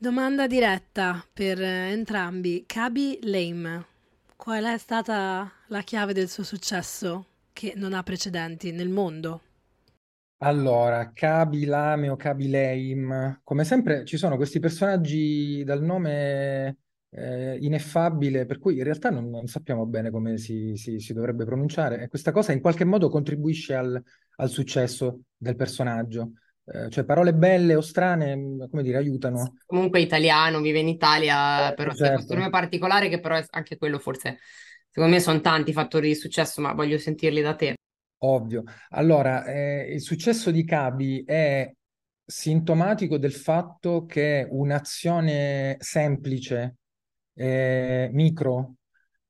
Domanda 0.00 0.46
diretta 0.46 1.22
per 1.30 1.60
entrambi. 1.60 2.64
Kaby 2.66 3.18
Lame, 3.24 3.84
qual 4.34 4.64
è 4.64 4.78
stata 4.78 5.52
la 5.66 5.82
chiave 5.82 6.14
del 6.14 6.28
suo 6.30 6.42
successo 6.42 7.26
che 7.52 7.74
non 7.76 7.92
ha 7.92 8.02
precedenti 8.02 8.72
nel 8.72 8.88
mondo? 8.88 9.42
Allora, 10.40 11.10
Kaby 11.12 11.64
Lame 11.64 12.08
o 12.10 12.14
Kaby 12.16 12.48
Lame, 12.48 13.40
come 13.42 13.64
sempre 13.64 14.04
ci 14.04 14.16
sono 14.16 14.36
questi 14.36 14.60
personaggi 14.60 15.64
dal 15.64 15.82
nome 15.82 16.76
eh, 17.10 17.56
ineffabile, 17.60 18.46
per 18.46 18.58
cui 18.60 18.76
in 18.76 18.84
realtà 18.84 19.10
non, 19.10 19.28
non 19.30 19.48
sappiamo 19.48 19.84
bene 19.86 20.10
come 20.12 20.38
si, 20.38 20.76
si- 20.76 21.00
si 21.00 21.12
dovrebbe 21.12 21.44
pronunciare 21.44 22.00
e 22.02 22.08
questa 22.08 22.30
cosa 22.30 22.52
in 22.52 22.60
qualche 22.60 22.84
modo 22.84 23.08
contribuisce 23.08 23.74
al, 23.74 24.00
al 24.36 24.48
successo 24.48 25.22
del 25.36 25.56
personaggio. 25.56 26.34
Eh, 26.70 26.90
cioè 26.90 27.04
parole 27.04 27.32
belle 27.34 27.74
o 27.74 27.80
strane, 27.80 28.36
mm, 28.36 28.62
come 28.70 28.82
dire, 28.82 28.98
aiutano. 28.98 29.54
Comunque 29.66 30.00
italiano, 30.00 30.60
vive 30.60 30.80
in 30.80 30.88
Italia, 30.88 31.70
Eh, 31.70 31.74
però 31.74 31.90
c'è 31.92 31.96
certo. 31.98 32.14
questo 32.16 32.34
nome 32.34 32.50
particolare 32.50 33.08
che 33.08 33.20
però 33.20 33.36
è 33.36 33.44
anche 33.50 33.76
quello 33.78 33.98
forse, 33.98 34.38
secondo 34.90 35.14
me 35.14 35.20
sono 35.20 35.40
tanti 35.40 35.72
fattori 35.72 36.08
di 36.08 36.14
successo, 36.14 36.60
ma 36.60 36.72
voglio 36.74 36.98
sentirli 36.98 37.40
da 37.40 37.54
te. 37.54 37.74
Ovvio. 38.20 38.64
Allora, 38.90 39.44
eh, 39.44 39.92
il 39.92 40.00
successo 40.00 40.50
di 40.50 40.64
Cabi 40.64 41.22
è 41.24 41.72
sintomatico 42.24 43.16
del 43.16 43.32
fatto 43.32 44.06
che 44.06 44.46
un'azione 44.50 45.76
semplice, 45.78 46.76
eh, 47.34 48.08
micro, 48.12 48.74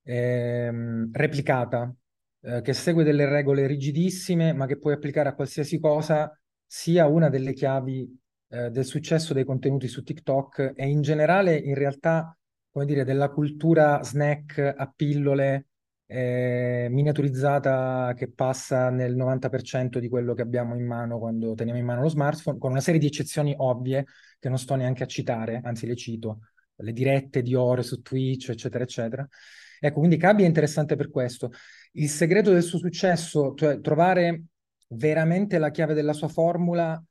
ehm, 0.04 1.10
replicata, 1.12 1.94
eh, 2.40 2.62
che 2.62 2.72
segue 2.72 3.04
delle 3.04 3.26
regole 3.28 3.66
rigidissime, 3.66 4.54
ma 4.54 4.66
che 4.66 4.78
puoi 4.78 4.94
applicare 4.94 5.28
a 5.28 5.34
qualsiasi 5.34 5.78
cosa, 5.78 6.37
sia 6.70 7.06
una 7.06 7.30
delle 7.30 7.54
chiavi 7.54 8.20
eh, 8.48 8.70
del 8.70 8.84
successo 8.84 9.32
dei 9.32 9.44
contenuti 9.44 9.88
su 9.88 10.02
TikTok 10.02 10.74
e 10.76 10.86
in 10.86 11.00
generale, 11.00 11.56
in 11.56 11.74
realtà, 11.74 12.36
come 12.70 12.84
dire, 12.84 13.04
della 13.04 13.30
cultura 13.30 14.02
snack 14.02 14.74
a 14.76 14.92
pillole 14.94 15.68
eh, 16.06 16.88
miniaturizzata 16.90 18.12
che 18.14 18.30
passa 18.30 18.90
nel 18.90 19.16
90% 19.16 19.98
di 19.98 20.08
quello 20.08 20.34
che 20.34 20.42
abbiamo 20.42 20.74
in 20.74 20.86
mano 20.86 21.18
quando 21.18 21.54
teniamo 21.54 21.78
in 21.78 21.86
mano 21.86 22.02
lo 22.02 22.08
smartphone, 22.08 22.58
con 22.58 22.70
una 22.70 22.80
serie 22.80 23.00
di 23.00 23.06
eccezioni 23.06 23.54
ovvie 23.56 24.04
che 24.38 24.48
non 24.48 24.58
sto 24.58 24.74
neanche 24.74 25.02
a 25.02 25.06
citare, 25.06 25.60
anzi 25.64 25.86
le 25.86 25.96
cito, 25.96 26.40
le 26.76 26.92
dirette 26.92 27.42
di 27.42 27.54
ore 27.54 27.82
su 27.82 28.00
Twitch, 28.02 28.50
eccetera, 28.50 28.84
eccetera. 28.84 29.26
Ecco, 29.80 29.98
quindi 29.98 30.16
Cabi 30.16 30.42
è 30.42 30.46
interessante 30.46 30.96
per 30.96 31.10
questo. 31.10 31.50
Il 31.92 32.08
segreto 32.08 32.52
del 32.52 32.62
suo 32.62 32.78
successo, 32.78 33.54
cioè 33.54 33.80
trovare 33.80 34.44
veramente 34.88 35.58
la 35.58 35.70
chiave 35.70 35.94
della 35.94 36.12
sua 36.12 36.28
formula 36.28 37.02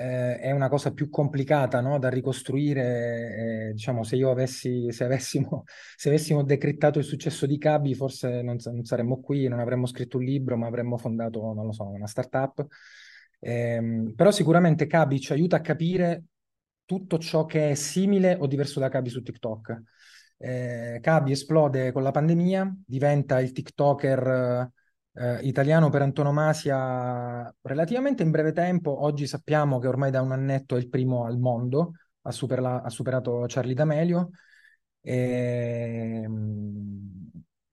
eh, 0.00 0.38
è 0.38 0.50
una 0.50 0.70
cosa 0.70 0.92
più 0.92 1.10
complicata 1.10 1.80
no? 1.80 1.98
da 1.98 2.08
ricostruire. 2.08 3.68
Eh, 3.68 3.72
diciamo, 3.72 4.02
se 4.02 4.16
io 4.16 4.30
avessi, 4.30 4.90
se 4.92 5.04
avessimo, 5.04 5.64
se 5.96 6.08
avessimo 6.08 6.42
decrittato 6.42 6.98
il 6.98 7.04
successo 7.04 7.44
di 7.46 7.58
Cabi, 7.58 7.94
forse 7.94 8.40
non, 8.42 8.56
non, 8.64 8.84
saremmo 8.84 9.20
qui, 9.20 9.46
non 9.46 9.60
avremmo 9.60 9.86
scritto 9.86 10.16
un 10.16 10.24
libro, 10.24 10.56
ma 10.56 10.66
avremmo 10.66 10.96
fondato, 10.96 11.52
non 11.52 11.66
lo 11.66 11.72
so, 11.72 11.86
una 11.86 12.06
startup. 12.06 12.66
Eh, 13.38 14.12
però 14.16 14.30
sicuramente 14.30 14.86
Cabi 14.86 15.20
ci 15.20 15.32
aiuta 15.32 15.56
a 15.56 15.60
capire 15.60 16.24
tutto 16.86 17.18
ciò 17.18 17.44
che 17.44 17.70
è 17.70 17.74
simile 17.74 18.36
o 18.40 18.46
diverso 18.46 18.80
da 18.80 18.88
Cabi 18.88 19.10
su 19.10 19.22
TikTok. 19.22 19.82
Eh, 20.38 20.98
Cabi 21.02 21.32
esplode 21.32 21.92
con 21.92 22.02
la 22.02 22.10
pandemia, 22.10 22.74
diventa 22.86 23.38
il 23.40 23.52
TikToker 23.52 24.70
eh, 25.14 25.40
italiano 25.42 25.88
per 25.90 26.02
antonomasia 26.02 27.52
relativamente 27.62 28.22
in 28.22 28.30
breve 28.30 28.52
tempo. 28.52 29.02
Oggi 29.04 29.26
sappiamo 29.26 29.78
che 29.78 29.86
ormai 29.88 30.10
da 30.10 30.22
un 30.22 30.32
annetto 30.32 30.76
è 30.76 30.78
il 30.78 30.88
primo 30.88 31.24
al 31.24 31.38
mondo, 31.38 31.92
ha, 32.22 32.30
superla- 32.30 32.82
ha 32.82 32.90
superato 32.90 33.44
Charlie 33.48 33.74
D'Amelio. 33.74 34.30
E, 35.02 36.26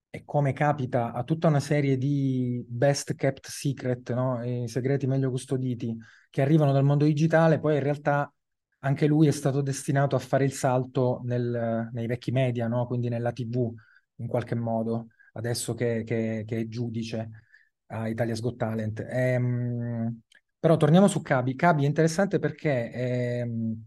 e, 0.09 0.23
come 0.25 0.53
capita 0.53 1.13
a 1.13 1.23
tutta 1.23 1.47
una 1.47 1.59
serie 1.59 1.97
di 1.97 2.63
best 2.67 3.15
kept 3.15 3.47
secret, 3.47 4.13
no? 4.13 4.43
I 4.43 4.67
segreti 4.67 5.07
meglio 5.07 5.29
custoditi 5.29 5.95
che 6.29 6.41
arrivano 6.41 6.71
dal 6.71 6.83
mondo 6.83 7.05
digitale, 7.05 7.59
poi 7.59 7.75
in 7.75 7.83
realtà 7.83 8.31
anche 8.79 9.07
lui 9.07 9.27
è 9.27 9.31
stato 9.31 9.61
destinato 9.61 10.15
a 10.15 10.19
fare 10.19 10.45
il 10.45 10.53
salto 10.53 11.21
nel- 11.23 11.89
nei 11.91 12.07
vecchi 12.07 12.31
media, 12.31 12.67
no? 12.67 12.85
Quindi 12.87 13.09
nella 13.09 13.31
TV 13.31 13.73
in 14.19 14.27
qualche 14.27 14.55
modo, 14.55 15.07
adesso 15.37 15.73
che, 15.73 16.03
che- 16.05 16.43
che 16.45 16.57
è 16.59 16.67
giudice 16.67 17.29
a 17.87 18.07
Italia's 18.09 18.41
Got 18.41 18.57
Talent. 18.57 19.05
Ehm, 19.09 20.21
però 20.59 20.77
torniamo 20.77 21.07
su 21.07 21.21
Cabi. 21.21 21.55
Cabi 21.55 21.83
è 21.83 21.87
interessante 21.87 22.39
perché 22.39 22.91
ehm, 22.91 23.83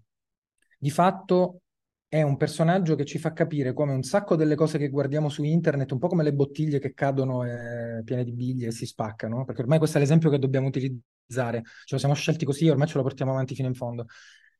di 0.78 0.90
fatto 0.90 1.62
è 2.09 2.22
un 2.22 2.36
personaggio 2.36 2.96
che 2.96 3.05
ci 3.05 3.18
fa 3.18 3.32
capire 3.32 3.72
come 3.72 3.92
un 3.92 4.03
sacco 4.03 4.34
delle 4.34 4.57
cose 4.57 4.78
che 4.78 4.88
guardiamo 4.88 5.28
su 5.28 5.44
internet, 5.44 5.92
un 5.92 5.98
po' 5.98 6.09
come 6.09 6.24
le 6.24 6.32
bottiglie 6.34 6.80
che 6.80 6.92
cadono 6.92 7.44
eh, 7.44 8.03
piene 8.05 8.24
di 8.24 8.32
biglie 8.32 8.68
e 8.68 8.70
si 8.72 8.84
spaccano, 8.86 9.44
perché 9.44 9.62
ormai 9.62 9.78
questo 9.78 9.98
è 9.98 10.01
l'esempio 10.01 10.28
che 10.30 10.38
dobbiamo 10.40 10.66
utilizzare. 10.66 11.62
Ce 11.84 11.94
lo 11.94 11.98
siamo 11.98 12.14
scelti 12.14 12.44
così, 12.44 12.68
ormai 12.68 12.88
ce 12.88 12.96
lo 12.96 13.03
portiamo 13.05 13.30
avanti 13.32 13.55
fino 13.55 13.68
in 13.68 13.74
fondo. 13.74 14.07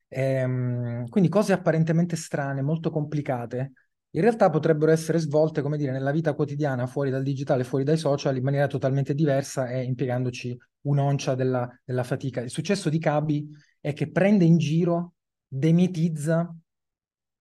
Ehm, 0.07 1.07
quindi 1.09 1.29
cose 1.29 1.51
apparentemente 1.53 2.15
strane, 2.15 2.61
molto 2.61 2.89
complicate, 2.89 3.73
in 4.11 4.21
realtà 4.21 4.49
potrebbero 4.49 4.91
essere 4.91 5.19
svolte, 5.19 5.61
come 5.61 5.77
dire, 5.77 5.91
nella 5.91 6.11
vita 6.11 6.33
quotidiana, 6.33 6.85
fuori 6.85 7.09
dal 7.09 7.23
digitale, 7.23 7.63
fuori 7.63 7.83
dai 7.83 7.97
social, 7.97 8.35
in 8.35 8.43
maniera 8.43 8.67
totalmente 8.67 9.13
diversa 9.13 9.69
e 9.69 9.83
impiegandoci 9.83 10.57
un'oncia 10.81 11.35
della, 11.35 11.69
della 11.83 12.03
fatica. 12.03 12.41
Il 12.41 12.49
successo 12.49 12.89
di 12.89 12.99
Cabi 12.99 13.49
è 13.79 13.93
che 13.93 14.11
prende 14.11 14.43
in 14.43 14.57
giro, 14.57 15.13
demitizza 15.47 16.53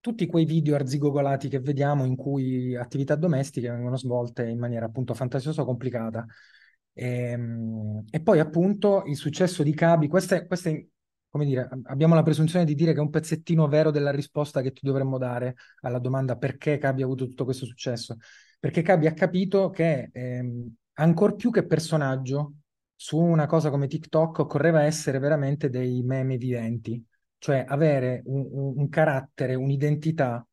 tutti 0.01 0.27
quei 0.27 0.45
video 0.45 0.77
arzigogolati 0.77 1.49
che 1.49 1.61
vediamo 1.61 2.05
in 2.05 2.17
cui 2.17 2.75
attività 2.75 3.17
domestiche 3.17 3.71
vengono 3.71 3.97
svolte 3.97 4.49
in 4.49 4.59
maniera 4.59 4.87
appunto 4.87 5.13
fantasiosa 5.13 5.63
o 5.63 5.65
complicata. 5.65 6.25
E, 6.93 7.39
e 8.11 8.21
poi 8.21 8.39
appunto 8.39 9.03
il 9.07 9.17
successo 9.17 9.63
di 9.63 9.75
Cabi, 9.75 10.09
questa 10.09 10.37
è, 10.37 10.47
questa 10.47 10.71
è 10.71 10.87
come 11.31 11.45
dire, 11.45 11.69
abbiamo 11.85 12.15
la 12.15 12.23
presunzione 12.23 12.65
di 12.65 12.75
dire 12.75 12.93
che 12.93 12.99
è 12.99 13.03
un 13.03 13.11
pezzettino 13.11 13.69
vero 13.69 13.91
della 13.93 14.11
risposta 14.11 14.61
che 14.63 14.73
ti 14.73 14.85
dovremmo 14.85 15.17
dare 15.17 15.55
alla 15.83 16.01
domanda 16.01 16.37
perché 16.37 16.77
Cabi 16.77 17.03
ha 17.03 17.05
avuto 17.05 17.27
tutto 17.27 17.45
questo 17.45 17.65
successo. 17.65 18.17
Perché 18.59 18.83
Cabi 18.83 19.07
ha 19.07 19.15
capito 19.15 19.71
che 19.71 20.11
ehm, 20.13 20.75
ancor 20.95 21.37
più 21.37 21.51
che 21.51 21.65
personaggio, 21.67 22.55
su 22.97 23.17
una 23.17 23.47
cosa 23.47 23.71
come 23.71 23.87
TikTok 23.87 24.41
occorreva 24.41 24.83
essere 24.83 25.19
veramente 25.19 25.71
dei 25.71 26.03
meme 26.03 26.37
viventi, 26.37 27.03
cioè 27.39 27.65
avere 27.67 28.23
un, 28.27 28.47
un, 28.51 28.73
un 28.77 28.89
carattere, 28.89 29.55
un'identità 29.55 30.45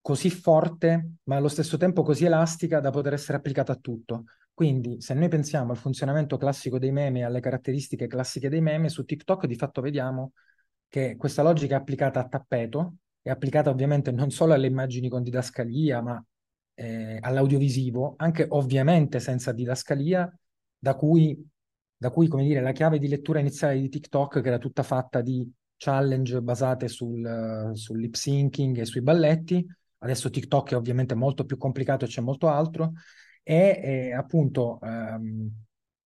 così 0.00 0.30
forte, 0.30 1.16
ma 1.24 1.36
allo 1.36 1.48
stesso 1.48 1.76
tempo 1.76 2.02
così 2.02 2.24
elastica 2.24 2.80
da 2.80 2.90
poter 2.90 3.12
essere 3.12 3.36
applicata 3.36 3.72
a 3.72 3.76
tutto. 3.76 4.24
Quindi, 4.56 5.02
se 5.02 5.12
noi 5.12 5.28
pensiamo 5.28 5.72
al 5.72 5.76
funzionamento 5.76 6.38
classico 6.38 6.78
dei 6.78 6.90
meme 6.90 7.18
e 7.18 7.24
alle 7.24 7.40
caratteristiche 7.40 8.06
classiche 8.06 8.48
dei 8.48 8.62
meme, 8.62 8.88
su 8.88 9.04
TikTok 9.04 9.44
di 9.44 9.54
fatto 9.54 9.82
vediamo 9.82 10.32
che 10.88 11.16
questa 11.18 11.42
logica 11.42 11.74
è 11.74 11.78
applicata 11.78 12.20
a 12.20 12.26
tappeto, 12.26 12.94
è 13.20 13.28
applicata 13.28 13.68
ovviamente 13.68 14.10
non 14.12 14.30
solo 14.30 14.54
alle 14.54 14.66
immagini 14.66 15.10
con 15.10 15.22
didascalia, 15.22 16.00
ma 16.00 16.24
eh, 16.72 17.18
all'audiovisivo, 17.20 18.14
anche 18.16 18.46
ovviamente 18.48 19.20
senza 19.20 19.52
didascalia, 19.52 20.34
da 20.78 20.94
cui, 20.94 21.38
da 21.94 22.08
cui, 22.10 22.26
come 22.26 22.44
dire, 22.44 22.62
la 22.62 22.72
chiave 22.72 22.98
di 22.98 23.08
lettura 23.08 23.40
iniziale 23.40 23.78
di 23.78 23.90
TikTok, 23.90 24.40
che 24.40 24.48
era 24.48 24.56
tutta 24.56 24.82
fatta 24.82 25.20
di 25.20 25.46
challenge 25.76 26.40
basate 26.40 26.88
sul, 26.88 27.72
sul 27.74 28.00
lip 28.00 28.14
syncing 28.14 28.78
e 28.78 28.86
sui 28.86 29.02
balletti, 29.02 29.66
adesso 29.98 30.30
TikTok 30.30 30.70
è 30.70 30.76
ovviamente 30.76 31.14
molto 31.14 31.44
più 31.44 31.58
complicato 31.58 32.06
e 32.06 32.08
c'è 32.08 32.22
molto 32.22 32.48
altro, 32.48 32.92
è, 33.46 34.08
è 34.08 34.10
appunto 34.10 34.80
ehm, 34.82 35.48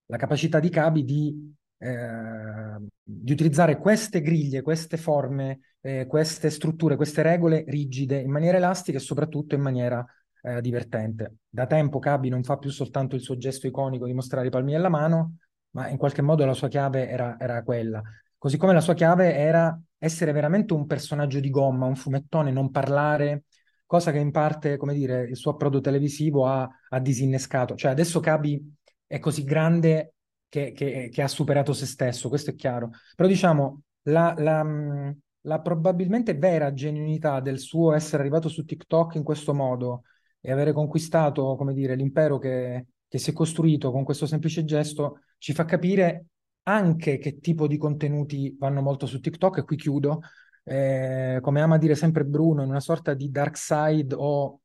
la 0.04 0.16
capacità 0.18 0.60
di 0.60 0.68
Cabi 0.68 1.04
di, 1.04 1.54
eh, 1.78 2.76
di, 3.02 3.32
utilizzare 3.32 3.78
queste 3.78 4.20
griglie, 4.20 4.60
queste 4.60 4.98
forme, 4.98 5.60
eh, 5.80 6.04
queste 6.06 6.50
strutture, 6.50 6.96
queste 6.96 7.22
regole 7.22 7.64
rigide 7.66 8.20
in 8.20 8.30
maniera 8.30 8.58
elastica 8.58 8.98
e 8.98 9.00
soprattutto 9.00 9.54
in 9.54 9.62
maniera 9.62 10.04
eh, 10.42 10.60
divertente. 10.60 11.36
Da 11.48 11.66
tempo 11.66 11.98
Cabi 11.98 12.28
non 12.28 12.42
fa 12.42 12.58
più 12.58 12.68
soltanto 12.68 13.16
il 13.16 13.22
suo 13.22 13.38
gesto 13.38 13.66
iconico 13.66 14.04
di 14.04 14.12
mostrare 14.12 14.48
i 14.48 14.50
palmi 14.50 14.72
della 14.72 14.90
mano, 14.90 15.36
ma 15.70 15.88
in 15.88 15.96
qualche 15.96 16.20
modo 16.20 16.44
la 16.44 16.52
sua 16.52 16.68
chiave 16.68 17.08
era, 17.08 17.38
era 17.40 17.62
quella. 17.62 18.02
Così 18.36 18.58
come 18.58 18.74
la 18.74 18.82
sua 18.82 18.92
chiave 18.94 19.34
era 19.34 19.80
essere 19.96 20.32
veramente 20.32 20.74
un 20.74 20.86
personaggio 20.86 21.40
di 21.40 21.48
gomma, 21.48 21.86
un 21.86 21.96
fumettone, 21.96 22.50
non 22.50 22.70
parlare, 22.70 23.44
cosa 23.90 24.12
che 24.12 24.18
in 24.18 24.30
parte, 24.30 24.76
come 24.76 24.94
dire, 24.94 25.24
il 25.24 25.34
suo 25.34 25.50
approdo 25.50 25.80
televisivo 25.80 26.46
ha, 26.46 26.68
ha 26.90 27.00
disinnescato. 27.00 27.74
Cioè 27.74 27.90
adesso 27.90 28.20
Cabi 28.20 28.76
è 29.04 29.18
così 29.18 29.42
grande 29.42 30.14
che, 30.48 30.70
che, 30.70 31.08
che, 31.10 31.22
ha 31.22 31.26
superato 31.26 31.72
se 31.72 31.86
stesso, 31.86 32.28
questo 32.28 32.50
è 32.50 32.54
chiaro. 32.54 32.90
Però 33.16 33.28
diciamo, 33.28 33.82
la, 34.02 34.32
la, 34.38 35.12
la, 35.40 35.60
probabilmente 35.60 36.34
vera 36.34 36.72
genuinità 36.72 37.40
del 37.40 37.58
suo 37.58 37.92
essere 37.92 38.22
arrivato 38.22 38.48
su 38.48 38.64
TikTok 38.64 39.16
in 39.16 39.24
questo 39.24 39.54
modo 39.54 40.02
e 40.40 40.52
avere 40.52 40.72
conquistato, 40.72 41.56
come 41.56 41.74
dire, 41.74 41.96
l'impero 41.96 42.38
che, 42.38 42.86
che 43.08 43.18
si 43.18 43.30
è 43.30 43.32
costruito 43.32 43.90
con 43.90 44.04
questo 44.04 44.24
semplice 44.24 44.64
gesto, 44.64 45.22
ci 45.38 45.52
fa 45.52 45.64
capire 45.64 46.26
anche 46.62 47.18
che 47.18 47.40
tipo 47.40 47.66
di 47.66 47.76
contenuti 47.76 48.54
vanno 48.56 48.82
molto 48.82 49.06
su 49.06 49.18
TikTok, 49.18 49.58
e 49.58 49.64
qui 49.64 49.74
chiudo, 49.74 50.20
eh, 50.64 51.38
come 51.40 51.60
ama 51.60 51.78
dire 51.78 51.94
sempre 51.94 52.24
Bruno, 52.24 52.62
in 52.62 52.68
una 52.68 52.80
sorta 52.80 53.14
di 53.14 53.30
dark 53.30 53.56
side 53.56 54.14
o 54.14 54.60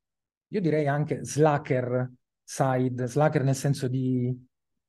io 0.48 0.62
direi 0.62 0.88
anche 0.88 1.24
slacker 1.24 2.12
side, 2.44 3.08
slacker 3.08 3.44
nel 3.44 3.56
senso 3.56 3.88
di 3.88 4.34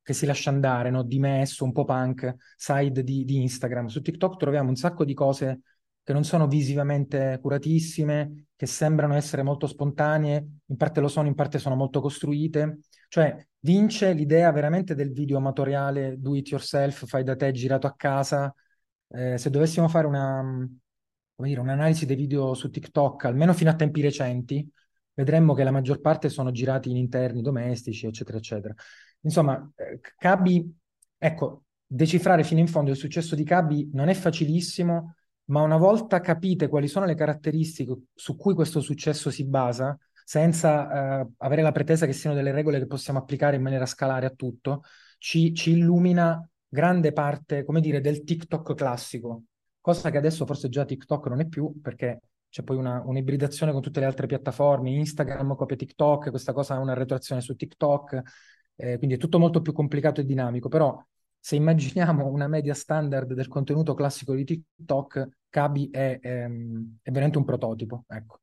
che 0.06 0.12
si 0.12 0.24
lascia 0.24 0.50
andare, 0.50 0.90
no? 0.90 1.02
dimesso, 1.02 1.64
un 1.64 1.72
po' 1.72 1.84
punk, 1.84 2.32
side 2.56 3.02
di, 3.02 3.24
di 3.24 3.42
Instagram. 3.42 3.86
Su 3.86 4.00
TikTok 4.02 4.36
troviamo 4.36 4.68
un 4.68 4.76
sacco 4.76 5.04
di 5.04 5.14
cose 5.14 5.62
che 6.04 6.12
non 6.12 6.22
sono 6.22 6.46
visivamente 6.46 7.40
curatissime, 7.42 8.46
che 8.54 8.66
sembrano 8.66 9.14
essere 9.14 9.42
molto 9.42 9.66
spontanee, 9.66 10.46
in 10.66 10.76
parte 10.76 11.00
lo 11.00 11.08
sono, 11.08 11.26
in 11.26 11.34
parte 11.34 11.58
sono 11.58 11.74
molto 11.74 12.00
costruite. 12.00 12.78
Cioè, 13.08 13.48
vince 13.58 14.12
l'idea 14.12 14.52
veramente 14.52 14.94
del 14.94 15.10
video 15.10 15.38
amatoriale 15.38 16.14
do 16.20 16.36
it 16.36 16.50
yourself, 16.50 17.04
fai 17.08 17.24
da 17.24 17.34
te, 17.34 17.50
girato 17.50 17.88
a 17.88 17.94
casa. 17.96 18.54
Eh, 19.08 19.38
se 19.38 19.50
dovessimo 19.50 19.88
fare 19.88 20.06
una, 20.06 20.40
come 21.36 21.48
dire, 21.48 21.60
un'analisi 21.60 22.06
dei 22.06 22.16
video 22.16 22.54
su 22.54 22.70
TikTok, 22.70 23.26
almeno 23.26 23.52
fino 23.52 23.70
a 23.70 23.74
tempi 23.74 24.00
recenti, 24.00 24.68
vedremmo 25.12 25.52
che 25.52 25.64
la 25.64 25.70
maggior 25.70 26.00
parte 26.00 26.30
sono 26.30 26.50
girati 26.50 26.90
in 26.90 26.96
interni 26.96 27.42
domestici, 27.42 28.06
eccetera, 28.06 28.38
eccetera. 28.38 28.74
Insomma, 29.20 29.70
eh, 29.76 30.00
Cabi, 30.16 30.74
ecco, 31.18 31.64
decifrare 31.86 32.42
fino 32.42 32.60
in 32.60 32.68
fondo 32.68 32.90
il 32.90 32.96
successo 32.96 33.34
di 33.34 33.44
Cabi 33.44 33.90
non 33.92 34.08
è 34.08 34.14
facilissimo, 34.14 35.14
ma 35.46 35.60
una 35.60 35.76
volta 35.76 36.20
capite 36.20 36.68
quali 36.68 36.88
sono 36.88 37.04
le 37.04 37.14
caratteristiche 37.14 37.94
su 38.14 38.34
cui 38.36 38.54
questo 38.54 38.80
successo 38.80 39.30
si 39.30 39.44
basa, 39.46 39.96
senza 40.24 41.20
eh, 41.20 41.28
avere 41.38 41.62
la 41.62 41.70
pretesa 41.70 42.06
che 42.06 42.12
siano 42.12 42.34
delle 42.34 42.50
regole 42.50 42.78
che 42.78 42.86
possiamo 42.86 43.18
applicare 43.18 43.56
in 43.56 43.62
maniera 43.62 43.86
scalare 43.86 44.26
a 44.26 44.30
tutto, 44.30 44.82
ci, 45.18 45.54
ci 45.54 45.72
illumina 45.72 46.48
grande 46.66 47.12
parte, 47.12 47.62
come 47.64 47.80
dire, 47.80 48.00
del 48.00 48.24
TikTok 48.24 48.74
classico, 48.74 49.44
cosa 49.92 50.10
che 50.10 50.16
adesso 50.16 50.44
forse 50.46 50.68
già 50.68 50.84
TikTok 50.84 51.28
non 51.28 51.38
è 51.38 51.46
più 51.46 51.80
perché 51.80 52.20
c'è 52.48 52.64
poi 52.64 52.76
una, 52.76 53.00
un'ibridazione 53.04 53.70
con 53.70 53.80
tutte 53.80 54.00
le 54.00 54.06
altre 54.06 54.26
piattaforme, 54.26 54.90
Instagram 54.90 55.54
copia 55.54 55.76
TikTok, 55.76 56.30
questa 56.30 56.52
cosa 56.52 56.74
ha 56.74 56.80
una 56.80 56.92
retroazione 56.92 57.40
su 57.40 57.54
TikTok, 57.54 58.20
eh, 58.74 58.98
quindi 58.98 59.14
è 59.14 59.18
tutto 59.18 59.38
molto 59.38 59.62
più 59.62 59.72
complicato 59.72 60.20
e 60.20 60.24
dinamico, 60.24 60.68
però 60.68 61.00
se 61.38 61.54
immaginiamo 61.54 62.26
una 62.26 62.48
media 62.48 62.74
standard 62.74 63.32
del 63.32 63.46
contenuto 63.46 63.94
classico 63.94 64.34
di 64.34 64.42
TikTok, 64.42 65.28
Kabi 65.48 65.88
è, 65.90 66.18
è, 66.18 66.42
ehm, 66.42 66.98
è 67.02 67.10
veramente 67.12 67.38
un 67.38 67.44
prototipo, 67.44 68.04
ecco. 68.08 68.40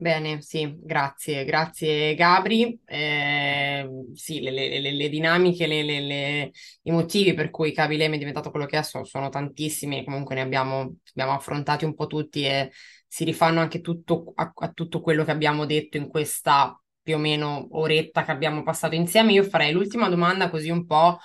Bene, 0.00 0.40
sì, 0.40 0.78
grazie, 0.80 1.44
grazie 1.44 2.14
Gabri. 2.14 2.80
Eh, 2.86 3.86
sì, 4.14 4.40
le, 4.40 4.50
le, 4.50 4.80
le, 4.80 4.92
le 4.92 5.08
dinamiche, 5.10 5.66
i 5.66 6.90
motivi 6.90 7.34
per 7.34 7.50
cui 7.50 7.72
Cavilem 7.72 8.14
è 8.14 8.16
diventato 8.18 8.50
quello 8.50 8.64
che 8.64 8.78
è 8.78 8.82
sono, 8.82 9.04
sono 9.04 9.28
tantissimi, 9.28 10.02
comunque 10.02 10.34
ne 10.34 10.40
abbiamo, 10.40 10.96
abbiamo, 11.10 11.32
affrontati 11.32 11.84
un 11.84 11.94
po' 11.94 12.06
tutti 12.06 12.46
e 12.46 12.72
si 13.06 13.24
rifanno 13.24 13.60
anche 13.60 13.82
tutto, 13.82 14.32
a, 14.36 14.50
a, 14.54 14.72
tutto 14.72 15.02
quello 15.02 15.22
che 15.22 15.32
abbiamo 15.32 15.66
detto 15.66 15.98
in 15.98 16.08
questa 16.08 16.80
più 17.02 17.16
o 17.16 17.18
meno 17.18 17.68
oretta 17.72 18.24
che 18.24 18.30
abbiamo 18.30 18.62
passato 18.62 18.94
insieme. 18.94 19.32
Io 19.32 19.42
farei 19.44 19.70
l'ultima 19.72 20.08
domanda 20.08 20.48
così 20.48 20.70
un 20.70 20.86
po' 20.86 21.18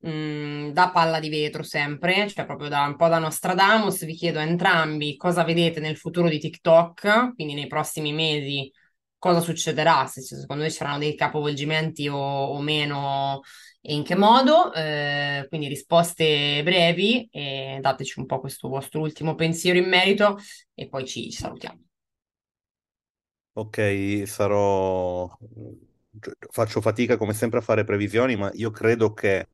mh, 0.00 0.10
mm, 0.10 0.70
da 0.70 0.90
palla 0.90 1.20
di 1.20 1.28
vetro 1.28 1.62
sempre, 1.62 2.28
cioè 2.28 2.46
proprio 2.46 2.68
da 2.68 2.84
un 2.84 2.96
po' 2.96 3.08
da 3.08 3.18
Nostradamus, 3.18 4.04
vi 4.04 4.14
chiedo 4.14 4.38
a 4.38 4.42
entrambi 4.42 5.16
cosa 5.16 5.44
vedete 5.44 5.80
nel 5.80 5.96
futuro 5.96 6.28
di 6.28 6.38
TikTok, 6.38 7.34
quindi 7.34 7.54
nei 7.54 7.66
prossimi 7.66 8.12
mesi 8.12 8.70
cosa 9.18 9.40
succederà, 9.40 10.06
se 10.06 10.20
secondo 10.22 10.62
voi 10.62 10.70
ci 10.70 10.78
saranno 10.78 10.98
dei 10.98 11.14
capovolgimenti 11.16 12.08
o, 12.08 12.16
o 12.16 12.60
meno 12.60 13.40
e 13.80 13.94
in 13.94 14.04
che 14.04 14.16
modo, 14.16 14.72
eh, 14.72 15.46
quindi 15.48 15.66
risposte 15.68 16.62
brevi 16.62 17.28
e 17.30 17.78
dateci 17.80 18.18
un 18.20 18.26
po' 18.26 18.40
questo 18.40 18.68
vostro 18.68 19.00
ultimo 19.00 19.34
pensiero 19.34 19.78
in 19.78 19.88
merito 19.88 20.38
e 20.74 20.88
poi 20.88 21.06
ci, 21.06 21.30
salutiamo. 21.32 21.82
Ok, 23.54 24.22
sarò... 24.26 25.28
Faccio 26.50 26.80
fatica 26.80 27.16
come 27.16 27.32
sempre 27.32 27.58
a 27.58 27.62
fare 27.62 27.84
previsioni, 27.84 28.36
ma 28.36 28.50
io 28.54 28.70
credo 28.70 29.12
che 29.12 29.48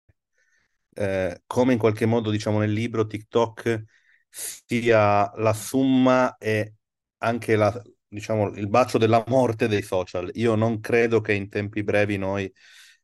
eh, 0.94 1.42
come 1.46 1.72
in 1.72 1.78
qualche 1.78 2.06
modo 2.06 2.30
diciamo 2.30 2.58
nel 2.58 2.72
libro, 2.72 3.06
TikTok 3.06 3.84
sia 4.28 5.30
la 5.36 5.52
summa 5.52 6.36
e 6.38 6.74
anche 7.18 7.56
la, 7.56 7.72
diciamo, 8.08 8.48
il 8.54 8.68
bacio 8.68 8.98
della 8.98 9.22
morte 9.28 9.68
dei 9.68 9.82
social. 9.82 10.30
Io 10.34 10.54
non 10.54 10.80
credo 10.80 11.20
che 11.20 11.32
in 11.34 11.48
tempi 11.48 11.82
brevi 11.82 12.16
noi 12.16 12.52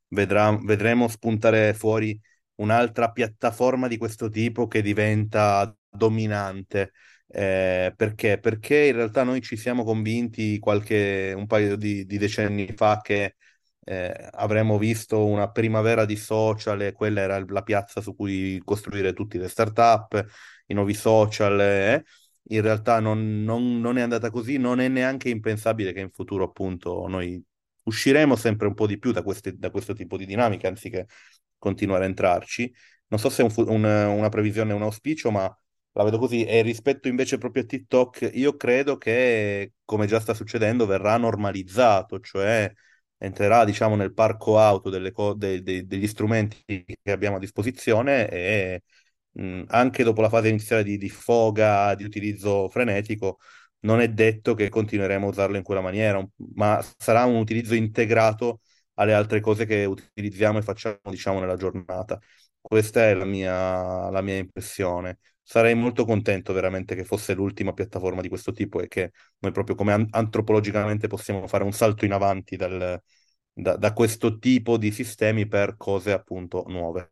vedrà, 0.09 0.57
vedremo 0.62 1.09
spuntare 1.09 1.74
fuori 1.74 2.18
un'altra 2.57 3.11
piattaforma 3.11 3.88
di 3.88 3.97
questo 3.97 4.28
tipo 4.28 4.66
che 4.66 4.82
diventa 4.82 5.74
dominante. 5.88 6.93
Eh, 7.26 7.93
perché? 7.97 8.38
Perché 8.38 8.86
in 8.86 8.97
realtà 8.97 9.22
noi 9.22 9.41
ci 9.41 9.57
siamo 9.57 9.84
convinti 9.84 10.59
qualche, 10.59 11.32
un 11.36 11.47
paio 11.47 11.76
di, 11.76 12.05
di 12.05 12.18
decenni 12.18 12.72
fa 12.76 13.01
che 13.03 13.36
eh, 13.84 14.28
avremmo 14.32 14.78
visto 14.78 15.24
una 15.24 15.50
primavera 15.50 16.04
di 16.04 16.16
social 16.16 16.82
e 16.82 16.92
quella 16.92 17.20
era 17.20 17.44
la 17.46 17.62
piazza 17.62 18.00
su 18.00 18.14
cui 18.14 18.60
costruire 18.64 19.12
tutte 19.12 19.38
le 19.38 19.48
start-up, 19.48 20.24
i 20.66 20.74
nuovi 20.74 20.94
social. 20.94 21.60
Eh. 21.60 22.04
In 22.50 22.62
realtà 22.62 23.00
non, 23.00 23.42
non, 23.42 23.80
non 23.80 23.98
è 23.98 24.00
andata 24.00 24.30
così, 24.30 24.56
non 24.58 24.80
è 24.80 24.88
neanche 24.88 25.28
impensabile 25.28 25.92
che 25.92 26.00
in 26.00 26.10
futuro 26.10 26.44
appunto 26.44 27.06
noi 27.06 27.42
usciremo 27.84 28.36
sempre 28.36 28.66
un 28.66 28.74
po' 28.74 28.86
di 28.86 28.98
più 28.98 29.12
da, 29.12 29.22
queste, 29.22 29.56
da 29.56 29.70
questo 29.70 29.92
tipo 29.94 30.16
di 30.16 30.26
dinamiche 30.26 30.66
anziché 30.66 31.06
continuare 31.58 32.04
a 32.04 32.08
entrarci. 32.08 32.72
Non 33.08 33.18
so 33.18 33.28
se 33.28 33.42
è 33.42 33.46
un, 33.46 33.68
un, 33.68 33.84
una 33.84 34.28
previsione, 34.28 34.72
un 34.72 34.82
auspicio, 34.82 35.30
ma 35.30 35.54
la 35.92 36.04
vedo 36.04 36.18
così. 36.18 36.44
E 36.44 36.62
rispetto 36.62 37.08
invece 37.08 37.38
proprio 37.38 37.62
a 37.62 37.66
TikTok, 37.66 38.30
io 38.34 38.56
credo 38.56 38.96
che, 38.96 39.72
come 39.84 40.06
già 40.06 40.20
sta 40.20 40.34
succedendo, 40.34 40.86
verrà 40.86 41.16
normalizzato, 41.16 42.20
cioè 42.20 42.72
entrerà, 43.20 43.64
diciamo, 43.64 43.96
nel 43.96 44.14
parco 44.14 44.58
auto 44.58 44.90
co- 45.12 45.34
de- 45.34 45.62
de- 45.62 45.86
degli 45.86 46.06
strumenti 46.06 46.62
che 47.02 47.12
abbiamo 47.12 47.36
a 47.36 47.38
disposizione 47.38 48.28
e 48.28 48.82
mh, 49.32 49.64
anche 49.68 50.02
dopo 50.04 50.20
la 50.20 50.28
fase 50.28 50.48
iniziale 50.48 50.82
di, 50.84 50.96
di 50.98 51.08
foga, 51.08 51.94
di 51.94 52.04
utilizzo 52.04 52.68
frenetico, 52.68 53.38
non 53.80 54.00
è 54.00 54.08
detto 54.08 54.54
che 54.54 54.68
continueremo 54.68 55.26
a 55.26 55.28
usarlo 55.30 55.56
in 55.56 55.62
quella 55.62 55.80
maniera, 55.80 56.24
ma 56.54 56.82
sarà 56.98 57.24
un 57.24 57.36
utilizzo 57.36 57.74
integrato 57.74 58.60
alle 58.94 59.14
altre 59.14 59.40
cose 59.40 59.64
che 59.66 59.84
utilizziamo 59.84 60.58
e 60.58 60.62
facciamo, 60.62 60.98
diciamo, 61.10 61.40
nella 61.40 61.56
giornata. 61.56 62.18
Questa 62.60 63.08
è 63.08 63.14
la 63.14 63.24
mia, 63.24 64.10
la 64.10 64.20
mia 64.22 64.36
impressione. 64.36 65.18
Sarei 65.43 65.74
molto 65.74 66.05
contento 66.05 66.53
veramente 66.53 66.95
che 66.95 67.05
fosse 67.05 67.34
l'ultima 67.34 67.72
piattaforma 67.72 68.20
di 68.20 68.28
questo 68.28 68.53
tipo 68.53 68.80
e 68.80 68.86
che 68.88 69.12
noi 69.38 69.51
proprio 69.53 69.74
come 69.74 69.93
an- 69.93 70.07
antropologicamente 70.11 71.09
possiamo 71.09 71.47
fare 71.49 71.64
un 71.64 71.72
salto 71.72 72.05
in 72.05 72.12
avanti 72.12 72.57
dal, 72.57 73.01
da, 73.53 73.76
da 73.76 73.93
questo 73.93 74.38
tipo 74.38 74.76
di 74.78 74.93
sistemi 74.93 75.47
per 75.49 75.76
cose 75.76 76.12
appunto 76.12 76.64
nuove. 76.68 77.11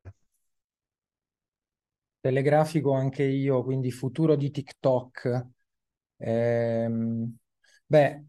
Telegrafico 2.21 2.93
anche 2.93 3.23
io, 3.23 3.63
quindi 3.63 3.91
futuro 3.93 4.35
di 4.37 4.51
TikTok. 4.51 5.47
Ehm, 6.19 7.37
beh, 7.87 8.25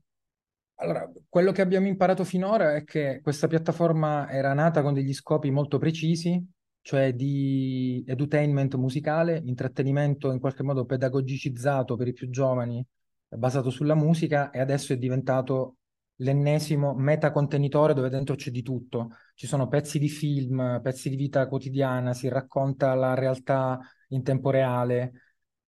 allora, 0.76 1.12
quello 1.28 1.52
che 1.52 1.62
abbiamo 1.62 1.88
imparato 1.88 2.24
finora 2.24 2.76
è 2.76 2.84
che 2.84 3.20
questa 3.24 3.48
piattaforma 3.48 4.30
era 4.30 4.54
nata 4.54 4.82
con 4.84 4.94
degli 4.94 5.14
scopi 5.14 5.50
molto 5.52 5.78
precisi, 5.80 6.44
cioè 6.90 7.14
di 7.14 8.04
edutainment 8.08 8.74
musicale, 8.74 9.40
intrattenimento 9.46 10.32
in 10.32 10.40
qualche 10.40 10.64
modo 10.64 10.86
pedagogicizzato 10.86 11.96
per 11.96 12.08
i 12.08 12.14
più 12.14 12.32
giovani, 12.32 12.84
basato 13.28 13.70
sulla 13.70 13.94
musica, 13.94 14.50
e 14.50 14.60
adesso 14.60 14.94
è 14.94 14.98
diventato 14.98 15.76
l'ennesimo 16.16 16.96
metacontenitore 16.96 17.94
dove 17.94 18.10
dentro 18.10 18.34
c'è 18.34 18.50
di 18.50 18.64
tutto. 18.64 19.12
Ci 19.36 19.46
sono 19.46 19.68
pezzi 19.68 20.00
di 20.00 20.10
film, 20.10 20.80
pezzi 20.82 21.12
di 21.12 21.16
vita 21.16 21.48
quotidiana, 21.48 22.16
si 22.16 22.28
racconta 22.28 22.96
la 22.96 23.14
realtà 23.14 23.80
in 24.08 24.24
tempo 24.24 24.50
reale, 24.50 25.12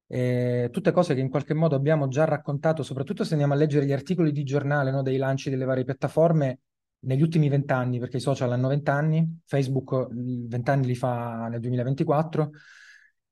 eh, 0.07 0.69
tutte 0.72 0.91
cose 0.91 1.13
che 1.13 1.19
in 1.19 1.30
qualche 1.30 1.53
modo 1.53 1.76
abbiamo 1.76 2.07
già 2.07 2.26
raccontato, 2.26 2.82
soprattutto 2.82 3.24
se 3.24 3.34
andiamo 3.34 3.53
a 3.53 3.57
leggere 3.57 3.86
gli 3.86 3.93
articoli 3.93 4.32
di 4.32 4.43
giornale, 4.43 4.89
no, 4.89 5.03
dei 5.03 5.17
lanci 5.17 5.51
delle 5.51 5.65
varie 5.65 5.84
piattaforme 5.84 6.61
negli 7.02 7.22
ultimi 7.22 7.49
vent'anni, 7.49 7.99
perché 7.99 8.18
i 8.18 8.22
social 8.22 8.52
hanno 8.52 8.68
vent'anni, 8.68 9.39
Facebook 9.45 10.08
vent'anni 10.12 10.86
li 10.86 10.95
fa 10.95 11.47
nel 11.47 11.60
2024, 11.60 12.52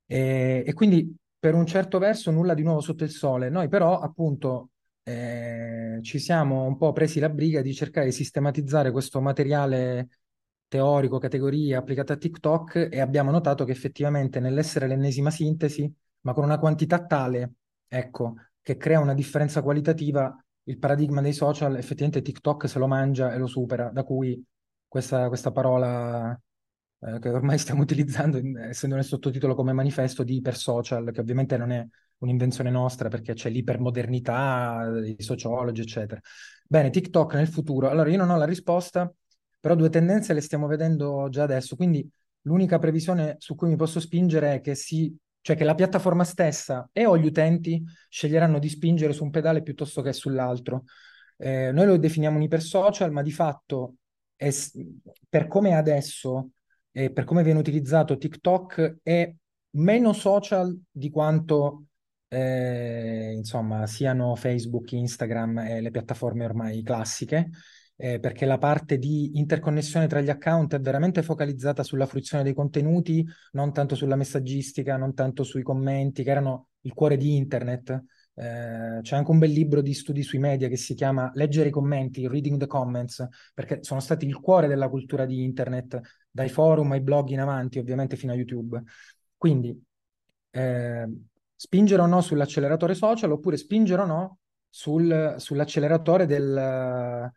e, 0.05 0.63
e 0.65 0.73
quindi 0.73 1.15
per 1.37 1.53
un 1.55 1.65
certo 1.65 1.99
verso 1.99 2.31
nulla 2.31 2.53
di 2.53 2.63
nuovo 2.63 2.81
sotto 2.81 3.03
il 3.03 3.11
sole. 3.11 3.49
Noi 3.49 3.67
però 3.69 3.99
appunto 3.99 4.71
eh, 5.03 5.99
ci 6.01 6.19
siamo 6.19 6.65
un 6.65 6.77
po' 6.77 6.91
presi 6.91 7.19
la 7.19 7.29
briga 7.29 7.61
di 7.61 7.73
cercare 7.73 8.07
di 8.07 8.11
sistematizzare 8.11 8.91
questo 8.91 9.21
materiale 9.21 10.09
teorico, 10.67 11.17
categorie 11.17 11.75
applicate 11.75 12.13
a 12.13 12.17
TikTok 12.17 12.89
e 12.91 12.99
abbiamo 12.99 13.31
notato 13.31 13.65
che 13.65 13.71
effettivamente 13.71 14.39
nell'essere 14.39 14.87
l'ennesima 14.87 15.31
sintesi, 15.31 15.91
ma 16.21 16.33
con 16.33 16.43
una 16.43 16.59
quantità 16.59 17.05
tale, 17.05 17.53
ecco, 17.87 18.35
che 18.61 18.77
crea 18.77 18.99
una 18.99 19.13
differenza 19.15 19.61
qualitativa, 19.63 20.33
il 20.69 20.77
paradigma 20.77 21.21
dei 21.21 21.33
social 21.33 21.75
effettivamente 21.75 22.21
TikTok 22.21 22.69
se 22.69 22.79
lo 22.79 22.87
mangia 22.87 23.33
e 23.33 23.37
lo 23.39 23.47
supera, 23.47 23.89
da 23.89 24.03
cui 24.03 24.43
questa, 24.87 25.27
questa 25.27 25.51
parola 25.51 26.39
eh, 26.99 27.19
che 27.19 27.29
ormai 27.29 27.57
stiamo 27.57 27.81
utilizzando, 27.83 28.39
essendo 28.59 28.95
nel 28.95 29.03
sottotitolo 29.03 29.55
come 29.55 29.73
manifesto 29.73 30.23
di 30.23 30.35
ipersocial, 30.35 31.11
che 31.11 31.21
ovviamente 31.21 31.57
non 31.57 31.71
è 31.71 31.85
un'invenzione 32.19 32.69
nostra 32.69 33.09
perché 33.09 33.33
c'è 33.33 33.49
l'ipermodernità, 33.49 34.89
i 35.03 35.15
sociologi, 35.23 35.81
eccetera. 35.81 36.21
Bene, 36.67 36.91
TikTok 36.91 37.33
nel 37.33 37.47
futuro. 37.47 37.89
Allora, 37.89 38.09
io 38.09 38.17
non 38.17 38.29
ho 38.29 38.37
la 38.37 38.45
risposta, 38.45 39.11
però 39.59 39.73
due 39.75 39.89
tendenze 39.89 40.33
le 40.33 40.41
stiamo 40.41 40.67
vedendo 40.67 41.27
già 41.29 41.43
adesso, 41.43 41.75
quindi 41.75 42.07
l'unica 42.41 42.77
previsione 42.77 43.35
su 43.39 43.55
cui 43.55 43.69
mi 43.69 43.75
posso 43.75 43.99
spingere 43.99 44.55
è 44.55 44.61
che, 44.61 44.75
si, 44.75 45.15
cioè 45.41 45.55
che 45.55 45.63
la 45.63 45.75
piattaforma 45.75 46.23
stessa 46.23 46.89
e 46.91 47.05
o 47.05 47.17
gli 47.17 47.25
utenti 47.25 47.83
sceglieranno 48.09 48.59
di 48.59 48.69
spingere 48.69 49.13
su 49.13 49.23
un 49.23 49.29
pedale 49.29 49.61
piuttosto 49.61 50.01
che 50.01 50.13
sull'altro. 50.13 50.83
Eh, 51.37 51.71
noi 51.71 51.85
lo 51.85 51.97
definiamo 51.97 52.37
un 52.37 52.43
ipersocial, 52.43 53.11
ma 53.11 53.21
di 53.21 53.31
fatto 53.31 53.95
è, 54.35 54.49
per 55.27 55.47
come 55.47 55.69
è 55.69 55.73
adesso 55.73 56.51
e 56.91 57.11
per 57.11 57.23
come 57.23 57.43
viene 57.43 57.59
utilizzato 57.59 58.17
TikTok 58.17 58.99
è 59.03 59.33
meno 59.71 60.13
social 60.13 60.77
di 60.91 61.09
quanto 61.09 61.85
eh, 62.29 63.33
insomma, 63.33 63.87
siano 63.87 64.35
Facebook, 64.35 64.91
Instagram 64.91 65.59
e 65.59 65.81
le 65.81 65.91
piattaforme 65.91 66.45
ormai 66.45 66.83
classiche, 66.83 67.49
eh, 68.01 68.17
perché 68.17 68.45
la 68.45 68.57
parte 68.57 68.97
di 68.97 69.37
interconnessione 69.37 70.07
tra 70.07 70.21
gli 70.21 70.29
account 70.29 70.73
è 70.73 70.79
veramente 70.79 71.21
focalizzata 71.21 71.83
sulla 71.83 72.05
fruizione 72.05 72.45
dei 72.45 72.53
contenuti, 72.53 73.27
non 73.51 73.73
tanto 73.73 73.93
sulla 73.93 74.15
messaggistica, 74.15 74.95
non 74.95 75.13
tanto 75.13 75.43
sui 75.43 75.63
commenti, 75.63 76.23
che 76.23 76.29
erano 76.31 76.67
il 76.81 76.93
cuore 76.93 77.17
di 77.17 77.35
internet. 77.35 77.89
Eh, 78.35 78.99
c'è 79.01 79.15
anche 79.17 79.31
un 79.31 79.37
bel 79.37 79.51
libro 79.51 79.81
di 79.81 79.93
studi 79.93 80.23
sui 80.23 80.39
media 80.39 80.69
che 80.69 80.77
si 80.77 80.93
chiama 80.93 81.29
Leggere 81.33 81.67
i 81.67 81.71
commenti, 81.73 82.25
Reading 82.25 82.57
the 82.57 82.67
Comments, 82.67 83.27
perché 83.53 83.79
sono 83.81 83.99
stati 83.99 84.25
il 84.25 84.39
cuore 84.39 84.67
della 84.67 84.87
cultura 84.87 85.25
di 85.25 85.43
internet, 85.43 85.99
dai 86.31 86.47
forum 86.47 86.93
ai 86.93 87.01
blog 87.01 87.27
in 87.31 87.41
avanti, 87.41 87.79
ovviamente 87.79 88.15
fino 88.15 88.31
a 88.31 88.35
YouTube. 88.35 88.81
Quindi 89.35 89.77
eh, 90.51 91.05
spingere 91.53 92.01
o 92.01 92.05
no 92.05 92.21
sull'acceleratore 92.21 92.93
social 92.93 93.33
oppure 93.33 93.57
spingere 93.57 94.03
o 94.03 94.05
no 94.05 94.37
sul, 94.69 95.35
sull'acceleratore 95.37 96.25
del, 96.25 97.29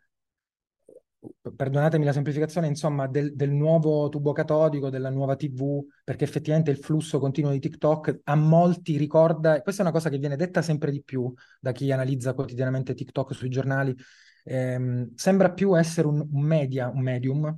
perdonatemi 1.55 2.05
la 2.05 2.11
semplificazione, 2.11 2.67
insomma, 2.67 3.07
del, 3.07 3.35
del, 3.35 3.51
nuovo 3.51 4.09
tubo 4.09 4.31
catodico, 4.31 4.89
della 4.89 5.09
nuova 5.09 5.35
TV, 5.35 5.83
perché 6.03 6.23
effettivamente 6.23 6.71
il 6.71 6.77
flusso 6.77 7.19
continuo 7.19 7.51
di 7.51 7.59
TikTok 7.59 8.21
a 8.23 8.35
molti 8.35 8.97
ricorda, 8.97 9.61
questa 9.61 9.81
è 9.81 9.85
una 9.85 9.93
cosa 9.93 10.09
che 10.09 10.17
viene 10.17 10.35
detta 10.35 10.61
sempre 10.61 10.91
di 10.91 11.01
più 11.01 11.31
da 11.59 11.71
chi 11.71 11.91
analizza 11.91 12.33
quotidianamente 12.33 12.93
TikTok 12.93 13.33
sui 13.33 13.49
giornali, 13.49 13.95
ehm, 14.43 15.13
sembra 15.15 15.51
più 15.51 15.77
essere 15.77 16.07
un, 16.07 16.27
un, 16.31 16.41
media, 16.41 16.89
un 16.89 17.01
medium, 17.01 17.57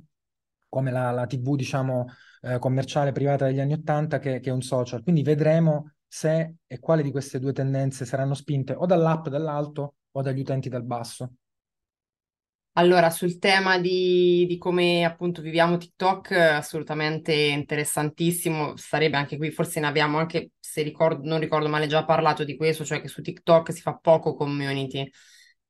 come 0.68 0.90
la, 0.90 1.10
la 1.10 1.26
TV, 1.26 1.56
diciamo, 1.56 2.06
eh, 2.42 2.58
commerciale 2.58 3.12
privata 3.12 3.46
degli 3.46 3.60
anni 3.60 3.72
Ottanta, 3.74 4.18
che, 4.18 4.40
che 4.40 4.50
un 4.50 4.62
social. 4.62 5.02
Quindi 5.02 5.22
vedremo 5.22 5.92
se 6.06 6.56
e 6.66 6.78
quali 6.78 7.02
di 7.02 7.10
queste 7.10 7.38
due 7.38 7.52
tendenze 7.52 8.04
saranno 8.04 8.34
spinte 8.34 8.72
o 8.74 8.86
dall'app 8.86 9.28
dall'alto 9.28 9.96
o 10.12 10.22
dagli 10.22 10.40
utenti 10.40 10.68
dal 10.68 10.84
basso. 10.84 11.32
Allora, 12.78 13.08
sul 13.08 13.38
tema 13.38 13.78
di, 13.78 14.44
di, 14.46 14.58
come 14.58 15.02
appunto 15.04 15.40
viviamo 15.40 15.78
TikTok, 15.78 16.30
assolutamente 16.32 17.32
interessantissimo. 17.32 18.76
Sarebbe 18.76 19.16
anche 19.16 19.38
qui, 19.38 19.50
forse 19.50 19.80
ne 19.80 19.86
abbiamo 19.86 20.18
anche, 20.18 20.50
se 20.60 20.82
ricordo, 20.82 21.26
non 21.26 21.40
ricordo 21.40 21.68
male, 21.70 21.86
già 21.86 22.04
parlato 22.04 22.44
di 22.44 22.54
questo, 22.54 22.84
cioè 22.84 23.00
che 23.00 23.08
su 23.08 23.22
TikTok 23.22 23.72
si 23.72 23.80
fa 23.80 23.96
poco 23.96 24.34
community. 24.34 25.10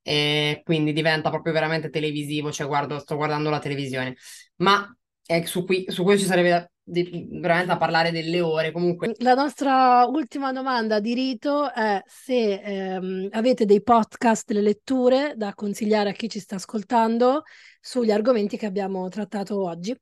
E 0.01 0.61
quindi 0.65 0.91
diventa 0.91 1.29
proprio 1.29 1.53
veramente 1.53 1.89
televisivo, 1.89 2.51
cioè 2.51 2.67
guardo, 2.67 2.99
sto 2.99 3.15
guardando 3.15 3.49
la 3.49 3.59
televisione. 3.59 4.17
Ma 4.57 4.93
eh, 5.27 5.45
su, 5.45 5.63
qui, 5.63 5.85
su 5.87 6.03
questo 6.03 6.23
ci 6.23 6.27
sarebbe 6.29 6.71
di, 6.89 7.27
veramente 7.29 7.73
a 7.73 7.77
parlare 7.77 8.11
delle 8.11 8.39
ore. 8.39 8.71
Comunque, 8.71 9.13
La 9.17 9.33
nostra 9.33 10.05
ultima 10.05 10.53
domanda 10.53 11.01
di 11.01 11.13
rito 11.13 11.73
è 11.73 12.01
se 12.05 12.53
ehm, 12.53 13.27
avete 13.31 13.65
dei 13.65 13.83
podcast, 13.83 14.47
delle 14.47 14.61
letture 14.61 15.33
da 15.35 15.53
consigliare 15.53 16.11
a 16.11 16.13
chi 16.13 16.29
ci 16.29 16.39
sta 16.39 16.55
ascoltando 16.55 17.43
sugli 17.81 18.11
argomenti 18.11 18.55
che 18.55 18.65
abbiamo 18.65 19.09
trattato 19.09 19.61
oggi. 19.61 19.95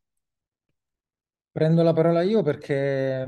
Prendo 1.51 1.81
la 1.81 1.93
parola 1.93 2.21
io 2.21 2.43
perché 2.43 3.27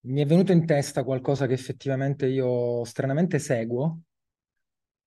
mi 0.00 0.20
è 0.20 0.26
venuto 0.26 0.52
in 0.52 0.64
testa 0.64 1.02
qualcosa 1.02 1.46
che 1.46 1.54
effettivamente 1.54 2.26
io 2.26 2.84
stranamente 2.84 3.40
seguo, 3.40 4.02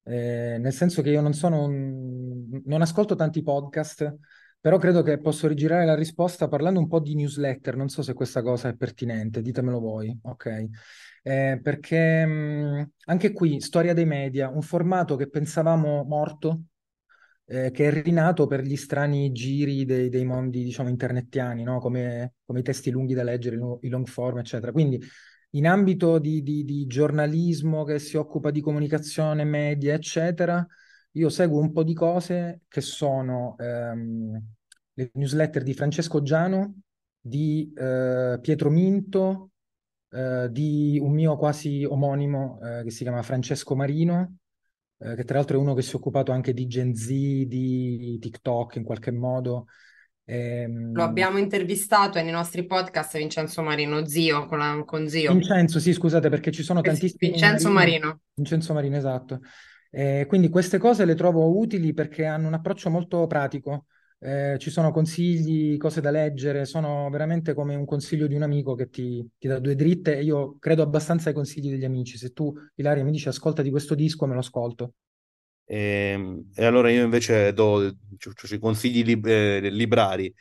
eh, 0.03 0.57
nel 0.59 0.73
senso 0.73 1.01
che 1.01 1.11
io 1.11 1.21
non 1.21 1.33
sono 1.33 1.63
un... 1.63 2.61
non 2.65 2.81
ascolto 2.81 3.15
tanti 3.15 3.43
podcast, 3.43 4.17
però 4.61 4.77
credo 4.77 5.01
che 5.01 5.19
posso 5.19 5.47
rigirare 5.47 5.85
la 5.85 5.95
risposta 5.95 6.47
parlando 6.47 6.79
un 6.79 6.87
po' 6.87 6.99
di 6.99 7.15
newsletter, 7.15 7.75
non 7.75 7.89
so 7.89 8.01
se 8.03 8.13
questa 8.13 8.41
cosa 8.41 8.69
è 8.69 8.75
pertinente, 8.75 9.41
ditemelo 9.41 9.79
voi, 9.79 10.15
ok? 10.21 10.65
Eh, 11.23 11.59
perché 11.61 12.25
mh, 12.25 12.91
anche 13.05 13.31
qui, 13.33 13.59
storia 13.59 13.93
dei 13.93 14.05
media, 14.05 14.49
un 14.49 14.61
formato 14.61 15.15
che 15.15 15.29
pensavamo 15.29 16.03
morto, 16.03 16.63
eh, 17.45 17.71
che 17.71 17.87
è 17.87 18.01
rinato 18.01 18.47
per 18.47 18.61
gli 18.61 18.75
strani 18.75 19.31
giri 19.31 19.83
dei, 19.85 20.09
dei 20.09 20.25
mondi, 20.25 20.63
diciamo, 20.63 20.89
internetiani, 20.89 21.63
no? 21.63 21.79
Come, 21.79 22.35
come 22.45 22.59
i 22.59 22.63
testi 22.63 22.91
lunghi 22.91 23.13
da 23.13 23.23
leggere, 23.23 23.57
i 23.81 23.89
long 23.89 24.05
form, 24.07 24.39
eccetera. 24.39 24.71
Quindi 24.71 25.01
in 25.51 25.67
ambito 25.67 26.17
di, 26.19 26.43
di, 26.43 26.63
di 26.63 26.85
giornalismo 26.85 27.83
che 27.83 27.99
si 27.99 28.15
occupa 28.15 28.51
di 28.51 28.61
comunicazione, 28.61 29.43
media, 29.43 29.93
eccetera, 29.93 30.65
io 31.11 31.29
seguo 31.29 31.59
un 31.59 31.71
po' 31.71 31.83
di 31.83 31.93
cose 31.93 32.61
che 32.67 32.81
sono 32.81 33.55
ehm, 33.57 34.41
le 34.93 35.11
newsletter 35.13 35.63
di 35.63 35.73
Francesco 35.73 36.21
Giano, 36.21 36.81
di 37.19 37.71
eh, 37.75 38.39
Pietro 38.41 38.69
Minto, 38.69 39.51
eh, 40.11 40.47
di 40.51 40.99
un 41.01 41.13
mio 41.13 41.37
quasi 41.37 41.83
omonimo 41.83 42.59
eh, 42.61 42.83
che 42.83 42.91
si 42.91 43.03
chiama 43.03 43.23
Francesco 43.23 43.75
Marino, 43.75 44.37
eh, 44.97 45.15
che 45.15 45.23
tra 45.23 45.37
l'altro 45.37 45.57
è 45.57 45.61
uno 45.61 45.73
che 45.73 45.81
si 45.81 45.91
è 45.91 45.95
occupato 45.95 46.31
anche 46.31 46.53
di 46.53 46.67
Gen 46.67 46.95
Z, 46.95 47.07
di 47.07 48.17
TikTok 48.19 48.75
in 48.75 48.83
qualche 48.83 49.11
modo. 49.11 49.65
Ehm... 50.25 50.93
Lo 50.93 51.03
abbiamo 51.03 51.39
intervistato 51.39 52.21
nei 52.21 52.31
nostri 52.31 52.65
podcast 52.65 53.17
Vincenzo 53.17 53.61
Marino, 53.61 54.05
zio, 54.05 54.45
con, 54.45 54.59
la, 54.59 54.81
con 54.85 55.07
zio. 55.07 55.33
Vincenzo, 55.33 55.79
sì, 55.79 55.91
scusate, 55.91 56.29
perché 56.29 56.51
ci 56.51 56.63
sono 56.63 56.81
tantissimi... 56.81 57.31
Vincenzo 57.31 57.69
Marino. 57.69 58.21
Vincenzo 58.33 58.73
Marino, 58.73 58.95
esatto. 58.95 59.39
Eh, 59.93 60.25
quindi 60.27 60.49
queste 60.49 60.77
cose 60.77 61.03
le 61.05 61.15
trovo 61.15 61.57
utili 61.57 61.93
perché 61.93 62.25
hanno 62.25 62.47
un 62.47 62.53
approccio 62.53 62.89
molto 62.89 63.27
pratico. 63.27 63.85
Eh, 64.19 64.55
ci 64.59 64.69
sono 64.69 64.91
consigli, 64.91 65.77
cose 65.77 65.99
da 65.99 66.11
leggere, 66.11 66.65
sono 66.65 67.09
veramente 67.09 67.53
come 67.53 67.75
un 67.75 67.85
consiglio 67.85 68.27
di 68.27 68.35
un 68.35 68.43
amico 68.43 68.75
che 68.75 68.89
ti, 68.89 69.27
ti 69.37 69.47
dà 69.47 69.59
due 69.59 69.75
dritte 69.75 70.15
e 70.17 70.23
io 70.23 70.57
credo 70.59 70.83
abbastanza 70.83 71.29
ai 71.29 71.35
consigli 71.35 71.69
degli 71.69 71.85
amici. 71.85 72.17
Se 72.17 72.31
tu, 72.31 72.53
Ilaria, 72.75 73.03
mi 73.03 73.11
dici 73.11 73.27
ascolta 73.27 73.61
di 73.61 73.69
questo 73.71 73.95
disco, 73.95 74.25
me 74.27 74.33
lo 74.33 74.39
ascolto. 74.39 74.93
E, 75.65 76.11
ehm, 76.13 76.51
e 76.55 76.65
allora 76.65 76.89
io 76.91 77.03
invece 77.03 77.53
do 77.53 77.95
cioè, 78.17 78.59
consigli 78.59 79.03
lib- 79.03 79.25
eh, 79.27 79.69
librari, 79.69 80.33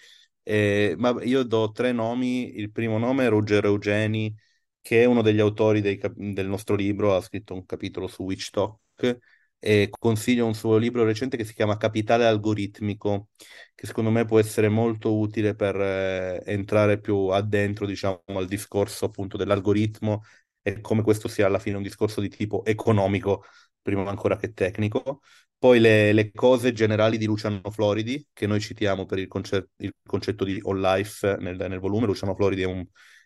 eh, 0.42 0.94
ma 0.98 1.14
io 1.22 1.42
do 1.44 1.70
tre 1.72 1.92
nomi. 1.92 2.56
Il 2.58 2.70
primo 2.72 2.98
nome 2.98 3.26
è 3.26 3.28
Ruggero 3.28 3.68
Eugeni, 3.68 4.34
che 4.80 5.02
è 5.02 5.04
uno 5.06 5.22
degli 5.22 5.40
autori 5.40 5.96
cap- 5.98 6.14
del 6.16 6.48
nostro 6.48 6.74
libro, 6.74 7.14
ha 7.16 7.20
scritto 7.20 7.54
un 7.54 7.64
capitolo 7.66 8.06
su 8.08 8.22
Witch 8.24 8.50
Talk 8.50 9.18
e 9.60 9.88
consiglio 9.96 10.46
un 10.46 10.54
suo 10.54 10.76
libro 10.78 11.04
recente 11.04 11.36
che 11.36 11.44
si 11.44 11.54
chiama 11.54 11.76
Capitale 11.76 12.24
Algoritmico, 12.26 13.28
che 13.74 13.86
secondo 13.86 14.10
me 14.10 14.24
può 14.24 14.38
essere 14.38 14.68
molto 14.68 15.16
utile 15.18 15.54
per 15.54 15.76
eh, 15.80 16.42
entrare 16.46 16.98
più 17.00 17.26
addentro, 17.28 17.86
diciamo, 17.86 18.22
al 18.26 18.46
discorso 18.48 19.04
appunto 19.06 19.36
dell'algoritmo 19.36 20.22
e 20.62 20.80
come 20.80 21.02
questo 21.02 21.28
sia 21.28 21.46
alla 21.46 21.58
fine 21.58 21.76
un 21.76 21.82
discorso 21.82 22.20
di 22.20 22.28
tipo 22.28 22.64
economico, 22.64 23.44
prima 23.82 24.08
ancora 24.08 24.36
che 24.36 24.52
tecnico. 24.52 25.20
Poi 25.58 25.78
le, 25.78 26.12
le 26.12 26.30
cose 26.32 26.72
generali 26.72 27.18
di 27.18 27.26
Luciano 27.26 27.60
Floridi, 27.70 28.26
che 28.32 28.46
noi 28.46 28.60
citiamo 28.60 29.04
per 29.04 29.18
il, 29.18 29.28
concer- 29.28 29.68
il 29.76 29.94
concetto 30.06 30.44
di 30.44 30.60
All 30.64 30.80
Life 30.80 31.36
nel, 31.40 31.56
nel 31.56 31.78
volume. 31.78 32.06
Luciano 32.06 32.34
Floridi 32.34 32.62
è 32.62 32.66
un, 32.66 32.84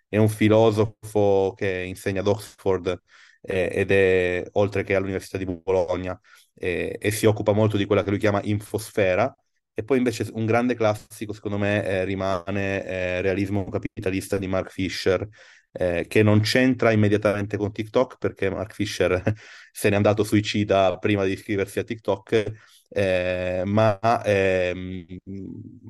è 0.09 0.17
un 0.17 0.29
filosofo 0.29 1.55
che 1.57 1.85
insegna 1.87 2.21
ad 2.21 2.27
Oxford 2.27 3.01
eh, 3.45 3.71
ed 3.73 3.91
è 3.91 4.45
oltre 4.53 4.83
che 4.85 4.95
all'Università 4.95 5.39
di 5.39 5.45
Bologna 5.47 6.19
eh, 6.55 6.97
e 7.01 7.11
si 7.11 7.27
occupa 7.27 7.53
molto 7.53 7.77
di 7.77 7.85
quella 7.85 8.03
che 8.03 8.11
lui 8.11 8.19
chiama 8.19 8.41
infosfera. 8.43 9.35
E 9.77 9.83
poi 9.83 9.99
invece 9.99 10.29
un 10.35 10.47
grande 10.47 10.75
classico, 10.75 11.33
secondo 11.33 11.59
me, 11.59 11.85
eh, 11.85 12.05
rimane 12.05 12.85
eh, 12.87 13.21
Realismo 13.23 13.69
capitalista 13.69 14.39
di 14.39 14.47
Mark 14.47 14.71
Fisher, 14.71 15.27
eh, 15.73 16.07
che 16.09 16.23
non 16.23 16.41
c'entra 16.41 16.93
immediatamente 16.93 17.57
con 17.57 17.73
TikTok 17.73 18.19
perché 18.19 18.49
Mark 18.51 18.73
Fisher 18.73 19.21
se 19.73 19.89
n'è 19.91 19.97
andato 19.97 20.23
suicida 20.23 20.97
prima 20.99 21.25
di 21.25 21.33
iscriversi 21.33 21.81
a 21.81 21.85
TikTok, 21.85 22.53
eh, 22.95 23.63
ma, 23.67 23.99
ehm, 24.25 25.05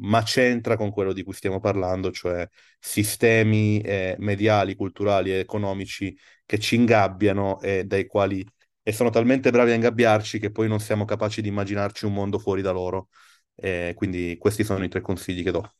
ma, 0.01 0.23
c'entra 0.23 0.77
con 0.77 0.91
quello 0.91 1.13
di 1.13 1.23
cui 1.23 1.35
stiamo 1.35 1.61
parlando, 1.61 2.11
cioè 2.11 2.49
sistemi 2.79 3.81
eh, 3.81 4.17
mediali, 4.19 4.75
culturali 4.75 5.31
e 5.33 5.39
economici 5.41 6.17
che 6.47 6.59
ci 6.59 6.77
ingabbiano 6.77 7.61
e 7.61 7.85
dai 7.85 8.07
quali 8.07 8.45
e 8.83 8.93
sono 8.93 9.11
talmente 9.11 9.51
bravi 9.51 9.73
a 9.73 9.75
ingabbiarci 9.75 10.39
che 10.39 10.51
poi 10.51 10.69
non 10.69 10.81
siamo 10.81 11.05
capaci 11.05 11.43
di 11.43 11.49
immaginarci 11.49 12.07
un 12.07 12.15
mondo 12.15 12.39
fuori 12.39 12.63
da 12.63 12.71
loro. 12.71 13.09
quindi 13.95 14.37
questi 14.39 14.65
sono 14.65 14.83
i 14.85 14.89
tre 14.89 15.01
consigli 15.01 15.43
che 15.43 15.51
do. 15.51 15.75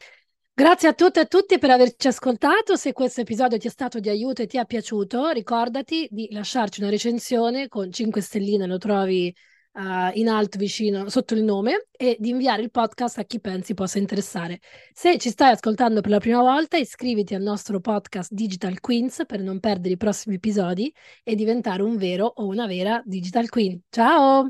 Grazie 0.57 0.89
a 0.89 0.93
tutte 0.93 1.21
e 1.21 1.23
a 1.25 1.27
tutti 1.27 1.59
per 1.59 1.71
averci 1.71 2.09
ascoltato. 2.09 2.77
Se 2.77 2.93
questo 2.93 3.23
episodio 3.23 3.59
ti 3.59 3.67
è 3.67 3.71
stato 3.71 3.99
di 3.99 4.09
aiuto 4.09 4.43
e 4.43 4.47
ti 4.47 4.57
è 4.57 4.65
piaciuto, 4.65 5.31
ricordati 5.31 6.07
di 6.11 6.29
lasciarci 6.31 6.81
una 6.81 6.91
recensione 6.91 7.67
con 7.69 7.91
5 7.91 8.21
stelline, 8.21 8.67
lo 8.67 8.79
trovi 8.79 9.35
uh, 9.75 10.11
in 10.15 10.29
alto 10.29 10.59
vicino 10.59 11.09
sotto 11.09 11.35
il 11.35 11.43
nome 11.43 11.87
e 11.91 12.17
di 12.19 12.31
inviare 12.31 12.63
il 12.63 12.71
podcast 12.71 13.19
a 13.19 13.25
chi 13.25 13.41
pensi 13.41 13.75
possa 13.75 13.99
interessare. 13.99 14.61
Se 14.93 15.19
ci 15.19 15.31
stai 15.31 15.53
ascoltando 15.53 16.01
per 16.01 16.11
la 16.11 16.19
prima 16.19 16.41
volta, 16.41 16.77
iscriviti 16.77 17.35
al 17.35 17.43
nostro 17.43 17.81
podcast 17.81 18.33
Digital 18.33 18.81
Queens 18.81 19.25
per 19.27 19.41
non 19.41 19.61
perdere 19.61 19.95
i 19.95 19.99
prossimi 19.99 20.37
episodi 20.37 20.93
e 21.23 21.35
diventare 21.35 21.83
un 21.83 21.97
vero 21.97 22.27
o 22.27 22.47
una 22.47 22.67
vera 22.67 23.03
Digital 23.05 23.49
Queen. 23.49 23.81
Ciao! 23.91 24.49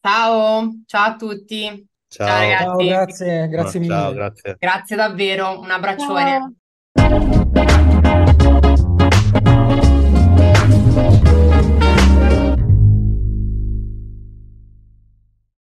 Ciao, 0.00 0.70
ciao 0.86 1.12
a 1.12 1.16
tutti. 1.16 1.88
Ciao, 2.08 2.26
ciao 2.26 2.38
ragazzi. 2.40 2.64
Ciao, 2.64 2.76
grazie, 2.76 3.48
grazie 3.48 3.80
no, 3.80 3.86
mille. 3.86 4.00
Ciao, 4.00 4.12
grazie. 4.12 4.56
Grazie 4.58 4.96
davvero, 4.96 5.60
un 5.60 5.70
abbraccione. 5.70 6.54
Ciao. 6.92 8.63